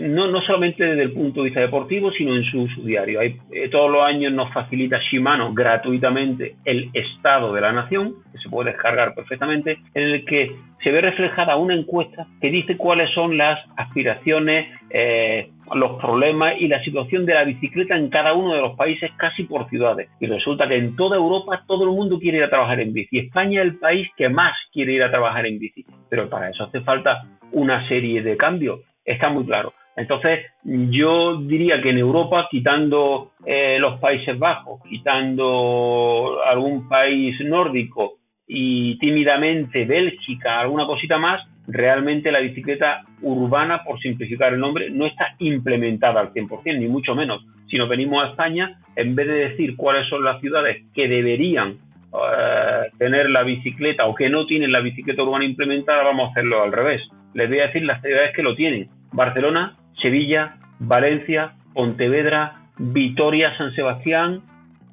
no, 0.00 0.28
no 0.28 0.40
solamente 0.42 0.84
desde 0.84 1.02
el 1.02 1.12
punto 1.12 1.40
de 1.40 1.46
vista 1.46 1.60
deportivo, 1.60 2.12
sino 2.12 2.36
en 2.36 2.44
su 2.44 2.62
uso 2.62 2.82
diario. 2.82 3.18
Hay, 3.18 3.36
eh, 3.50 3.68
todos 3.68 3.90
los 3.90 4.06
años 4.06 4.32
nos 4.32 4.52
facilita 4.52 5.00
Shimano 5.00 5.52
gratuitamente 5.52 6.54
el 6.64 6.90
estado 6.94 7.52
de 7.52 7.62
la 7.62 7.72
nación, 7.72 8.14
que 8.30 8.38
se 8.38 8.48
puede 8.48 8.70
descargar 8.70 9.12
perfectamente, 9.16 9.78
en 9.94 10.02
el 10.04 10.24
que 10.24 10.54
se 10.88 10.92
ve 10.92 11.02
reflejada 11.02 11.56
una 11.56 11.74
encuesta 11.74 12.26
que 12.40 12.50
dice 12.50 12.78
cuáles 12.78 13.10
son 13.12 13.36
las 13.36 13.60
aspiraciones, 13.76 14.68
eh, 14.88 15.50
los 15.74 16.00
problemas 16.00 16.54
y 16.58 16.66
la 16.66 16.82
situación 16.82 17.26
de 17.26 17.34
la 17.34 17.44
bicicleta 17.44 17.94
en 17.94 18.08
cada 18.08 18.32
uno 18.32 18.54
de 18.54 18.62
los 18.62 18.74
países, 18.74 19.10
casi 19.18 19.42
por 19.42 19.68
ciudades. 19.68 20.08
Y 20.18 20.24
resulta 20.24 20.66
que 20.66 20.76
en 20.76 20.96
toda 20.96 21.18
Europa 21.18 21.62
todo 21.68 21.84
el 21.84 21.90
mundo 21.90 22.18
quiere 22.18 22.38
ir 22.38 22.44
a 22.44 22.48
trabajar 22.48 22.80
en 22.80 22.94
bici. 22.94 23.18
España 23.18 23.60
es 23.60 23.66
el 23.66 23.76
país 23.76 24.08
que 24.16 24.30
más 24.30 24.54
quiere 24.72 24.94
ir 24.94 25.04
a 25.04 25.10
trabajar 25.10 25.44
en 25.44 25.58
bici. 25.58 25.84
Pero 26.08 26.30
para 26.30 26.48
eso 26.48 26.64
hace 26.64 26.80
falta 26.80 27.22
una 27.52 27.86
serie 27.86 28.22
de 28.22 28.38
cambios. 28.38 28.80
Está 29.04 29.28
muy 29.28 29.44
claro. 29.44 29.74
Entonces, 29.94 30.46
yo 30.64 31.36
diría 31.36 31.82
que 31.82 31.90
en 31.90 31.98
Europa, 31.98 32.48
quitando 32.50 33.32
eh, 33.44 33.76
los 33.78 34.00
Países 34.00 34.38
Bajos, 34.38 34.80
quitando 34.88 36.38
algún 36.46 36.88
país 36.88 37.36
nórdico 37.44 38.17
y 38.48 38.98
tímidamente 38.98 39.84
Bélgica, 39.84 40.60
alguna 40.60 40.86
cosita 40.86 41.18
más, 41.18 41.42
realmente 41.66 42.32
la 42.32 42.40
bicicleta 42.40 43.02
urbana, 43.20 43.84
por 43.84 44.00
simplificar 44.00 44.54
el 44.54 44.60
nombre, 44.60 44.90
no 44.90 45.06
está 45.06 45.34
implementada 45.38 46.20
al 46.20 46.32
100%, 46.32 46.78
ni 46.78 46.88
mucho 46.88 47.14
menos. 47.14 47.44
Si 47.68 47.76
nos 47.76 47.90
venimos 47.90 48.22
a 48.22 48.28
España, 48.28 48.80
en 48.96 49.14
vez 49.14 49.26
de 49.28 49.48
decir 49.50 49.76
cuáles 49.76 50.08
son 50.08 50.24
las 50.24 50.40
ciudades 50.40 50.82
que 50.94 51.06
deberían 51.06 51.72
eh, 51.72 52.90
tener 52.98 53.28
la 53.28 53.42
bicicleta 53.42 54.06
o 54.06 54.14
que 54.14 54.30
no 54.30 54.46
tienen 54.46 54.72
la 54.72 54.80
bicicleta 54.80 55.22
urbana 55.22 55.44
implementada, 55.44 56.02
vamos 56.02 56.28
a 56.28 56.30
hacerlo 56.30 56.62
al 56.62 56.72
revés. 56.72 57.02
Les 57.34 57.48
voy 57.50 57.60
a 57.60 57.66
decir 57.66 57.82
las 57.82 58.00
ciudades 58.00 58.32
que 58.34 58.42
lo 58.42 58.56
tienen. 58.56 58.88
Barcelona, 59.12 59.76
Sevilla, 60.00 60.56
Valencia, 60.78 61.52
Pontevedra, 61.74 62.62
Vitoria, 62.78 63.54
San 63.58 63.74
Sebastián 63.74 64.40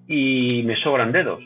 y 0.10 0.63
me 0.65 0.76
sobran 0.76 1.13
dedos. 1.13 1.41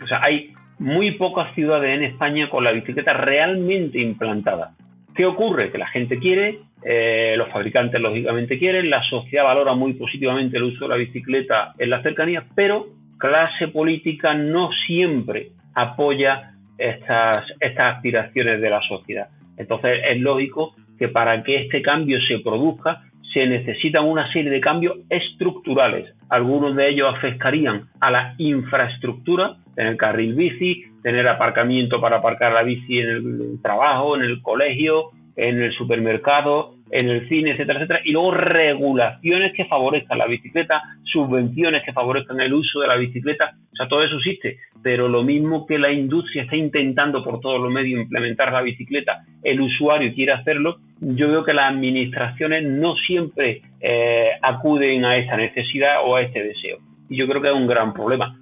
O 0.00 0.06
sea, 0.06 0.20
hay 0.22 0.52
muy 0.78 1.12
pocas 1.12 1.54
ciudades 1.54 1.96
en 1.96 2.04
España 2.04 2.48
con 2.48 2.64
la 2.64 2.72
bicicleta 2.72 3.12
realmente 3.12 3.98
implantada. 3.98 4.74
¿Qué 5.14 5.26
ocurre? 5.26 5.72
Que 5.72 5.78
la 5.78 5.88
gente 5.88 6.18
quiere, 6.18 6.60
eh, 6.84 7.34
los 7.36 7.48
fabricantes 7.50 8.00
lógicamente 8.00 8.58
quieren, 8.58 8.88
la 8.88 9.02
sociedad 9.02 9.44
valora 9.44 9.74
muy 9.74 9.94
positivamente 9.94 10.56
el 10.56 10.64
uso 10.64 10.84
de 10.84 10.88
la 10.88 10.96
bicicleta 10.96 11.74
en 11.78 11.90
las 11.90 12.02
cercanías, 12.02 12.44
pero 12.54 12.86
clase 13.18 13.68
política 13.68 14.34
no 14.34 14.70
siempre 14.86 15.48
apoya 15.74 16.52
estas, 16.78 17.44
estas 17.58 17.96
aspiraciones 17.96 18.60
de 18.60 18.70
la 18.70 18.80
sociedad. 18.82 19.28
Entonces 19.56 20.00
es 20.08 20.20
lógico 20.20 20.76
que 20.98 21.08
para 21.08 21.42
que 21.42 21.62
este 21.62 21.82
cambio 21.82 22.20
se 22.22 22.38
produzca 22.38 23.02
se 23.32 23.46
necesitan 23.46 24.06
una 24.06 24.30
serie 24.32 24.50
de 24.50 24.60
cambios 24.60 24.98
estructurales. 25.08 26.12
Algunos 26.28 26.76
de 26.76 26.88
ellos 26.88 27.14
afectarían 27.14 27.88
a 28.00 28.10
la 28.10 28.34
infraestructura, 28.38 29.56
tener 29.74 29.96
carril 29.96 30.34
bici, 30.34 30.84
tener 31.02 31.28
aparcamiento 31.28 32.00
para 32.00 32.16
aparcar 32.16 32.52
la 32.52 32.62
bici 32.62 32.98
en 32.98 33.08
el 33.08 33.62
trabajo, 33.62 34.16
en 34.16 34.22
el 34.22 34.42
colegio, 34.42 35.10
en 35.36 35.62
el 35.62 35.72
supermercado, 35.72 36.74
en 36.90 37.08
el 37.08 37.28
cine, 37.28 37.52
etcétera, 37.52 37.78
etcétera, 37.80 38.00
y 38.04 38.12
luego 38.12 38.32
regulaciones 38.32 39.52
que 39.54 39.66
favorezcan 39.66 40.18
la 40.18 40.26
bicicleta, 40.26 40.82
subvenciones 41.04 41.82
que 41.84 41.92
favorezcan 41.92 42.40
el 42.40 42.54
uso 42.54 42.80
de 42.80 42.86
la 42.86 42.96
bicicleta, 42.96 43.56
o 43.72 43.76
sea, 43.76 43.88
todo 43.88 44.02
eso 44.02 44.16
existe, 44.16 44.58
pero 44.82 45.08
lo 45.08 45.22
mismo 45.22 45.66
que 45.66 45.78
la 45.78 45.92
industria 45.92 46.44
está 46.44 46.56
intentando 46.56 47.22
por 47.22 47.40
todos 47.40 47.60
los 47.60 47.70
medios 47.70 48.00
implementar 48.02 48.52
la 48.52 48.62
bicicleta, 48.62 49.24
el 49.42 49.60
usuario 49.60 50.14
quiere 50.14 50.32
hacerlo, 50.32 50.78
yo 51.00 51.28
veo 51.28 51.44
que 51.44 51.54
las 51.54 51.66
administraciones 51.66 52.64
no 52.64 52.96
siempre 52.96 53.62
eh, 53.80 54.30
acuden 54.42 55.04
a 55.04 55.16
esta 55.16 55.36
necesidad 55.36 55.98
o 56.04 56.16
a 56.16 56.22
este 56.22 56.42
deseo, 56.42 56.78
y 57.08 57.16
yo 57.16 57.28
creo 57.28 57.42
que 57.42 57.48
es 57.48 57.54
un 57.54 57.66
gran 57.66 57.92
problema. 57.92 58.38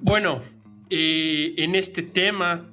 Bueno, 0.00 0.40
eh, 0.88 1.54
en 1.58 1.74
este 1.74 2.02
tema, 2.02 2.64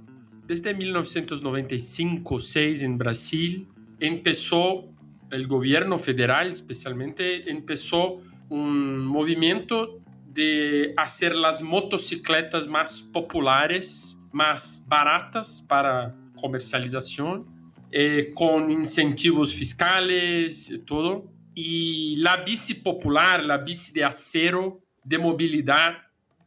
desde 0.47 0.75
1995-6 0.75 2.83
en 2.83 2.97
Brasil, 2.97 3.67
empezó 3.99 4.85
el 5.31 5.47
gobierno 5.47 5.97
federal 5.97 6.49
especialmente 6.49 7.49
empezó 7.49 8.21
un 8.49 9.05
movimiento 9.05 10.01
de 10.25 10.93
hacer 10.97 11.35
las 11.35 11.61
motocicletas 11.61 12.67
más 12.67 13.01
populares, 13.01 14.17
más 14.31 14.85
baratas 14.87 15.63
para 15.67 16.15
comercialización, 16.39 17.47
eh, 17.91 18.31
con 18.35 18.69
incentivos 18.71 19.53
fiscales 19.53 20.69
y 20.69 20.79
todo. 20.85 21.31
Y 21.55 22.17
la 22.17 22.37
bici 22.37 22.75
popular, 22.75 23.43
la 23.43 23.57
bici 23.57 23.91
de 23.91 24.03
acero, 24.03 24.79
de 25.03 25.17
movilidad, 25.17 25.97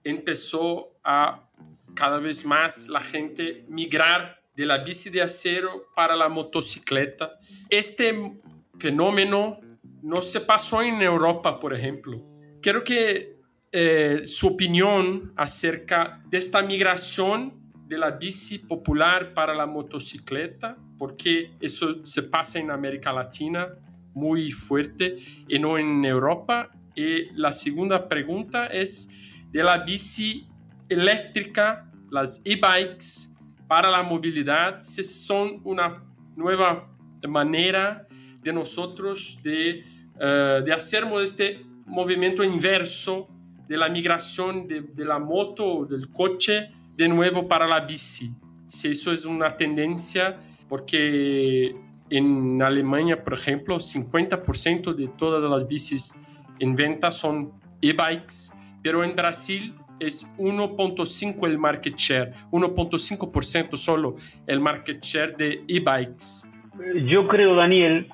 empezó 0.04 0.96
a 1.02 1.48
cada 1.94 2.18
vez 2.18 2.44
más 2.44 2.88
la 2.88 3.00
gente 3.00 3.64
migrar 3.68 4.36
de 4.54 4.66
la 4.66 4.78
bici 4.78 5.10
de 5.10 5.22
acero 5.22 5.86
para 5.96 6.14
la 6.14 6.28
motocicleta. 6.28 7.38
Este 7.68 8.38
fenómeno 8.80 9.58
no 10.02 10.22
se 10.22 10.40
pasó 10.40 10.82
en 10.82 11.00
Europa, 11.02 11.60
por 11.60 11.74
ejemplo. 11.74 12.24
Quiero 12.62 12.82
que 12.82 13.38
eh, 13.72 14.22
su 14.24 14.48
opinión 14.48 15.32
acerca 15.36 16.22
de 16.28 16.38
esta 16.38 16.62
migración 16.62 17.60
de 17.86 17.98
la 17.98 18.12
bici 18.12 18.58
popular 18.58 19.34
para 19.34 19.54
la 19.54 19.66
motocicleta, 19.66 20.76
porque 20.96 21.52
eso 21.60 22.04
se 22.04 22.22
pasa 22.24 22.58
en 22.58 22.70
América 22.70 23.12
Latina 23.12 23.68
muy 24.14 24.50
fuerte 24.50 25.16
y 25.48 25.58
no 25.58 25.78
en 25.78 26.04
Europa. 26.04 26.70
Y 26.94 27.32
la 27.34 27.52
segunda 27.52 28.08
pregunta 28.08 28.66
es 28.66 29.08
de 29.50 29.62
la 29.62 29.78
bici 29.78 30.48
eléctrica, 30.88 31.90
las 32.10 32.40
e-bikes 32.44 33.30
para 33.68 33.90
la 33.90 34.02
movilidad, 34.02 34.80
si 34.80 35.04
son 35.04 35.60
una 35.64 36.02
nueva 36.36 36.88
manera 37.28 38.06
de 38.42 38.52
nosotros 38.52 39.40
de, 39.42 39.84
uh, 40.16 40.64
de 40.64 40.72
hacermos 40.72 41.22
este 41.22 41.64
movimiento 41.86 42.42
inverso 42.44 43.28
de 43.68 43.76
la 43.76 43.88
migración 43.88 44.66
de, 44.66 44.80
de, 44.80 45.04
la 45.04 45.18
moto 45.18 45.84
del 45.84 46.10
coche 46.10 46.70
de 46.96 47.08
nuevo 47.08 47.46
para 47.46 47.66
la 47.66 47.80
bici. 47.80 48.30
Si 48.66 48.88
eso 48.88 49.12
es 49.12 49.24
una 49.24 49.56
tendencia, 49.56 50.38
porque 50.68 51.74
en 52.10 52.60
Alemania, 52.62 53.22
por 53.22 53.34
ejemplo, 53.34 53.76
50% 53.76 54.94
de 54.94 55.08
todas 55.08 55.48
las 55.48 55.66
bicis 55.66 56.14
en 56.58 56.74
venta 56.76 57.10
son 57.10 57.52
e-bikes, 57.80 58.50
pero 58.82 59.02
en 59.04 59.14
Brasil 59.14 59.74
es 59.98 60.26
1.5 60.38 61.46
el 61.46 61.58
market 61.58 61.96
share, 61.96 62.32
1.5% 62.50 63.76
solo 63.76 64.16
el 64.46 64.60
market 64.60 65.02
share 65.02 65.36
de 65.36 65.64
e-bikes. 65.68 66.48
Yo 67.06 67.28
creo, 67.28 67.54
Daniel, 67.54 68.08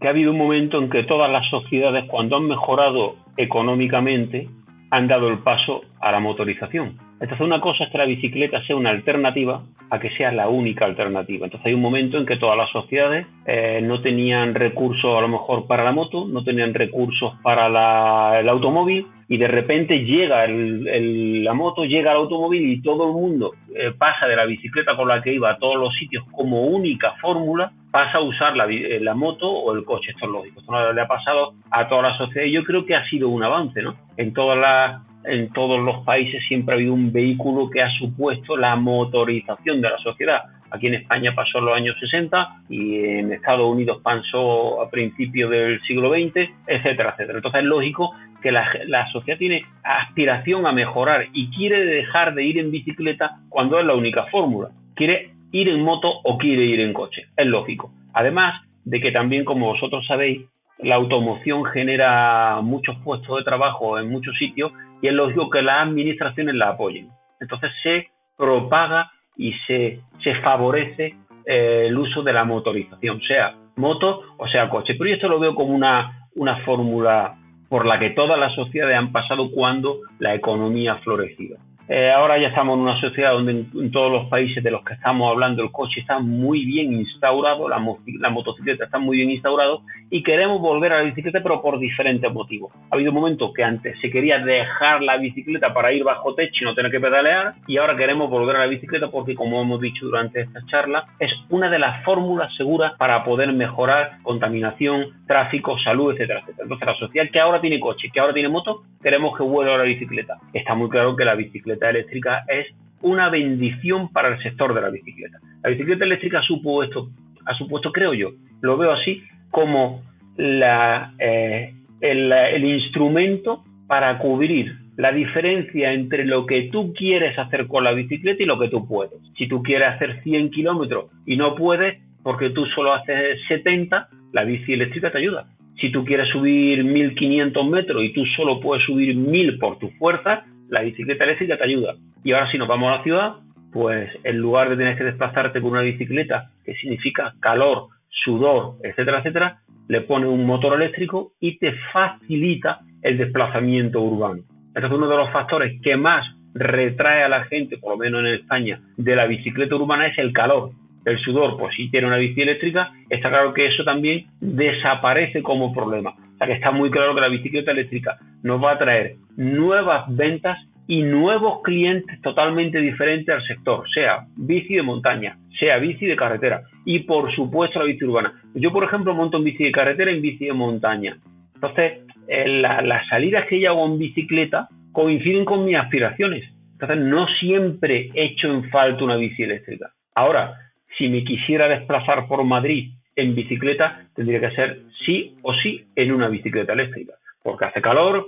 que 0.00 0.06
ha 0.06 0.10
habido 0.10 0.32
un 0.32 0.38
momento 0.38 0.78
en 0.78 0.90
que 0.90 1.04
todas 1.04 1.30
las 1.30 1.48
sociedades, 1.48 2.04
cuando 2.06 2.36
han 2.36 2.46
mejorado 2.46 3.16
económicamente, 3.36 4.48
han 4.90 5.08
dado 5.08 5.28
el 5.28 5.38
paso 5.38 5.82
a 6.00 6.12
la 6.12 6.20
motorización. 6.20 6.98
Entonces, 7.20 7.40
una 7.40 7.60
cosa 7.60 7.84
es 7.84 7.90
que 7.90 7.98
la 7.98 8.04
bicicleta 8.04 8.62
sea 8.66 8.76
una 8.76 8.90
alternativa 8.90 9.62
a 9.88 9.98
que 9.98 10.10
sea 10.16 10.32
la 10.32 10.48
única 10.48 10.84
alternativa. 10.84 11.46
Entonces, 11.46 11.66
hay 11.66 11.74
un 11.74 11.80
momento 11.80 12.18
en 12.18 12.26
que 12.26 12.36
todas 12.36 12.56
las 12.56 12.70
sociedades 12.70 13.26
eh, 13.46 13.80
no 13.82 14.02
tenían 14.02 14.54
recursos, 14.54 15.16
a 15.16 15.20
lo 15.20 15.28
mejor, 15.28 15.66
para 15.66 15.84
la 15.84 15.92
moto, 15.92 16.26
no 16.26 16.44
tenían 16.44 16.74
recursos 16.74 17.34
para 17.42 18.38
el 18.38 18.48
automóvil, 18.48 19.06
y 19.28 19.38
de 19.38 19.48
repente 19.48 20.04
llega 20.04 20.46
la 20.46 21.54
moto, 21.54 21.84
llega 21.84 22.12
el 22.12 22.18
automóvil 22.18 22.70
y 22.70 22.80
todo 22.80 23.08
el 23.08 23.12
mundo 23.12 23.54
eh, 23.74 23.92
pasa 23.96 24.26
de 24.26 24.36
la 24.36 24.44
bicicleta 24.44 24.96
con 24.96 25.08
la 25.08 25.20
que 25.20 25.32
iba 25.32 25.50
a 25.50 25.58
todos 25.58 25.76
los 25.76 25.94
sitios 25.96 26.24
como 26.30 26.66
única 26.66 27.14
fórmula, 27.20 27.72
pasa 27.96 28.18
a 28.18 28.20
usar 28.20 28.54
la, 28.54 28.66
eh, 28.66 29.00
la 29.00 29.14
moto 29.14 29.50
o 29.50 29.74
el 29.74 29.82
coche. 29.82 30.10
Esto 30.10 30.26
es 30.26 30.30
lógico. 30.30 30.60
Esto 30.60 30.92
le 30.92 31.00
ha 31.00 31.08
pasado 31.08 31.54
a 31.70 31.88
toda 31.88 32.10
la 32.10 32.18
sociedad 32.18 32.46
y 32.46 32.52
yo 32.52 32.62
creo 32.62 32.84
que 32.84 32.94
ha 32.94 33.08
sido 33.08 33.30
un 33.30 33.42
avance. 33.42 33.80
¿no? 33.80 33.96
En, 34.18 34.34
todas 34.34 34.58
las, 34.58 35.00
en 35.24 35.50
todos 35.54 35.80
los 35.80 36.04
países 36.04 36.42
siempre 36.46 36.74
ha 36.74 36.76
habido 36.76 36.92
un 36.92 37.10
vehículo 37.10 37.70
que 37.70 37.80
ha 37.80 37.90
supuesto 37.92 38.54
la 38.54 38.76
motorización 38.76 39.80
de 39.80 39.88
la 39.88 39.96
sociedad. 40.00 40.42
Aquí 40.70 40.88
en 40.88 40.94
España 40.94 41.32
pasó 41.34 41.58
en 41.58 41.64
los 41.64 41.74
años 41.74 41.96
60 41.98 42.64
y 42.68 42.98
en 43.02 43.32
Estados 43.32 43.66
Unidos 43.66 44.02
pasó 44.02 44.82
a 44.82 44.90
principios 44.90 45.50
del 45.50 45.80
siglo 45.84 46.10
XX, 46.10 46.50
etcétera, 46.66 47.12
etcétera. 47.12 47.38
Entonces 47.38 47.62
es 47.62 47.66
lógico 47.66 48.14
que 48.42 48.52
la, 48.52 49.08
sociedad 49.10 49.38
tiene 49.38 49.64
aspiración 49.82 50.66
a 50.66 50.72
mejorar 50.72 51.28
y 51.32 51.48
quiere 51.48 51.82
dejar 51.82 52.34
de 52.34 52.44
ir 52.44 52.58
en 52.58 52.70
bicicleta 52.70 53.38
cuando 53.48 53.80
es 53.80 53.86
la 53.86 53.94
única 53.94 54.26
fórmula. 54.26 54.68
Quiere 54.94 55.35
ir 55.52 55.68
en 55.68 55.82
moto 55.82 56.20
o 56.24 56.38
quiere 56.38 56.64
ir 56.64 56.80
en 56.80 56.92
coche. 56.92 57.26
Es 57.36 57.46
lógico. 57.46 57.92
Además 58.12 58.62
de 58.84 59.00
que 59.00 59.10
también, 59.10 59.44
como 59.44 59.66
vosotros 59.66 60.06
sabéis, 60.06 60.42
la 60.78 60.96
automoción 60.96 61.64
genera 61.64 62.60
muchos 62.62 62.96
puestos 63.02 63.38
de 63.38 63.44
trabajo 63.44 63.98
en 63.98 64.10
muchos 64.10 64.36
sitios 64.38 64.72
y 65.00 65.08
es 65.08 65.14
lógico 65.14 65.50
que 65.50 65.62
las 65.62 65.82
administraciones 65.82 66.54
la 66.54 66.70
apoyen. 66.70 67.08
Entonces 67.40 67.70
se 67.82 68.10
propaga 68.36 69.10
y 69.36 69.52
se, 69.66 70.00
favorece 70.42 71.14
eh, 71.44 71.84
el 71.86 71.96
uso 71.96 72.22
de 72.22 72.32
la 72.32 72.44
motorización, 72.44 73.20
sea 73.22 73.54
moto 73.76 74.22
o 74.36 74.48
sea 74.48 74.68
coche. 74.68 74.94
Pero 74.94 75.10
yo 75.10 75.16
esto 75.16 75.28
lo 75.28 75.38
veo 75.38 75.54
como 75.54 75.74
una 75.74 76.56
fórmula 76.64 77.36
por 77.68 77.86
la 77.86 77.98
que 77.98 78.10
todas 78.10 78.38
las 78.38 78.54
sociedades 78.54 78.96
han 78.96 79.12
pasado 79.12 79.50
cuando 79.50 80.00
la 80.18 80.34
economía 80.34 80.94
ha 80.94 80.98
florecido. 80.98 81.58
Eh, 81.88 82.10
ahora 82.10 82.36
ya 82.36 82.48
estamos 82.48 82.74
en 82.76 82.82
una 82.82 83.00
sociedad 83.00 83.32
donde 83.32 83.52
en, 83.52 83.90
todos 83.92 84.10
los 84.10 84.28
países 84.28 84.62
de 84.62 84.72
los 84.72 84.82
que 84.82 84.94
estamos 84.94 85.30
hablando 85.30 85.62
el 85.62 85.70
coche 85.70 86.00
está 86.00 86.18
muy 86.18 86.64
bien 86.64 86.92
instaurado, 86.92 87.68
la, 87.68 87.80
la, 88.18 88.30
motocicleta 88.30 88.86
está 88.86 88.98
muy 88.98 89.18
bien 89.18 89.30
instaurado 89.30 89.82
y 90.10 90.24
queremos 90.24 90.60
volver 90.60 90.92
a 90.92 90.98
la 90.98 91.04
bicicleta 91.04 91.40
pero 91.44 91.62
por 91.62 91.78
diferentes 91.78 92.32
motivos. 92.32 92.72
Ha 92.90 92.96
habido 92.96 93.12
un 93.12 93.16
momento 93.16 93.52
que 93.52 93.62
antes 93.62 93.96
se 94.00 94.10
quería 94.10 94.38
dejar 94.38 95.00
la 95.00 95.16
bicicleta 95.16 95.72
para 95.72 95.92
ir 95.92 96.02
bajo 96.02 96.34
techo 96.34 96.62
y 96.62 96.64
no 96.64 96.74
tener 96.74 96.90
que 96.90 96.98
pedalear 96.98 97.54
y 97.68 97.76
ahora 97.76 97.96
queremos 97.96 98.28
volver 98.30 98.56
a 98.56 98.60
la 98.60 98.66
bicicleta 98.66 99.08
porque 99.08 99.36
como 99.36 99.62
hemos 99.62 99.80
dicho 99.80 100.06
durante 100.06 100.40
esta 100.40 100.66
charla 100.66 101.06
es 101.20 101.30
una 101.50 101.70
de 101.70 101.78
las 101.78 102.04
fórmulas 102.04 102.52
seguras 102.56 102.94
para 102.98 103.22
poder 103.22 103.52
mejorar 103.52 104.18
contaminación, 104.24 105.24
tráfico, 105.28 105.78
salud, 105.78 106.12
etcétera, 106.12 106.40
etcétera. 106.40 106.64
Entonces 106.64 106.86
la 106.86 106.96
sociedad 106.96 107.30
que 107.32 107.38
ahora 107.38 107.60
tiene 107.60 107.78
coche, 107.78 108.10
que 108.12 108.18
ahora 108.18 108.34
tiene 108.34 108.48
moto, 108.48 108.82
queremos 109.00 109.36
que 109.36 109.44
vuelva 109.44 109.76
a 109.76 109.78
la 109.78 109.84
bicicleta. 109.84 110.36
Está 110.52 110.74
muy 110.74 110.88
claro 110.88 111.14
que 111.14 111.24
la 111.24 111.36
bicicleta 111.36 111.75
eléctrica 111.82 112.44
es 112.48 112.66
una 113.02 113.28
bendición 113.28 114.10
para 114.12 114.28
el 114.28 114.42
sector 114.42 114.74
de 114.74 114.80
la 114.80 114.90
bicicleta. 114.90 115.38
La 115.62 115.70
bicicleta 115.70 116.04
eléctrica 116.04 116.38
ha 116.40 116.42
supuesto, 116.42 117.10
ha 117.44 117.54
supuesto 117.54 117.92
creo 117.92 118.14
yo, 118.14 118.32
lo 118.62 118.76
veo 118.76 118.92
así, 118.92 119.22
como 119.50 120.02
la, 120.36 121.14
eh, 121.18 121.74
el, 122.00 122.32
el 122.32 122.64
instrumento 122.64 123.64
para 123.86 124.18
cubrir 124.18 124.76
la 124.96 125.12
diferencia 125.12 125.92
entre 125.92 126.24
lo 126.24 126.46
que 126.46 126.68
tú 126.72 126.94
quieres 126.94 127.38
hacer 127.38 127.66
con 127.66 127.84
la 127.84 127.92
bicicleta 127.92 128.42
y 128.42 128.46
lo 128.46 128.58
que 128.58 128.68
tú 128.68 128.86
puedes. 128.86 129.18
Si 129.36 129.46
tú 129.46 129.62
quieres 129.62 129.88
hacer 129.88 130.22
100 130.22 130.50
kilómetros 130.50 131.10
y 131.26 131.36
no 131.36 131.54
puedes 131.54 132.00
porque 132.22 132.50
tú 132.50 132.66
solo 132.66 132.92
haces 132.94 133.38
70, 133.46 134.08
la 134.32 134.44
bici 134.44 134.72
eléctrica 134.72 135.12
te 135.12 135.18
ayuda. 135.18 135.46
Si 135.80 135.92
tú 135.92 136.04
quieres 136.04 136.28
subir 136.30 136.82
1500 136.82 137.68
metros 137.68 138.02
y 138.02 138.12
tú 138.12 138.24
solo 138.36 138.58
puedes 138.58 138.84
subir 138.84 139.14
1000 139.14 139.58
por 139.58 139.78
tu 139.78 139.90
fuerza, 139.90 140.44
la 140.68 140.82
bicicleta 140.82 141.24
eléctrica 141.24 141.56
te 141.56 141.64
ayuda. 141.64 141.94
Y 142.24 142.32
ahora 142.32 142.50
si 142.50 142.58
nos 142.58 142.68
vamos 142.68 142.92
a 142.92 142.98
la 142.98 143.02
ciudad, 143.02 143.32
pues 143.72 144.10
en 144.24 144.38
lugar 144.38 144.70
de 144.70 144.76
tener 144.76 144.96
que 144.96 145.04
desplazarte 145.04 145.60
con 145.60 145.72
una 145.72 145.82
bicicleta, 145.82 146.50
que 146.64 146.74
significa 146.74 147.34
calor, 147.40 147.88
sudor, 148.08 148.76
etcétera, 148.82 149.18
etcétera, 149.18 149.60
le 149.88 150.00
pone 150.02 150.26
un 150.26 150.46
motor 150.46 150.74
eléctrico 150.80 151.32
y 151.40 151.58
te 151.58 151.74
facilita 151.92 152.80
el 153.02 153.18
desplazamiento 153.18 154.00
urbano. 154.00 154.42
Entonces 154.68 154.92
uno 154.92 155.08
de 155.08 155.16
los 155.16 155.30
factores 155.30 155.80
que 155.82 155.96
más 155.96 156.26
retrae 156.54 157.22
a 157.22 157.28
la 157.28 157.44
gente, 157.44 157.78
por 157.78 157.92
lo 157.92 157.98
menos 157.98 158.20
en 158.20 158.34
España, 158.34 158.80
de 158.96 159.14
la 159.14 159.26
bicicleta 159.26 159.76
urbana 159.76 160.06
es 160.06 160.18
el 160.18 160.32
calor. 160.32 160.70
El 161.06 161.20
sudor, 161.20 161.56
pues 161.56 161.74
si 161.76 161.88
tiene 161.88 162.08
una 162.08 162.16
bici 162.16 162.42
eléctrica, 162.42 162.92
está 163.08 163.30
claro 163.30 163.54
que 163.54 163.66
eso 163.66 163.84
también 163.84 164.26
desaparece 164.40 165.40
como 165.40 165.72
problema. 165.72 166.10
O 166.10 166.36
sea 166.36 166.48
que 166.48 166.54
está 166.54 166.72
muy 166.72 166.90
claro 166.90 167.14
que 167.14 167.20
la 167.20 167.28
bicicleta 167.28 167.70
eléctrica 167.70 168.18
nos 168.42 168.60
va 168.60 168.72
a 168.72 168.78
traer 168.78 169.14
nuevas 169.36 170.04
ventas 170.08 170.58
y 170.88 171.02
nuevos 171.02 171.62
clientes 171.62 172.20
totalmente 172.22 172.78
diferentes 172.80 173.32
al 173.32 173.46
sector, 173.46 173.88
sea 173.94 174.26
bici 174.36 174.74
de 174.74 174.82
montaña, 174.82 175.38
sea 175.60 175.78
bici 175.78 176.06
de 176.06 176.16
carretera 176.16 176.62
y 176.84 177.00
por 177.00 177.32
supuesto 177.34 177.78
la 177.78 177.86
bici 177.86 178.04
urbana. 178.04 178.42
Yo, 178.54 178.72
por 178.72 178.82
ejemplo, 178.82 179.14
monto 179.14 179.38
en 179.38 179.44
bici 179.44 179.62
de 179.62 179.72
carretera 179.72 180.10
y 180.10 180.16
en 180.16 180.22
bici 180.22 180.46
de 180.46 180.52
montaña. 180.54 181.18
Entonces, 181.54 182.00
eh, 182.26 182.48
las 182.48 183.08
salidas 183.08 183.46
que 183.46 183.60
yo 183.60 183.70
hago 183.70 183.86
en 183.86 183.98
bicicleta 183.98 184.68
coinciden 184.90 185.44
con 185.44 185.64
mis 185.64 185.76
aspiraciones. 185.76 186.44
Entonces, 186.72 186.98
no 186.98 187.26
siempre 187.38 188.10
echo 188.14 188.48
en 188.48 188.68
falta 188.70 189.04
una 189.04 189.16
bici 189.16 189.44
eléctrica. 189.44 189.92
Ahora, 190.14 190.65
si 190.96 191.08
me 191.08 191.24
quisiera 191.24 191.68
desplazar 191.68 192.26
por 192.26 192.44
Madrid 192.44 192.92
en 193.16 193.34
bicicleta 193.34 194.08
tendría 194.14 194.40
que 194.40 194.54
ser 194.54 194.82
sí 195.04 195.36
o 195.42 195.54
sí 195.54 195.86
en 195.96 196.12
una 196.12 196.28
bicicleta 196.28 196.74
eléctrica, 196.74 197.14
porque 197.42 197.64
hace 197.64 197.80
calor 197.80 198.26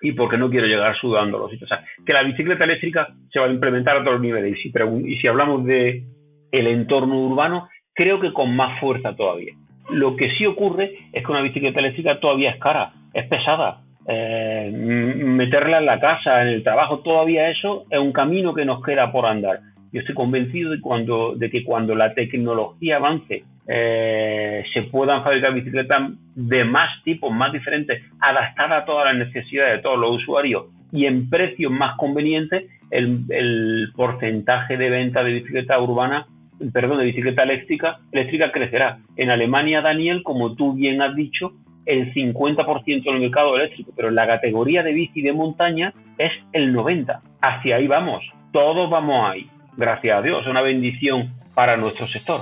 y 0.00 0.12
porque 0.12 0.38
no 0.38 0.48
quiero 0.48 0.66
llegar 0.66 0.96
sudando 0.96 1.38
los 1.38 1.50
sitios. 1.50 1.70
O 1.70 1.74
sea, 1.74 1.84
que 2.04 2.12
la 2.12 2.22
bicicleta 2.22 2.64
eléctrica 2.64 3.08
se 3.30 3.38
va 3.38 3.46
a 3.46 3.50
implementar 3.50 3.96
a 3.96 4.00
todos 4.00 4.14
los 4.14 4.22
niveles. 4.22 4.58
Y 4.64 5.16
si, 5.16 5.28
hablamos 5.28 5.64
de 5.66 6.04
el 6.50 6.70
entorno 6.70 7.20
urbano, 7.20 7.68
creo 7.94 8.18
que 8.18 8.32
con 8.32 8.56
más 8.56 8.80
fuerza 8.80 9.14
todavía. 9.14 9.52
Lo 9.90 10.16
que 10.16 10.30
sí 10.36 10.46
ocurre 10.46 10.96
es 11.12 11.24
que 11.24 11.32
una 11.32 11.42
bicicleta 11.42 11.80
eléctrica 11.80 12.18
todavía 12.18 12.52
es 12.52 12.56
cara, 12.58 12.92
es 13.12 13.26
pesada. 13.26 13.82
Eh, 14.06 14.70
meterla 14.72 15.78
en 15.78 15.86
la 15.86 16.00
casa, 16.00 16.40
en 16.40 16.48
el 16.48 16.62
trabajo, 16.62 17.00
todavía 17.00 17.50
eso 17.50 17.84
es 17.90 17.98
un 17.98 18.12
camino 18.12 18.54
que 18.54 18.64
nos 18.64 18.82
queda 18.82 19.12
por 19.12 19.26
andar. 19.26 19.60
Yo 19.92 20.00
estoy 20.00 20.14
convencido 20.14 20.70
de, 20.70 20.80
cuando, 20.80 21.34
de 21.34 21.50
que 21.50 21.64
cuando 21.64 21.94
la 21.94 22.14
tecnología 22.14 22.96
avance 22.96 23.42
eh, 23.66 24.64
se 24.72 24.82
puedan 24.82 25.24
fabricar 25.24 25.52
bicicletas 25.52 26.12
de 26.34 26.64
más 26.64 27.02
tipos, 27.02 27.32
más 27.32 27.52
diferentes, 27.52 28.02
adaptadas 28.20 28.82
a 28.82 28.84
todas 28.84 29.06
las 29.06 29.26
necesidades 29.26 29.76
de 29.76 29.82
todos 29.82 29.98
los 29.98 30.22
usuarios 30.22 30.66
y 30.92 31.06
en 31.06 31.28
precios 31.28 31.72
más 31.72 31.96
convenientes, 31.96 32.64
el, 32.90 33.92
porcentaje 33.94 34.76
de 34.76 34.90
venta 34.90 35.22
de 35.22 35.32
bicicleta 35.32 35.80
urbana, 35.80 36.26
perdón, 36.72 36.98
de 36.98 37.04
bicicleta 37.04 37.42
eléctrica, 37.42 37.98
eléctrica 38.12 38.50
crecerá. 38.50 38.98
En 39.16 39.30
Alemania, 39.30 39.80
Daniel, 39.80 40.22
como 40.22 40.54
tú 40.54 40.74
bien 40.74 41.00
has 41.02 41.14
dicho, 41.14 41.52
el 41.86 42.12
50% 42.12 43.04
del 43.04 43.20
mercado 43.20 43.56
eléctrico, 43.56 43.92
pero 43.96 44.08
en 44.08 44.16
la 44.16 44.26
categoría 44.26 44.82
de 44.82 44.92
bici 44.92 45.22
de 45.22 45.32
montaña 45.32 45.94
es 46.18 46.32
el 46.52 46.74
90%. 46.74 47.20
Hacia 47.40 47.76
ahí 47.76 47.86
vamos, 47.86 48.22
todos 48.52 48.90
vamos 48.90 49.30
ahí 49.30 49.48
gracias 49.76 50.18
a 50.18 50.22
Dios, 50.22 50.46
una 50.46 50.62
bendición 50.62 51.34
para 51.54 51.76
nuestro 51.76 52.06
sector. 52.06 52.40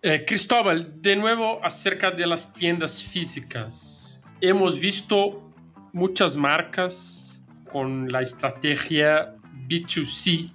Eh, 0.00 0.24
Cristóbal, 0.26 1.02
de 1.02 1.16
nuevo 1.16 1.60
acerca 1.62 2.10
de 2.10 2.26
las 2.26 2.52
tiendas 2.52 3.02
físicas. 3.02 4.22
Hemos 4.40 4.78
visto 4.78 5.52
muchas 5.92 6.36
marcas 6.36 7.42
con 7.70 8.10
la 8.10 8.22
estrategia 8.22 9.34
B2C 9.66 10.52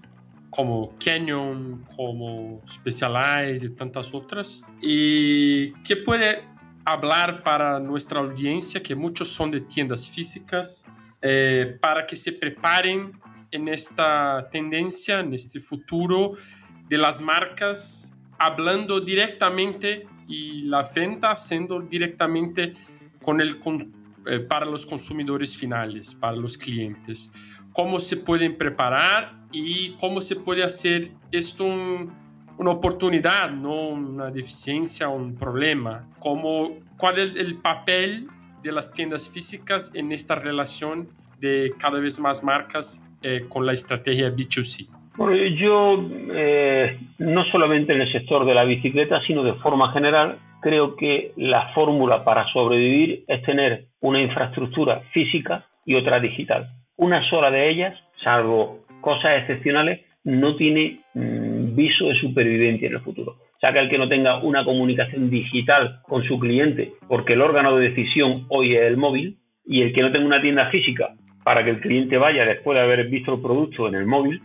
como 0.50 0.96
Canyon, 1.04 1.84
como 1.96 2.62
Specialized 2.68 3.64
y 3.64 3.76
tantas 3.76 4.14
otras. 4.14 4.64
¿Y 4.82 5.74
qué 5.84 5.98
puede 5.98 6.44
hablar 6.86 7.44
para 7.44 7.80
nuestra 7.80 8.20
audiencia, 8.20 8.82
que 8.82 8.96
muchos 8.96 9.30
son 9.30 9.52
de 9.52 9.62
tiendas 9.62 10.08
físicas, 10.08 10.86
eh, 11.26 11.78
para 11.80 12.06
que 12.06 12.18
se 12.18 12.34
preparen 12.34 13.14
en 13.50 13.70
esta 13.70 14.50
tendencia, 14.52 15.22
en 15.22 15.34
este 15.34 15.62
futuro 15.62 16.32
de 16.90 16.98
las 16.98 17.22
marcas, 17.22 18.14
hablando 18.38 19.00
directamente 19.00 20.06
y 20.28 20.64
la 20.64 20.82
venta 20.94 21.32
haciendo 21.32 21.80
directamente 21.80 22.74
con 23.22 23.40
el, 23.40 23.58
eh, 24.26 24.40
para 24.42 24.66
los 24.66 24.86
consumidores 24.86 25.56
finales, 25.56 26.14
para 26.14 26.36
los 26.36 26.58
clientes. 26.58 27.32
Cómo 27.72 28.00
se 28.00 28.18
pueden 28.18 28.58
preparar 28.58 29.46
y 29.54 29.92
cómo 30.02 30.20
se 30.20 30.36
puede 30.36 30.62
hacer 30.62 31.12
esto 31.32 31.66
una 31.66 32.70
oportunidad, 32.70 33.50
no 33.50 33.90
una 33.90 34.30
deficiencia, 34.30 35.08
un 35.08 35.36
problema. 35.36 36.10
Cómo, 36.20 36.80
¿Cuál 36.98 37.20
es 37.20 37.36
el 37.38 37.56
papel 37.56 38.28
de 38.64 38.72
las 38.72 38.94
tiendas 38.94 39.30
físicas 39.30 39.92
en 39.94 40.12
esta 40.12 40.36
relación 40.36 41.10
de 41.40 41.74
cada 41.78 42.00
vez 42.00 42.20
más 42.20 42.44
marcas 42.44 43.06
eh, 43.22 43.46
con 43.50 43.66
la 43.66 43.74
estrategia 43.74 44.30
B2C? 44.30 44.88
Bueno, 45.16 45.36
yo 45.56 46.10
eh, 46.32 46.98
no 47.20 47.44
solamente 47.52 47.94
en 47.94 48.02
el 48.02 48.12
sector 48.12 48.46
de 48.46 48.56
la 48.56 48.64
bicicleta, 48.64 49.22
sino 49.28 49.44
de 49.44 49.54
forma 49.56 49.92
general, 49.92 50.40
creo 50.62 50.96
que 50.96 51.34
la 51.36 51.72
fórmula 51.74 52.24
para 52.24 52.48
sobrevivir 52.52 53.24
es 53.28 53.44
tener 53.44 53.86
una 54.00 54.22
infraestructura 54.22 55.02
física 55.14 55.68
y 55.86 55.96
otra 55.96 56.20
digital. 56.20 56.70
Una 56.96 57.30
sola 57.30 57.52
de 57.52 57.70
ellas, 57.70 58.00
salvo 58.24 58.86
cosas 59.02 59.42
excepcionales, 59.42 60.02
no 60.24 60.56
tiene 60.56 61.02
mm, 61.14 61.76
viso 61.76 62.08
de 62.08 62.16
supervivencia 62.16 62.88
en 62.88 62.96
el 62.96 63.02
futuro 63.02 63.36
que 63.72 63.80
el 63.80 63.90
que 63.90 63.98
no 63.98 64.10
tenga 64.10 64.42
una 64.44 64.66
comunicación 64.66 65.30
digital 65.30 66.02
con 66.04 66.24
su 66.24 66.38
cliente, 66.40 66.94
porque 67.08 67.34
el 67.34 67.42
órgano 67.42 67.78
de 67.78 67.90
decisión 67.90 68.46
hoy 68.50 68.76
es 68.76 68.82
el 68.82 68.98
móvil, 68.98 69.38
y 69.66 69.82
el 69.82 69.94
que 69.94 70.02
no 70.02 70.12
tenga 70.12 70.26
una 70.26 70.42
tienda 70.42 70.70
física 70.70 71.14
para 71.44 71.64
que 71.64 71.70
el 71.70 71.80
cliente 71.80 72.18
vaya 72.18 72.46
después 72.46 72.78
de 72.78 72.84
haber 72.84 73.08
visto 73.08 73.36
el 73.36 73.42
producto 73.42 73.88
en 73.88 73.96
el 73.96 74.06
móvil, 74.06 74.42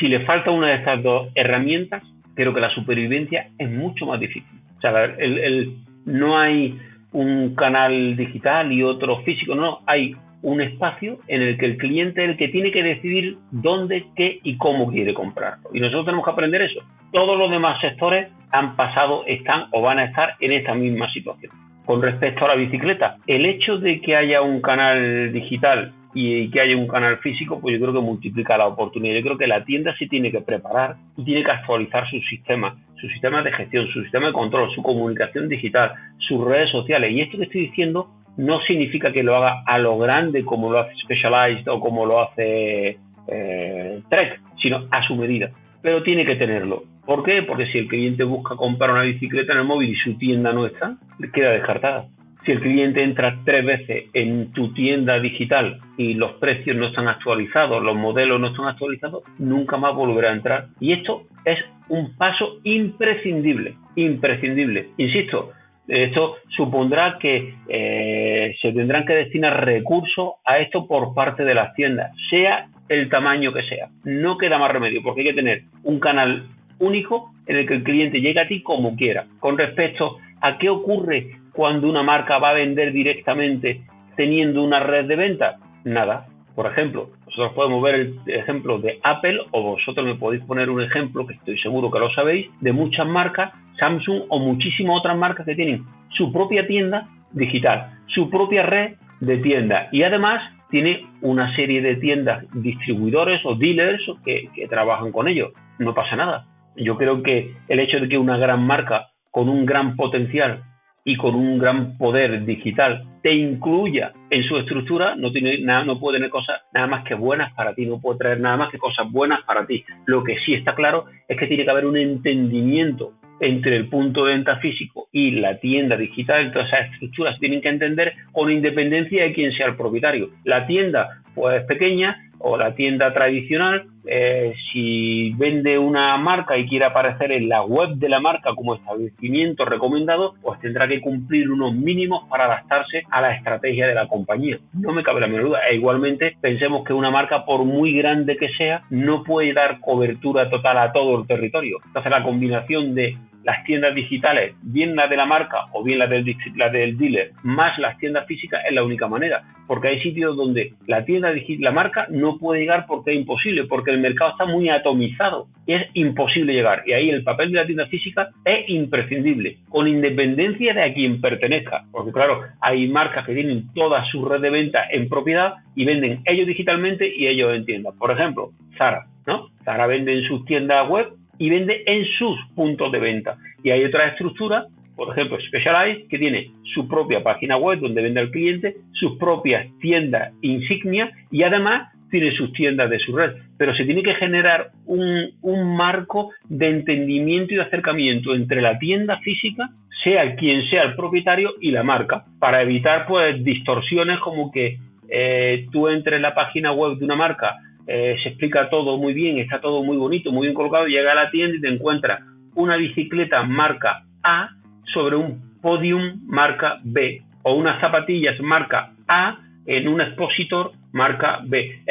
si 0.00 0.08
le 0.08 0.24
falta 0.24 0.50
una 0.50 0.68
de 0.68 0.76
estas 0.76 1.02
dos 1.02 1.28
herramientas, 1.34 2.02
creo 2.34 2.54
que 2.54 2.60
la 2.60 2.70
supervivencia 2.70 3.50
es 3.58 3.70
mucho 3.70 4.06
más 4.06 4.20
difícil. 4.20 4.58
O 4.78 4.80
sea, 4.80 5.04
el, 5.04 5.76
no 6.04 6.38
hay 6.38 6.78
un 7.12 7.54
canal 7.54 8.16
digital 8.16 8.72
y 8.72 8.82
otro 8.82 9.22
físico, 9.22 9.54
no, 9.54 9.80
hay 9.86 10.14
un 10.46 10.60
espacio 10.60 11.18
en 11.26 11.42
el 11.42 11.58
que 11.58 11.66
el 11.66 11.76
cliente 11.76 12.22
es 12.22 12.30
el 12.30 12.36
que 12.36 12.46
tiene 12.46 12.70
que 12.70 12.84
decidir 12.84 13.36
dónde, 13.50 14.06
qué 14.14 14.38
y 14.44 14.56
cómo 14.56 14.88
quiere 14.92 15.12
comprarlo. 15.12 15.70
Y 15.74 15.80
nosotros 15.80 16.04
tenemos 16.04 16.24
que 16.24 16.30
aprender 16.30 16.62
eso. 16.62 16.82
Todos 17.10 17.36
los 17.36 17.50
demás 17.50 17.80
sectores 17.80 18.28
han 18.52 18.76
pasado, 18.76 19.24
están 19.26 19.64
o 19.72 19.82
van 19.82 19.98
a 19.98 20.04
estar 20.04 20.34
en 20.38 20.52
esta 20.52 20.72
misma 20.72 21.10
situación. 21.12 21.50
Con 21.84 22.00
respecto 22.00 22.44
a 22.44 22.48
la 22.50 22.54
bicicleta, 22.54 23.16
el 23.26 23.44
hecho 23.44 23.78
de 23.78 24.00
que 24.00 24.14
haya 24.14 24.40
un 24.40 24.60
canal 24.60 25.32
digital 25.32 25.92
y 26.14 26.48
que 26.50 26.60
haya 26.60 26.76
un 26.76 26.86
canal 26.86 27.18
físico, 27.18 27.60
pues 27.60 27.74
yo 27.74 27.80
creo 27.80 27.94
que 27.94 28.06
multiplica 28.06 28.56
la 28.56 28.68
oportunidad. 28.68 29.16
Yo 29.16 29.22
creo 29.22 29.38
que 29.38 29.48
la 29.48 29.64
tienda 29.64 29.96
se 29.96 30.06
tiene 30.06 30.30
que 30.30 30.42
preparar 30.42 30.94
y 31.16 31.24
tiene 31.24 31.42
que 31.42 31.50
actualizar 31.50 32.08
su 32.08 32.20
sistema, 32.20 32.76
su 33.00 33.08
sistema 33.08 33.42
de 33.42 33.50
gestión, 33.50 33.88
su 33.88 34.00
sistema 34.00 34.28
de 34.28 34.32
control, 34.32 34.72
su 34.76 34.82
comunicación 34.84 35.48
digital, 35.48 35.92
sus 36.18 36.44
redes 36.44 36.70
sociales. 36.70 37.10
Y 37.10 37.20
esto 37.20 37.36
que 37.36 37.44
estoy 37.44 37.62
diciendo 37.62 38.12
no 38.36 38.60
significa 38.62 39.12
que 39.12 39.22
lo 39.22 39.34
haga 39.34 39.62
a 39.66 39.78
lo 39.78 39.98
grande 39.98 40.44
como 40.44 40.70
lo 40.70 40.80
hace 40.80 40.94
Specialized 40.96 41.68
o 41.68 41.80
como 41.80 42.06
lo 42.06 42.22
hace 42.22 42.98
eh, 43.28 44.00
Trek, 44.08 44.40
sino 44.60 44.86
a 44.90 45.02
su 45.06 45.16
medida. 45.16 45.50
Pero 45.82 46.02
tiene 46.02 46.24
que 46.24 46.36
tenerlo. 46.36 46.84
¿Por 47.04 47.22
qué? 47.22 47.42
Porque 47.42 47.66
si 47.66 47.78
el 47.78 47.88
cliente 47.88 48.24
busca 48.24 48.56
comprar 48.56 48.90
una 48.90 49.02
bicicleta 49.02 49.52
en 49.52 49.60
el 49.60 49.64
móvil 49.64 49.90
y 49.90 49.96
su 49.96 50.18
tienda 50.18 50.52
no 50.52 50.66
está, 50.66 50.96
queda 51.32 51.52
descartada. 51.52 52.08
Si 52.44 52.52
el 52.52 52.60
cliente 52.60 53.02
entra 53.02 53.40
tres 53.44 53.64
veces 53.64 54.04
en 54.12 54.52
tu 54.52 54.72
tienda 54.72 55.18
digital 55.18 55.80
y 55.96 56.14
los 56.14 56.34
precios 56.34 56.76
no 56.76 56.86
están 56.86 57.08
actualizados, 57.08 57.82
los 57.82 57.96
modelos 57.96 58.40
no 58.40 58.48
están 58.48 58.66
actualizados, 58.66 59.24
nunca 59.38 59.76
más 59.76 59.94
volverá 59.94 60.30
a 60.30 60.34
entrar. 60.34 60.66
Y 60.78 60.92
esto 60.92 61.24
es 61.44 61.58
un 61.88 62.16
paso 62.16 62.58
imprescindible, 62.62 63.74
imprescindible. 63.96 64.90
Insisto, 64.96 65.52
esto 65.88 66.36
supondrá 66.48 67.18
que 67.18 67.54
eh, 67.68 68.56
se 68.60 68.72
tendrán 68.72 69.04
que 69.04 69.14
destinar 69.14 69.64
recursos 69.64 70.34
a 70.44 70.58
esto 70.58 70.86
por 70.86 71.14
parte 71.14 71.44
de 71.44 71.54
las 71.54 71.74
tiendas, 71.74 72.12
sea 72.30 72.68
el 72.88 73.08
tamaño 73.08 73.52
que 73.52 73.62
sea. 73.64 73.88
No 74.04 74.38
queda 74.38 74.58
más 74.58 74.72
remedio, 74.72 75.02
porque 75.02 75.20
hay 75.20 75.28
que 75.28 75.34
tener 75.34 75.62
un 75.84 75.98
canal 76.00 76.46
único 76.78 77.32
en 77.46 77.56
el 77.56 77.66
que 77.66 77.74
el 77.74 77.84
cliente 77.84 78.20
llegue 78.20 78.40
a 78.40 78.48
ti 78.48 78.62
como 78.62 78.96
quiera. 78.96 79.26
Con 79.40 79.56
respecto 79.58 80.18
a 80.40 80.58
qué 80.58 80.68
ocurre 80.68 81.36
cuando 81.52 81.88
una 81.88 82.02
marca 82.02 82.38
va 82.38 82.50
a 82.50 82.54
vender 82.54 82.92
directamente 82.92 83.82
teniendo 84.16 84.62
una 84.62 84.80
red 84.80 85.06
de 85.06 85.16
venta? 85.16 85.58
Nada. 85.84 86.26
Por 86.54 86.66
ejemplo, 86.66 87.10
nosotros 87.26 87.52
podemos 87.52 87.82
ver 87.82 87.94
el 87.94 88.20
ejemplo 88.26 88.78
de 88.78 88.98
Apple 89.02 89.40
o 89.50 89.62
vosotros 89.62 90.06
me 90.06 90.14
podéis 90.14 90.42
poner 90.44 90.70
un 90.70 90.82
ejemplo, 90.82 91.26
que 91.26 91.34
estoy 91.34 91.58
seguro 91.58 91.90
que 91.90 91.98
lo 91.98 92.10
sabéis, 92.14 92.48
de 92.60 92.72
muchas 92.72 93.06
marcas, 93.06 93.52
Samsung 93.78 94.22
o 94.28 94.38
muchísimas 94.38 94.98
otras 94.98 95.16
marcas 95.16 95.46
que 95.46 95.54
tienen 95.54 95.84
su 96.10 96.32
propia 96.32 96.66
tienda 96.66 97.08
digital, 97.32 97.98
su 98.06 98.30
propia 98.30 98.62
red 98.62 98.94
de 99.20 99.38
tienda 99.38 99.88
y 99.92 100.04
además 100.04 100.42
tiene 100.70 101.06
una 101.20 101.54
serie 101.54 101.80
de 101.80 101.96
tiendas 101.96 102.44
distribuidores 102.54 103.40
o 103.44 103.54
dealers 103.54 104.02
que, 104.24 104.48
que 104.54 104.68
trabajan 104.68 105.12
con 105.12 105.28
ellos. 105.28 105.52
No 105.78 105.94
pasa 105.94 106.16
nada. 106.16 106.46
Yo 106.76 106.96
creo 106.96 107.22
que 107.22 107.54
el 107.68 107.80
hecho 107.80 108.00
de 108.00 108.08
que 108.08 108.18
una 108.18 108.36
gran 108.36 108.66
marca 108.66 109.08
con 109.30 109.48
un 109.48 109.64
gran 109.64 109.96
potencial 109.96 110.62
y 111.04 111.16
con 111.16 111.34
un 111.36 111.58
gran 111.58 111.96
poder 111.96 112.44
digital 112.44 113.04
te 113.22 113.32
incluya 113.32 114.12
en 114.30 114.42
su 114.44 114.56
estructura, 114.56 115.14
no, 115.16 115.30
tiene 115.30 115.58
nada, 115.60 115.84
no 115.84 116.00
puede 116.00 116.18
tener 116.18 116.30
cosas 116.30 116.62
nada 116.72 116.86
más 116.86 117.04
que 117.04 117.14
buenas 117.14 117.52
para 117.54 117.74
ti, 117.74 117.86
no 117.86 118.00
puede 118.00 118.18
traer 118.18 118.40
nada 118.40 118.56
más 118.56 118.70
que 118.70 118.78
cosas 118.78 119.10
buenas 119.10 119.42
para 119.44 119.66
ti. 119.66 119.84
Lo 120.04 120.24
que 120.24 120.36
sí 120.44 120.54
está 120.54 120.74
claro 120.74 121.04
es 121.28 121.38
que 121.38 121.46
tiene 121.46 121.64
que 121.64 121.70
haber 121.70 121.86
un 121.86 121.96
entendimiento 121.96 123.12
entre 123.40 123.76
el 123.76 123.88
punto 123.88 124.24
de 124.24 124.34
venta 124.34 124.56
físico 124.56 125.08
y 125.12 125.32
la 125.32 125.58
tienda 125.58 125.96
digital, 125.96 126.52
todas 126.52 126.68
esas 126.72 126.92
estructuras 126.92 127.38
tienen 127.38 127.60
que 127.60 127.68
entender 127.68 128.14
con 128.32 128.50
independencia 128.50 129.24
de 129.24 129.32
quién 129.32 129.52
sea 129.52 129.66
el 129.66 129.76
propietario. 129.76 130.30
La 130.44 130.66
tienda 130.66 131.22
pues 131.34 131.62
pequeña 131.64 132.30
o 132.38 132.56
la 132.56 132.74
tienda 132.74 133.12
tradicional, 133.12 133.86
eh, 134.06 134.54
si 134.72 135.30
vende 135.34 135.78
una 135.78 136.16
marca 136.16 136.56
y 136.56 136.66
quiere 136.68 136.86
aparecer 136.86 137.32
en 137.32 137.48
la 137.48 137.62
web 137.64 137.96
de 137.96 138.08
la 138.08 138.20
marca 138.20 138.54
como 138.54 138.74
establecimiento 138.74 139.64
recomendado, 139.64 140.34
pues 140.42 140.60
tendrá 140.60 140.86
que 140.86 141.00
cumplir 141.00 141.50
unos 141.50 141.74
mínimos 141.74 142.28
para 142.28 142.44
adaptarse 142.44 143.02
a 143.10 143.20
la 143.20 143.34
estrategia 143.34 143.86
de 143.86 143.94
la 143.94 144.08
compañía. 144.08 144.58
No 144.72 144.92
me 144.92 145.02
cabe 145.02 145.20
la 145.20 145.26
menor 145.26 145.48
duda. 145.48 145.60
E 145.68 145.74
igualmente 145.74 146.36
pensemos 146.40 146.84
que 146.84 146.92
una 146.92 147.10
marca, 147.10 147.44
por 147.44 147.64
muy 147.64 147.92
grande 147.92 148.36
que 148.36 148.48
sea, 148.50 148.82
no 148.90 149.22
puede 149.24 149.52
dar 149.52 149.80
cobertura 149.80 150.48
total 150.50 150.78
a 150.78 150.92
todo 150.92 151.20
el 151.20 151.26
territorio. 151.26 151.78
Entonces 151.86 152.10
la 152.10 152.22
combinación 152.22 152.94
de 152.94 153.16
las 153.46 153.62
tiendas 153.62 153.94
digitales, 153.94 154.56
bien 154.60 154.96
la 154.96 155.06
de 155.06 155.16
la 155.16 155.24
marca 155.24 155.66
o 155.72 155.84
bien 155.84 156.00
la 156.00 156.08
del, 156.08 156.36
la 156.56 156.68
del 156.68 156.98
dealer, 156.98 157.30
más 157.44 157.78
las 157.78 157.96
tiendas 157.96 158.26
físicas 158.26 158.60
es 158.68 158.74
la 158.74 158.82
única 158.82 159.06
manera. 159.06 159.44
Porque 159.68 159.86
hay 159.86 160.00
sitios 160.00 160.36
donde 160.36 160.74
la 160.88 161.04
tienda 161.04 161.32
la 161.60 161.70
marca 161.70 162.08
no 162.10 162.38
puede 162.38 162.60
llegar 162.60 162.86
porque 162.88 163.12
es 163.12 163.18
imposible, 163.18 163.64
porque 163.64 163.92
el 163.92 163.95
mercado 164.00 164.32
está 164.32 164.46
muy 164.46 164.68
atomizado 164.68 165.48
y 165.66 165.74
es 165.74 165.86
imposible 165.94 166.52
llegar. 166.52 166.82
Y 166.86 166.92
ahí 166.92 167.10
el 167.10 167.24
papel 167.24 167.52
de 167.52 167.58
la 167.58 167.66
tienda 167.66 167.86
física 167.86 168.30
es 168.44 168.68
imprescindible, 168.68 169.58
con 169.68 169.88
independencia 169.88 170.74
de 170.74 170.82
a 170.82 170.94
quien 170.94 171.20
pertenezca. 171.20 171.84
Porque 171.90 172.12
claro, 172.12 172.42
hay 172.60 172.88
marcas 172.88 173.26
que 173.26 173.34
tienen 173.34 173.72
toda 173.74 174.04
su 174.10 174.24
red 174.24 174.40
de 174.40 174.50
venta 174.50 174.84
en 174.90 175.08
propiedad 175.08 175.54
y 175.74 175.84
venden 175.84 176.20
ellos 176.24 176.46
digitalmente 176.46 177.12
y 177.14 177.26
ellos 177.26 177.54
en 177.54 177.64
tiendas. 177.64 177.94
Por 177.96 178.10
ejemplo, 178.10 178.52
Zara, 178.78 179.06
¿no? 179.26 179.48
Zara 179.64 179.86
vende 179.86 180.12
en 180.12 180.28
sus 180.28 180.44
tiendas 180.44 180.88
web 180.88 181.08
y 181.38 181.50
vende 181.50 181.82
en 181.86 182.04
sus 182.18 182.38
puntos 182.54 182.90
de 182.92 182.98
venta. 182.98 183.36
Y 183.62 183.70
hay 183.70 183.84
otra 183.84 184.08
estructura, 184.08 184.66
por 184.94 185.10
ejemplo, 185.10 185.38
Specialized, 185.40 186.08
que 186.08 186.18
tiene 186.18 186.50
su 186.74 186.88
propia 186.88 187.22
página 187.22 187.56
web 187.56 187.80
donde 187.80 188.02
vende 188.02 188.20
al 188.20 188.30
cliente, 188.30 188.76
sus 188.92 189.18
propias 189.18 189.66
tiendas 189.80 190.32
insignia 190.40 191.10
y 191.30 191.42
además 191.42 191.92
tiene 192.18 192.36
sus 192.36 192.52
tiendas 192.52 192.88
de 192.88 192.98
su 192.98 193.14
red. 193.16 193.34
Pero 193.58 193.74
se 193.74 193.84
tiene 193.84 194.02
que 194.02 194.14
generar 194.14 194.70
un, 194.86 195.30
un 195.42 195.76
marco 195.76 196.30
de 196.48 196.68
entendimiento 196.68 197.52
y 197.52 197.56
de 197.56 197.62
acercamiento 197.62 198.34
entre 198.34 198.62
la 198.62 198.78
tienda 198.78 199.18
física, 199.18 199.68
sea 200.02 200.34
quien 200.36 200.68
sea 200.70 200.82
el 200.82 200.94
propietario, 200.94 201.54
y 201.60 201.70
la 201.70 201.82
marca, 201.82 202.24
para 202.38 202.62
evitar 202.62 203.06
pues 203.06 203.42
distorsiones 203.42 204.18
como 204.20 204.50
que 204.50 204.78
eh, 205.08 205.66
tú 205.70 205.88
entres 205.88 206.16
en 206.16 206.22
la 206.22 206.34
página 206.34 206.72
web 206.72 206.98
de 206.98 207.04
una 207.04 207.16
marca 207.16 207.56
eh, 207.86 208.16
se 208.22 208.30
explica 208.30 208.68
todo 208.68 208.96
muy 208.96 209.14
bien, 209.14 209.38
está 209.38 209.60
todo 209.60 209.84
muy 209.84 209.96
bonito, 209.96 210.32
muy 210.32 210.46
bien 210.46 210.54
colocado, 210.54 210.86
llega 210.86 211.12
a 211.12 211.14
la 211.14 211.30
tienda 211.30 211.56
y 211.56 211.60
te 211.60 211.68
encuentra 211.68 212.20
una 212.56 212.76
bicicleta 212.76 213.44
marca 213.44 214.02
A 214.24 214.50
sobre 214.92 215.16
un 215.16 215.60
podium 215.62 216.20
marca 216.26 216.80
B 216.82 217.22
o 217.42 217.54
unas 217.54 217.80
zapatillas 217.80 218.40
marca 218.40 218.92
A 219.06 219.38
en 219.66 219.86
un 219.86 220.00
expositor 220.00 220.72
marca 220.96 221.40
B. 221.44 221.82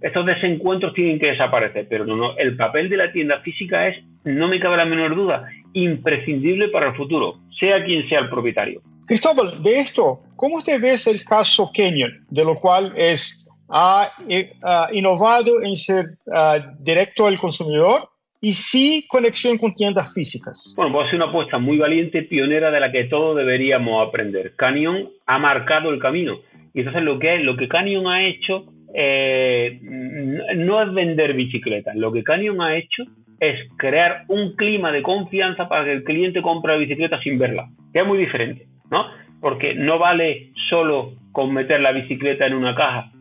estos 0.00 0.26
desencuentros 0.26 0.94
tienen 0.94 1.18
que 1.18 1.32
desaparecer, 1.32 1.86
pero 1.90 2.06
no, 2.06 2.16
no, 2.16 2.36
el 2.38 2.56
papel 2.56 2.88
de 2.88 2.96
la 2.96 3.12
tienda 3.12 3.40
física 3.40 3.88
es, 3.88 3.96
no 4.24 4.48
me 4.48 4.60
cabe 4.60 4.76
la 4.76 4.84
menor 4.84 5.14
duda, 5.14 5.48
imprescindible 5.72 6.68
para 6.68 6.90
el 6.90 6.96
futuro, 6.96 7.40
sea 7.58 7.84
quien 7.84 8.08
sea 8.08 8.20
el 8.20 8.30
propietario. 8.30 8.80
Cristóbal, 9.06 9.62
de 9.62 9.80
esto, 9.80 10.20
¿cómo 10.36 10.56
usted 10.56 10.80
ve 10.80 10.94
el 10.94 11.24
caso 11.24 11.70
Kenyon, 11.72 12.26
de 12.30 12.44
lo 12.44 12.54
cual 12.54 12.92
es 12.96 13.48
ha, 13.70 14.10
innovado 14.92 15.62
en 15.62 15.76
ser 15.76 16.04
directo 16.78 17.26
al 17.26 17.38
consumidor 17.38 18.08
y 18.40 18.52
sí 18.52 19.04
conexión 19.08 19.58
con 19.58 19.74
tiendas 19.74 20.14
físicas. 20.14 20.72
Bueno, 20.76 20.92
pues 20.92 21.06
ser 21.10 21.16
una 21.16 21.26
apuesta 21.26 21.58
muy 21.58 21.76
valiente, 21.76 22.22
pionera 22.22 22.70
de 22.70 22.80
la 22.80 22.92
que 22.92 23.04
todos 23.04 23.36
deberíamos 23.36 24.06
aprender. 24.06 24.54
Canyon 24.54 25.10
ha 25.26 25.38
marcado 25.38 25.90
el 25.90 25.98
camino. 25.98 26.38
Y 26.74 26.80
entonces 26.80 27.02
lo 27.02 27.18
que, 27.18 27.38
lo 27.38 27.56
que 27.56 27.68
Canyon 27.68 28.06
ha 28.06 28.26
hecho 28.26 28.66
eh, 28.94 29.80
no 29.82 30.82
es 30.82 30.92
vender 30.92 31.34
bicicletas. 31.34 31.94
Lo 31.96 32.12
que 32.12 32.24
Canyon 32.24 32.60
ha 32.60 32.76
hecho 32.76 33.04
es 33.40 33.68
crear 33.76 34.24
un 34.28 34.56
clima 34.56 34.90
de 34.92 35.02
confianza 35.02 35.68
para 35.68 35.84
que 35.84 35.92
el 35.92 36.04
cliente 36.04 36.42
compre 36.42 36.72
la 36.72 36.78
bicicleta 36.78 37.20
sin 37.22 37.38
verla, 37.38 37.68
que 37.92 38.00
es 38.00 38.06
muy 38.06 38.18
diferente, 38.18 38.66
¿no? 38.90 39.06
Porque 39.40 39.74
no 39.74 39.98
vale 39.98 40.52
solo 40.68 41.12
con 41.32 41.52
meter 41.52 41.80
la 41.80 41.92
bicicleta 41.92 42.46
en 42.46 42.54
una 42.54 42.74
caja, 42.74 43.12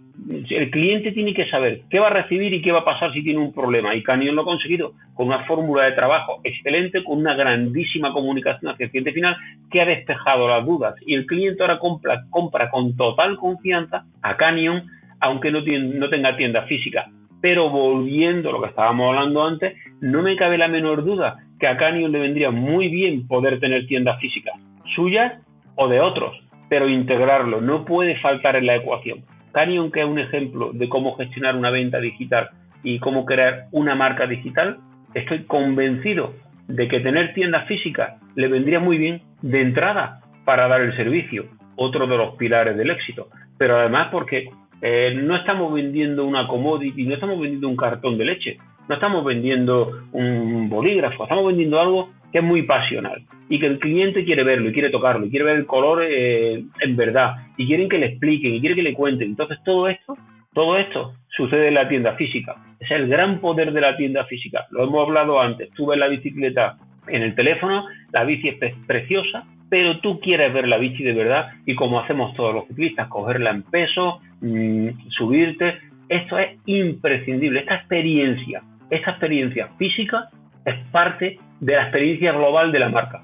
el 0.49 0.71
cliente 0.71 1.11
tiene 1.11 1.33
que 1.33 1.49
saber 1.49 1.81
qué 1.89 1.99
va 1.99 2.07
a 2.07 2.21
recibir 2.21 2.53
y 2.53 2.61
qué 2.61 2.71
va 2.71 2.79
a 2.79 2.85
pasar 2.85 3.13
si 3.13 3.23
tiene 3.23 3.39
un 3.39 3.53
problema. 3.53 3.95
Y 3.95 4.03
Canyon 4.03 4.35
lo 4.35 4.41
ha 4.41 4.45
conseguido 4.45 4.93
con 5.13 5.27
una 5.27 5.45
fórmula 5.45 5.83
de 5.85 5.91
trabajo 5.93 6.41
excelente, 6.43 7.03
con 7.03 7.19
una 7.19 7.35
grandísima 7.35 8.11
comunicación 8.11 8.71
hacia 8.71 8.85
el 8.85 8.91
cliente 8.91 9.13
final 9.13 9.37
que 9.69 9.81
ha 9.81 9.85
despejado 9.85 10.47
las 10.47 10.65
dudas. 10.65 10.95
Y 11.05 11.13
el 11.13 11.25
cliente 11.25 11.61
ahora 11.61 11.79
compra, 11.79 12.23
compra 12.29 12.69
con 12.69 12.95
total 12.97 13.37
confianza 13.37 14.05
a 14.21 14.35
Canyon, 14.35 14.83
aunque 15.19 15.51
no, 15.51 15.61
no 15.61 16.09
tenga 16.09 16.35
tienda 16.35 16.63
física. 16.63 17.09
Pero 17.39 17.69
volviendo 17.69 18.49
a 18.49 18.53
lo 18.53 18.61
que 18.61 18.69
estábamos 18.69 19.09
hablando 19.09 19.45
antes, 19.45 19.75
no 20.01 20.23
me 20.23 20.35
cabe 20.35 20.57
la 20.57 20.67
menor 20.67 21.05
duda 21.05 21.37
que 21.59 21.67
a 21.67 21.77
Canyon 21.77 22.11
le 22.11 22.19
vendría 22.19 22.51
muy 22.51 22.89
bien 22.89 23.27
poder 23.27 23.59
tener 23.59 23.87
tiendas 23.87 24.19
físicas, 24.19 24.55
suyas 24.95 25.33
o 25.75 25.87
de 25.87 26.01
otros, 26.01 26.35
pero 26.69 26.89
integrarlo 26.89 27.61
no 27.61 27.85
puede 27.85 28.19
faltar 28.19 28.55
en 28.55 28.65
la 28.65 28.75
ecuación. 28.75 29.23
Canyon, 29.57 29.91
que 29.91 30.01
es 30.01 30.05
un 30.05 30.19
ejemplo 30.19 30.69
de 30.71 30.87
cómo 30.87 31.15
gestionar 31.15 31.55
una 31.55 31.71
venta 31.71 31.99
digital 31.99 32.51
y 32.83 32.99
cómo 32.99 33.25
crear 33.25 33.65
una 33.71 33.95
marca 33.95 34.27
digital, 34.27 34.77
estoy 35.15 35.45
convencido 35.45 36.35
de 36.67 36.87
que 36.87 36.99
tener 36.99 37.33
tiendas 37.33 37.67
físicas 37.67 38.21
le 38.35 38.49
vendría 38.49 38.79
muy 38.79 38.99
bien 38.99 39.23
de 39.41 39.61
entrada 39.61 40.19
para 40.45 40.67
dar 40.67 40.81
el 40.81 40.95
servicio, 40.95 41.45
otro 41.75 42.05
de 42.05 42.17
los 42.17 42.35
pilares 42.35 42.77
del 42.77 42.91
éxito, 42.91 43.29
pero 43.57 43.77
además 43.77 44.09
porque 44.11 44.47
eh, 44.83 45.19
no 45.19 45.35
estamos 45.35 45.73
vendiendo 45.73 46.23
una 46.23 46.47
commodity, 46.47 47.07
no 47.07 47.15
estamos 47.15 47.39
vendiendo 47.39 47.67
un 47.67 47.77
cartón 47.77 48.15
de 48.19 48.25
leche, 48.25 48.59
no 48.87 48.93
estamos 48.93 49.25
vendiendo 49.25 50.03
un 50.11 50.69
bolígrafo, 50.69 51.23
estamos 51.23 51.47
vendiendo 51.47 51.81
algo 51.81 52.09
que 52.31 52.39
es 52.39 52.43
muy 52.43 52.63
pasional 52.63 53.23
y 53.49 53.59
que 53.59 53.67
el 53.67 53.79
cliente 53.79 54.25
quiere 54.25 54.43
verlo 54.43 54.69
y 54.69 54.73
quiere 54.73 54.89
tocarlo 54.89 55.25
y 55.25 55.29
quiere 55.29 55.45
ver 55.45 55.57
el 55.57 55.65
color 55.65 56.03
eh, 56.03 56.63
en 56.81 56.95
verdad 56.95 57.35
y 57.57 57.67
quieren 57.67 57.89
que 57.89 57.97
le 57.97 58.07
expliquen 58.07 58.55
y 58.55 58.59
quiere 58.59 58.75
que 58.75 58.83
le 58.83 58.93
cuenten. 58.93 59.29
Entonces 59.29 59.59
todo 59.63 59.87
esto, 59.87 60.17
todo 60.53 60.77
esto 60.77 61.13
sucede 61.29 61.69
en 61.69 61.75
la 61.75 61.87
tienda 61.87 62.13
física. 62.13 62.55
Es 62.79 62.91
el 62.91 63.07
gran 63.07 63.39
poder 63.39 63.71
de 63.71 63.81
la 63.81 63.95
tienda 63.95 64.25
física. 64.25 64.65
Lo 64.71 64.83
hemos 64.83 65.07
hablado 65.07 65.39
antes. 65.39 65.69
Tú 65.71 65.87
ves 65.87 65.99
la 65.99 66.07
bicicleta 66.07 66.77
en 67.07 67.21
el 67.21 67.35
teléfono, 67.35 67.85
la 68.11 68.23
bici 68.23 68.49
es 68.49 68.75
preciosa, 68.85 69.45
pero 69.69 69.99
tú 69.99 70.19
quieres 70.19 70.53
ver 70.53 70.67
la 70.67 70.77
bici 70.77 71.03
de 71.03 71.13
verdad 71.13 71.49
y 71.65 71.75
como 71.75 71.99
hacemos 71.99 72.33
todos 72.35 72.53
los 72.53 72.67
ciclistas, 72.67 73.07
cogerla 73.07 73.51
en 73.51 73.63
peso, 73.63 74.19
mm, 74.41 75.09
subirte, 75.09 75.77
esto 76.09 76.37
es 76.37 76.57
imprescindible, 76.65 77.61
esta 77.61 77.75
experiencia, 77.75 78.61
esta 78.89 79.11
experiencia 79.11 79.69
física 79.77 80.29
es 80.65 80.75
parte 80.91 81.37
de 81.59 81.73
la 81.73 81.83
experiencia 81.83 82.31
global 82.31 82.71
de 82.71 82.79
la 82.79 82.89
marca. 82.89 83.23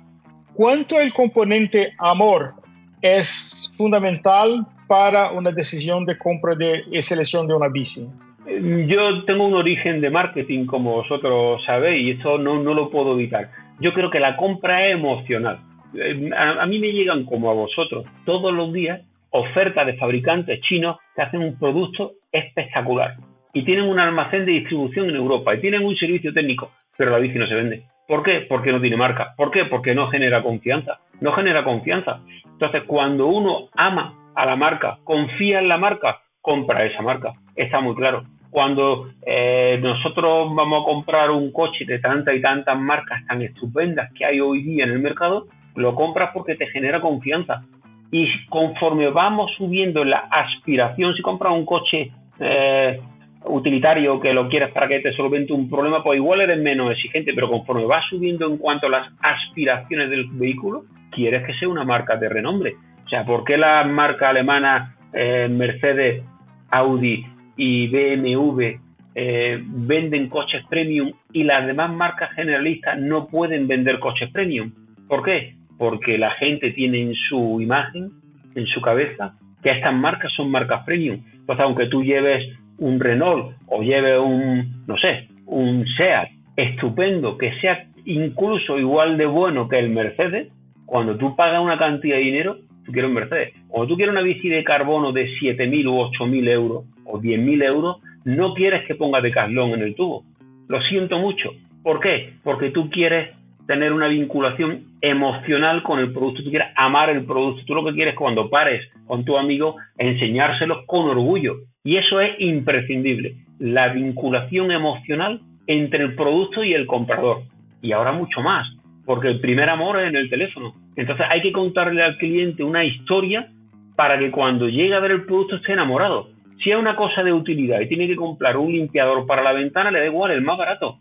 ¿Cuánto 0.53 0.99
el 0.99 1.11
componente 1.13 1.93
amor 1.99 2.53
es 3.01 3.71
fundamental 3.75 4.65
para 4.87 5.31
una 5.31 5.51
decisión 5.51 6.05
de 6.05 6.17
compra 6.17 6.55
de, 6.55 6.83
y 6.91 7.01
selección 7.01 7.47
de 7.47 7.55
una 7.55 7.69
bici? 7.69 8.01
Eh, 8.45 8.85
yo 8.87 9.23
tengo 9.25 9.47
un 9.47 9.55
origen 9.55 10.01
de 10.01 10.09
marketing, 10.09 10.65
como 10.65 10.93
vosotros 10.93 11.63
sabéis, 11.65 12.07
y 12.07 12.19
eso 12.19 12.37
no, 12.37 12.61
no 12.61 12.73
lo 12.73 12.89
puedo 12.89 13.13
evitar. 13.13 13.49
Yo 13.79 13.93
creo 13.93 14.09
que 14.09 14.19
la 14.19 14.37
compra 14.37 14.85
es 14.85 14.93
emocional. 14.93 15.59
Eh, 15.95 16.29
a, 16.35 16.65
mí 16.65 16.79
me 16.79 16.91
llegan, 16.91 17.25
como 17.25 17.49
a 17.49 17.53
vosotros, 17.53 18.05
todos 18.25 18.53
los 18.53 18.73
días 18.73 19.01
ofertas 19.31 19.85
de 19.87 19.97
fabricantes 19.97 20.61
chinos 20.61 20.97
que 21.15 21.23
hacen 21.23 21.41
un 21.41 21.57
producto 21.57 22.13
espectacular 22.31 23.15
y 23.53 23.63
tienen 23.63 23.85
un 23.85 23.99
almacén 23.99 24.45
de 24.45 24.51
distribución 24.51 25.09
en 25.09 25.15
Europa 25.15 25.55
y 25.55 25.61
tienen 25.61 25.83
un 25.83 25.95
servicio 25.95 26.33
técnico, 26.33 26.71
pero 26.97 27.11
la 27.11 27.17
bici 27.17 27.37
no 27.37 27.47
se 27.47 27.55
vende. 27.55 27.83
¿Por 28.07 28.23
qué? 28.23 28.45
Porque 28.49 28.71
no 28.71 28.81
tiene 28.81 28.97
marca. 28.97 29.33
¿Por 29.37 29.51
qué? 29.51 29.65
Porque 29.65 29.95
no 29.95 30.09
genera 30.09 30.43
confianza. 30.43 30.99
No 31.21 31.31
genera 31.33 31.63
confianza. 31.63 32.19
Entonces, 32.45 32.83
cuando 32.85 33.27
uno 33.27 33.69
ama 33.75 34.31
a 34.35 34.45
la 34.45 34.55
marca, 34.55 34.99
confía 35.03 35.59
en 35.59 35.67
la 35.67 35.77
marca, 35.77 36.21
compra 36.41 36.85
esa 36.85 37.01
marca. 37.01 37.33
Está 37.55 37.79
muy 37.79 37.95
claro. 37.95 38.23
Cuando 38.49 39.09
eh, 39.25 39.79
nosotros 39.81 40.53
vamos 40.53 40.81
a 40.81 40.85
comprar 40.85 41.31
un 41.31 41.51
coche 41.51 41.85
de 41.85 41.99
tantas 41.99 42.35
y 42.35 42.41
tantas 42.41 42.77
marcas 42.77 43.25
tan 43.25 43.41
estupendas 43.41 44.11
que 44.13 44.25
hay 44.25 44.39
hoy 44.39 44.61
día 44.61 44.83
en 44.83 44.91
el 44.91 44.99
mercado, 44.99 45.47
lo 45.75 45.95
compras 45.95 46.31
porque 46.33 46.55
te 46.55 46.67
genera 46.67 47.01
confianza. 47.01 47.63
Y 48.11 48.27
conforme 48.47 49.09
vamos 49.09 49.51
subiendo 49.57 50.03
la 50.03 50.19
aspiración, 50.29 51.15
si 51.15 51.23
compras 51.23 51.53
un 51.53 51.65
coche 51.65 52.11
eh, 52.39 53.01
utilitario 53.45 54.19
que 54.19 54.33
lo 54.33 54.47
quieres 54.49 54.71
para 54.71 54.87
que 54.87 54.99
te 54.99 55.13
solvente 55.13 55.53
un 55.53 55.69
problema, 55.69 56.03
pues 56.03 56.17
igual 56.17 56.41
eres 56.41 56.57
menos 56.61 56.91
exigente, 56.91 57.33
pero 57.33 57.49
conforme 57.49 57.85
vas 57.85 58.05
subiendo 58.09 58.47
en 58.47 58.57
cuanto 58.57 58.87
a 58.87 58.89
las 58.89 59.07
aspiraciones 59.19 60.09
del 60.09 60.27
vehículo, 60.31 60.85
quieres 61.11 61.45
que 61.45 61.53
sea 61.55 61.69
una 61.69 61.83
marca 61.83 62.15
de 62.15 62.29
renombre. 62.29 62.75
O 63.05 63.09
sea, 63.09 63.25
¿por 63.25 63.43
qué 63.43 63.57
las 63.57 63.87
marcas 63.87 64.29
alemanas 64.29 64.95
eh, 65.13 65.47
Mercedes, 65.49 66.23
Audi 66.71 67.25
y 67.57 67.87
BMW 67.87 68.79
eh, 69.15 69.61
venden 69.63 70.29
coches 70.29 70.63
premium 70.69 71.11
y 71.31 71.43
las 71.43 71.67
demás 71.67 71.91
marcas 71.91 72.31
generalistas 72.33 72.97
no 72.99 73.27
pueden 73.27 73.67
vender 73.67 73.99
coches 73.99 74.31
premium? 74.31 74.71
¿Por 75.07 75.23
qué? 75.23 75.55
Porque 75.77 76.17
la 76.17 76.31
gente 76.31 76.71
tiene 76.71 77.01
en 77.01 77.13
su 77.13 77.59
imagen, 77.61 78.11
en 78.55 78.65
su 78.67 78.81
cabeza, 78.81 79.35
que 79.61 79.71
estas 79.71 79.93
marcas 79.93 80.31
son 80.33 80.49
marcas 80.49 80.83
premium. 80.85 81.23
Entonces, 81.33 81.65
aunque 81.65 81.87
tú 81.87 82.03
lleves 82.03 82.43
un 82.77 82.99
Renault 82.99 83.55
o 83.67 83.81
lleves 83.81 84.17
un, 84.17 84.83
no 84.87 84.97
sé, 84.97 85.27
un 85.45 85.85
SEAT 85.97 86.29
estupendo, 86.55 87.37
que 87.37 87.53
sea 87.59 87.87
incluso 88.05 88.77
igual 88.77 89.17
de 89.17 89.25
bueno 89.25 89.67
que 89.67 89.79
el 89.79 89.89
Mercedes, 89.89 90.51
cuando 90.85 91.17
tú 91.17 91.35
pagas 91.35 91.61
una 91.61 91.77
cantidad 91.77 92.17
de 92.17 92.23
dinero, 92.23 92.57
tú 92.85 92.91
quieres 92.91 93.09
un 93.09 93.15
Mercedes. 93.15 93.53
Cuando 93.67 93.87
tú 93.87 93.95
quieres 93.95 94.13
una 94.13 94.21
bici 94.21 94.49
de 94.49 94.63
carbono 94.63 95.11
de 95.11 95.27
7.000 95.39 95.87
u 95.87 96.11
8.000 96.11 96.53
euros 96.53 96.85
o 97.05 97.19
10.000 97.19 97.63
euros, 97.63 97.97
no 98.25 98.53
quieres 98.53 98.85
que 98.85 98.95
ponga 98.95 99.21
Decathlon 99.21 99.71
en 99.71 99.81
el 99.81 99.95
tubo. 99.95 100.23
Lo 100.67 100.81
siento 100.83 101.19
mucho. 101.19 101.51
¿Por 101.81 101.99
qué? 101.99 102.33
Porque 102.43 102.69
tú 102.69 102.89
quieres 102.89 103.31
tener 103.67 103.93
una 103.93 104.07
vinculación 104.07 104.85
emocional 105.01 105.83
con 105.83 105.99
el 105.99 106.11
producto, 106.11 106.43
tú 106.43 106.49
quieres 106.49 106.69
amar 106.75 107.09
el 107.09 107.25
producto, 107.25 107.63
tú 107.65 107.75
lo 107.75 107.85
que 107.85 107.93
quieres 107.93 108.15
cuando 108.15 108.49
pares 108.49 108.87
con 109.07 109.23
tu 109.23 109.37
amigo, 109.37 109.75
enseñárselo 109.97 110.85
con 110.85 111.09
orgullo. 111.09 111.57
Y 111.83 111.97
eso 111.97 112.19
es 112.19 112.31
imprescindible, 112.39 113.35
la 113.59 113.89
vinculación 113.89 114.71
emocional 114.71 115.41
entre 115.67 116.03
el 116.03 116.15
producto 116.15 116.63
y 116.63 116.73
el 116.73 116.85
comprador. 116.85 117.43
Y 117.81 117.91
ahora 117.91 118.11
mucho 118.11 118.41
más, 118.41 118.67
porque 119.05 119.27
el 119.27 119.39
primer 119.39 119.69
amor 119.69 119.99
es 119.99 120.09
en 120.09 120.15
el 120.15 120.29
teléfono. 120.29 120.73
Entonces 120.95 121.25
hay 121.29 121.41
que 121.41 121.51
contarle 121.51 122.03
al 122.03 122.17
cliente 122.17 122.63
una 122.63 122.85
historia 122.85 123.49
para 123.95 124.17
que 124.17 124.31
cuando 124.31 124.67
llegue 124.67 124.95
a 124.95 124.99
ver 124.99 125.11
el 125.11 125.25
producto 125.25 125.57
esté 125.57 125.73
enamorado. 125.73 126.29
Si 126.63 126.71
es 126.71 126.77
una 126.77 126.95
cosa 126.95 127.23
de 127.23 127.33
utilidad 127.33 127.81
y 127.81 127.87
tiene 127.87 128.07
que 128.07 128.15
comprar 128.15 128.57
un 128.57 128.71
limpiador 128.71 129.25
para 129.25 129.43
la 129.43 129.51
ventana, 129.51 129.91
le 129.91 129.99
da 129.99 130.05
igual, 130.05 130.31
el 130.31 130.41
más 130.41 130.57
barato. 130.57 130.97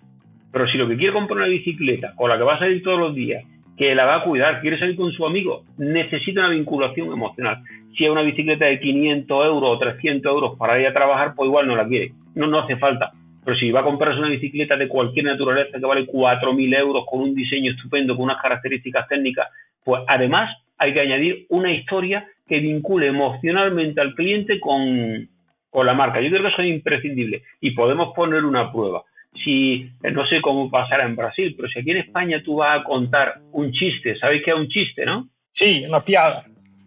Pero 0.53 0.69
si 0.69 0.77
lo 0.77 0.87
que 0.87 0.97
quiere 0.97 1.15
comprar 1.15 1.39
una 1.39 1.49
bicicleta 1.49 2.15
con 2.15 2.29
la 2.29 2.37
que 2.37 2.45
va 2.45 2.55
a 2.55 2.59
salir 2.59 2.83
todos 2.83 2.99
los 2.99 3.15
días, 3.15 3.45
que 3.77 3.95
la 3.95 4.05
va 4.05 4.17
a 4.17 4.25
cuidar, 4.25 4.61
quiere 4.61 4.79
salir 4.79 4.97
con 4.97 5.11
su 5.13 5.27
amigo, 5.27 5.65
necesita 5.79 6.41
una 6.41 6.51
vinculación 6.51 7.11
emocional. 7.11 7.63
Si 7.97 8.05
es 8.05 8.11
una 8.11 8.23
bicicleta 8.23 8.67
de 8.67 8.79
500 8.79 9.51
euros 9.51 9.77
o 9.77 9.79
300 9.79 10.31
euros 10.31 10.59
para 10.59 10.79
ir 10.79 10.87
a 10.87 10.93
trabajar, 10.93 11.35
pues 11.35 11.49
igual 11.49 11.67
no 11.67 11.75
la 11.75 11.89
quiere. 11.89 12.13
No, 12.35 12.47
no 12.47 12.61
hace 12.61 12.77
falta. 12.77 13.13
Pero 13.45 13.57
si 13.57 13.71
va 13.71 13.81
a 13.81 13.85
comprarse 13.85 14.21
una 14.21 14.29
bicicleta 14.29 14.77
de 14.77 14.89
cualquier 14.89 15.25
naturaleza 15.25 15.79
que 15.79 15.87
vale 15.87 16.07
4.000 16.07 16.79
euros 16.79 17.05
con 17.11 17.23
un 17.23 17.35
diseño 17.35 17.73
estupendo, 17.73 18.15
con 18.15 18.25
unas 18.25 18.41
características 18.41 19.09
técnicas, 19.09 19.49
pues 19.83 20.03
además 20.07 20.55
hay 20.79 20.93
que 20.93 21.01
añadir 21.01 21.47
una 21.49 21.73
historia 21.73 22.27
que 22.47 22.61
vincule 22.61 23.09
emocionalmente 23.09 24.01
al 24.01 24.15
cliente 24.15 24.61
con, 24.61 25.29
con 25.71 25.87
la 25.87 25.95
marca. 25.95 26.21
Yo 26.21 26.29
creo 26.29 26.43
que 26.43 26.49
eso 26.49 26.63
es 26.63 26.69
imprescindible 26.69 27.43
y 27.61 27.73
podemos 27.73 28.15
poner 28.15 28.45
una 28.45 28.71
prueba 28.71 29.03
si, 29.35 29.91
eh, 30.03 30.11
no 30.13 30.27
sé 30.27 30.41
cómo 30.41 30.71
pasará 30.71 31.07
en 31.07 31.17
Brasil, 31.17 31.55
pero 31.57 31.69
si 31.69 31.79
aquí 31.79 31.91
en 31.91 31.99
España 31.99 32.43
tú 32.45 32.57
vas 32.57 32.81
a 32.81 32.85
contar 32.85 33.41
un 33.53 33.73
chiste, 33.73 34.17
¿sabéis 34.19 34.43
qué 34.45 34.51
es 34.51 34.57
un 34.57 34.69
chiste, 34.69 35.05
no? 35.05 35.29
Sí, 35.51 35.85
una 35.89 36.01
piada. 36.01 36.45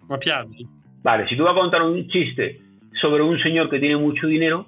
Una 0.07 0.17
piada. 0.17 0.45
Vale, 1.03 1.27
si 1.27 1.35
tú 1.35 1.43
vas 1.43 1.53
a 1.53 1.59
contar 1.59 1.81
un 1.83 2.07
chiste 2.07 2.59
sobre 3.01 3.23
un 3.23 3.39
señor 3.39 3.69
que 3.69 3.79
tiene 3.79 3.97
mucho 3.97 4.27
dinero 4.27 4.67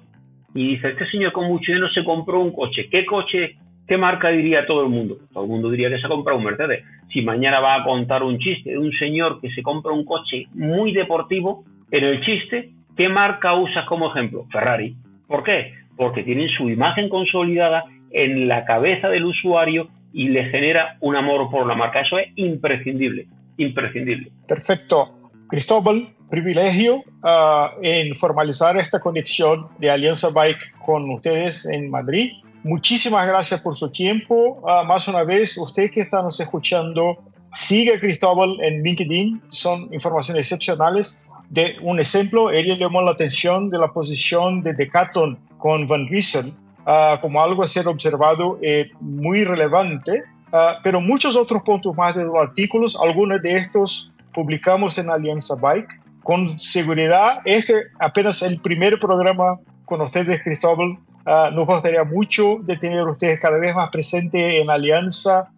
y 0.54 0.74
dice, 0.74 0.90
este 0.90 1.08
señor 1.10 1.32
con 1.32 1.46
mucho 1.46 1.72
dinero 1.72 1.88
se 1.92 2.04
compró 2.04 2.40
un 2.40 2.52
coche, 2.52 2.88
¿qué 2.90 3.04
coche, 3.04 3.56
qué 3.86 3.96
marca 3.96 4.28
diría 4.30 4.66
todo 4.66 4.82
el 4.82 4.88
mundo? 4.88 5.18
Todo 5.32 5.44
el 5.44 5.50
mundo 5.50 5.70
diría 5.70 5.90
que 5.90 5.98
se 5.98 6.06
ha 6.06 6.10
comprado 6.10 6.38
un 6.38 6.44
Mercedes. 6.44 6.84
Si 7.12 7.22
mañana 7.22 7.60
va 7.60 7.74
a 7.74 7.84
contar 7.84 8.22
un 8.22 8.38
chiste 8.38 8.70
de 8.70 8.78
un 8.78 8.92
señor 8.92 9.40
que 9.40 9.50
se 9.50 9.62
compra 9.62 9.92
un 9.92 10.04
coche 10.04 10.46
muy 10.54 10.92
deportivo, 10.92 11.64
en 11.90 12.04
el 12.04 12.20
chiste, 12.24 12.70
¿qué 12.96 13.08
marca 13.08 13.54
usas 13.54 13.86
como 13.86 14.10
ejemplo? 14.10 14.46
Ferrari. 14.50 14.94
¿Por 15.26 15.42
qué? 15.42 15.74
Porque 15.98 16.22
tienen 16.22 16.48
su 16.48 16.70
imagen 16.70 17.10
consolidada 17.10 17.84
en 18.10 18.48
la 18.48 18.64
cabeza 18.64 19.08
del 19.08 19.26
usuario 19.26 19.88
y 20.12 20.28
le 20.28 20.44
genera 20.44 20.96
un 21.00 21.16
amor 21.16 21.50
por 21.50 21.66
la 21.66 21.74
marca. 21.74 22.00
Eso 22.00 22.18
es 22.18 22.28
imprescindible, 22.36 23.26
imprescindible. 23.58 24.30
Perfecto. 24.46 25.14
Cristóbal, 25.48 26.08
privilegio 26.30 27.02
ah, 27.22 27.70
en 27.82 28.14
formalizar 28.14 28.76
esta 28.76 29.00
conexión 29.00 29.66
de 29.78 29.90
Alianza 29.90 30.28
Bike 30.28 30.78
con 30.84 31.10
ustedes 31.10 31.66
en 31.66 31.90
Madrid. 31.90 32.32
Muchísimas 32.64 33.26
gracias 33.26 33.60
por 33.60 33.74
su 33.74 33.90
tiempo. 33.90 34.62
Ah, 34.68 34.84
más 34.86 35.08
una 35.08 35.24
vez, 35.24 35.56
usted 35.58 35.90
que 35.90 36.00
está 36.00 36.22
nos 36.22 36.38
escuchando, 36.40 37.18
sigue 37.52 37.94
a 37.94 38.00
Cristóbal 38.00 38.58
en 38.62 38.82
LinkedIn. 38.82 39.42
Son 39.46 39.92
informaciones 39.92 40.40
excepcionales. 40.40 41.22
De 41.50 41.76
un 41.80 41.98
ejemplo, 41.98 42.50
ella 42.50 42.76
llamó 42.76 43.00
la 43.00 43.12
atención 43.12 43.70
de 43.70 43.78
la 43.78 43.88
posición 43.88 44.60
de 44.60 44.74
Decathlon 44.74 45.38
con 45.56 45.86
Van 45.86 46.06
Riesel 46.06 46.52
ah, 46.84 47.18
como 47.22 47.42
algo 47.42 47.62
a 47.62 47.68
ser 47.68 47.88
observado 47.88 48.58
eh, 48.60 48.90
muy 49.00 49.44
relevante, 49.44 50.24
ah, 50.52 50.78
pero 50.84 51.00
muchos 51.00 51.36
otros 51.36 51.62
puntos 51.62 51.96
más 51.96 52.14
de 52.14 52.24
los 52.24 52.36
artículos, 52.36 52.98
algunos 53.00 53.40
de 53.40 53.56
estos 53.56 54.14
publicamos 54.34 54.98
en 54.98 55.08
Alianza 55.08 55.54
Bike. 55.54 55.88
Con 56.22 56.58
seguridad, 56.58 57.40
este 57.46 57.84
apenas 57.98 58.42
el 58.42 58.60
primer 58.60 59.00
programa 59.00 59.58
con 59.86 60.02
ustedes, 60.02 60.42
Cristóbal. 60.42 60.98
Uh, 61.24 61.54
nos 61.54 61.66
gustaría 61.66 62.04
mucho 62.04 62.58
tener 62.80 63.02
ustedes 63.06 63.40
cada 63.40 63.58
vez 63.58 63.74
más 63.74 63.90
presente 63.90 64.60
en 64.60 64.70
Alianza, 64.70 65.50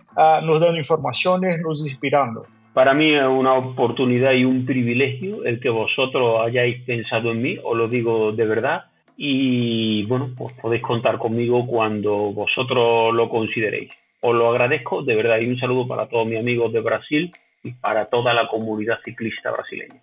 nos 0.42 0.60
dando 0.60 0.76
informaciones, 0.76 1.60
nos 1.60 1.84
inspirando. 1.84 2.44
Para 2.72 2.94
mí 2.94 3.06
es 3.06 3.22
una 3.22 3.54
oportunidad 3.54 4.32
y 4.32 4.44
un 4.44 4.64
privilegio 4.64 5.44
el 5.44 5.58
que 5.58 5.70
vosotros 5.70 6.40
hayáis 6.46 6.84
pensado 6.84 7.32
en 7.32 7.42
mí, 7.42 7.58
os 7.62 7.76
lo 7.76 7.88
digo 7.88 8.30
de 8.30 8.46
verdad 8.46 8.84
y 9.16 10.04
bueno, 10.04 10.30
pues 10.36 10.54
podéis 10.54 10.82
contar 10.82 11.18
conmigo 11.18 11.66
cuando 11.66 12.16
vosotros 12.32 13.12
lo 13.12 13.28
consideréis. 13.28 13.92
Os 14.20 14.34
lo 14.34 14.50
agradezco 14.50 15.02
de 15.02 15.16
verdad 15.16 15.40
y 15.40 15.46
un 15.46 15.58
saludo 15.58 15.88
para 15.88 16.06
todos 16.06 16.28
mis 16.28 16.38
amigos 16.38 16.72
de 16.72 16.80
Brasil 16.80 17.30
y 17.64 17.72
para 17.72 18.06
toda 18.06 18.32
la 18.34 18.46
comunidad 18.46 18.98
ciclista 19.04 19.50
brasileña. 19.50 20.00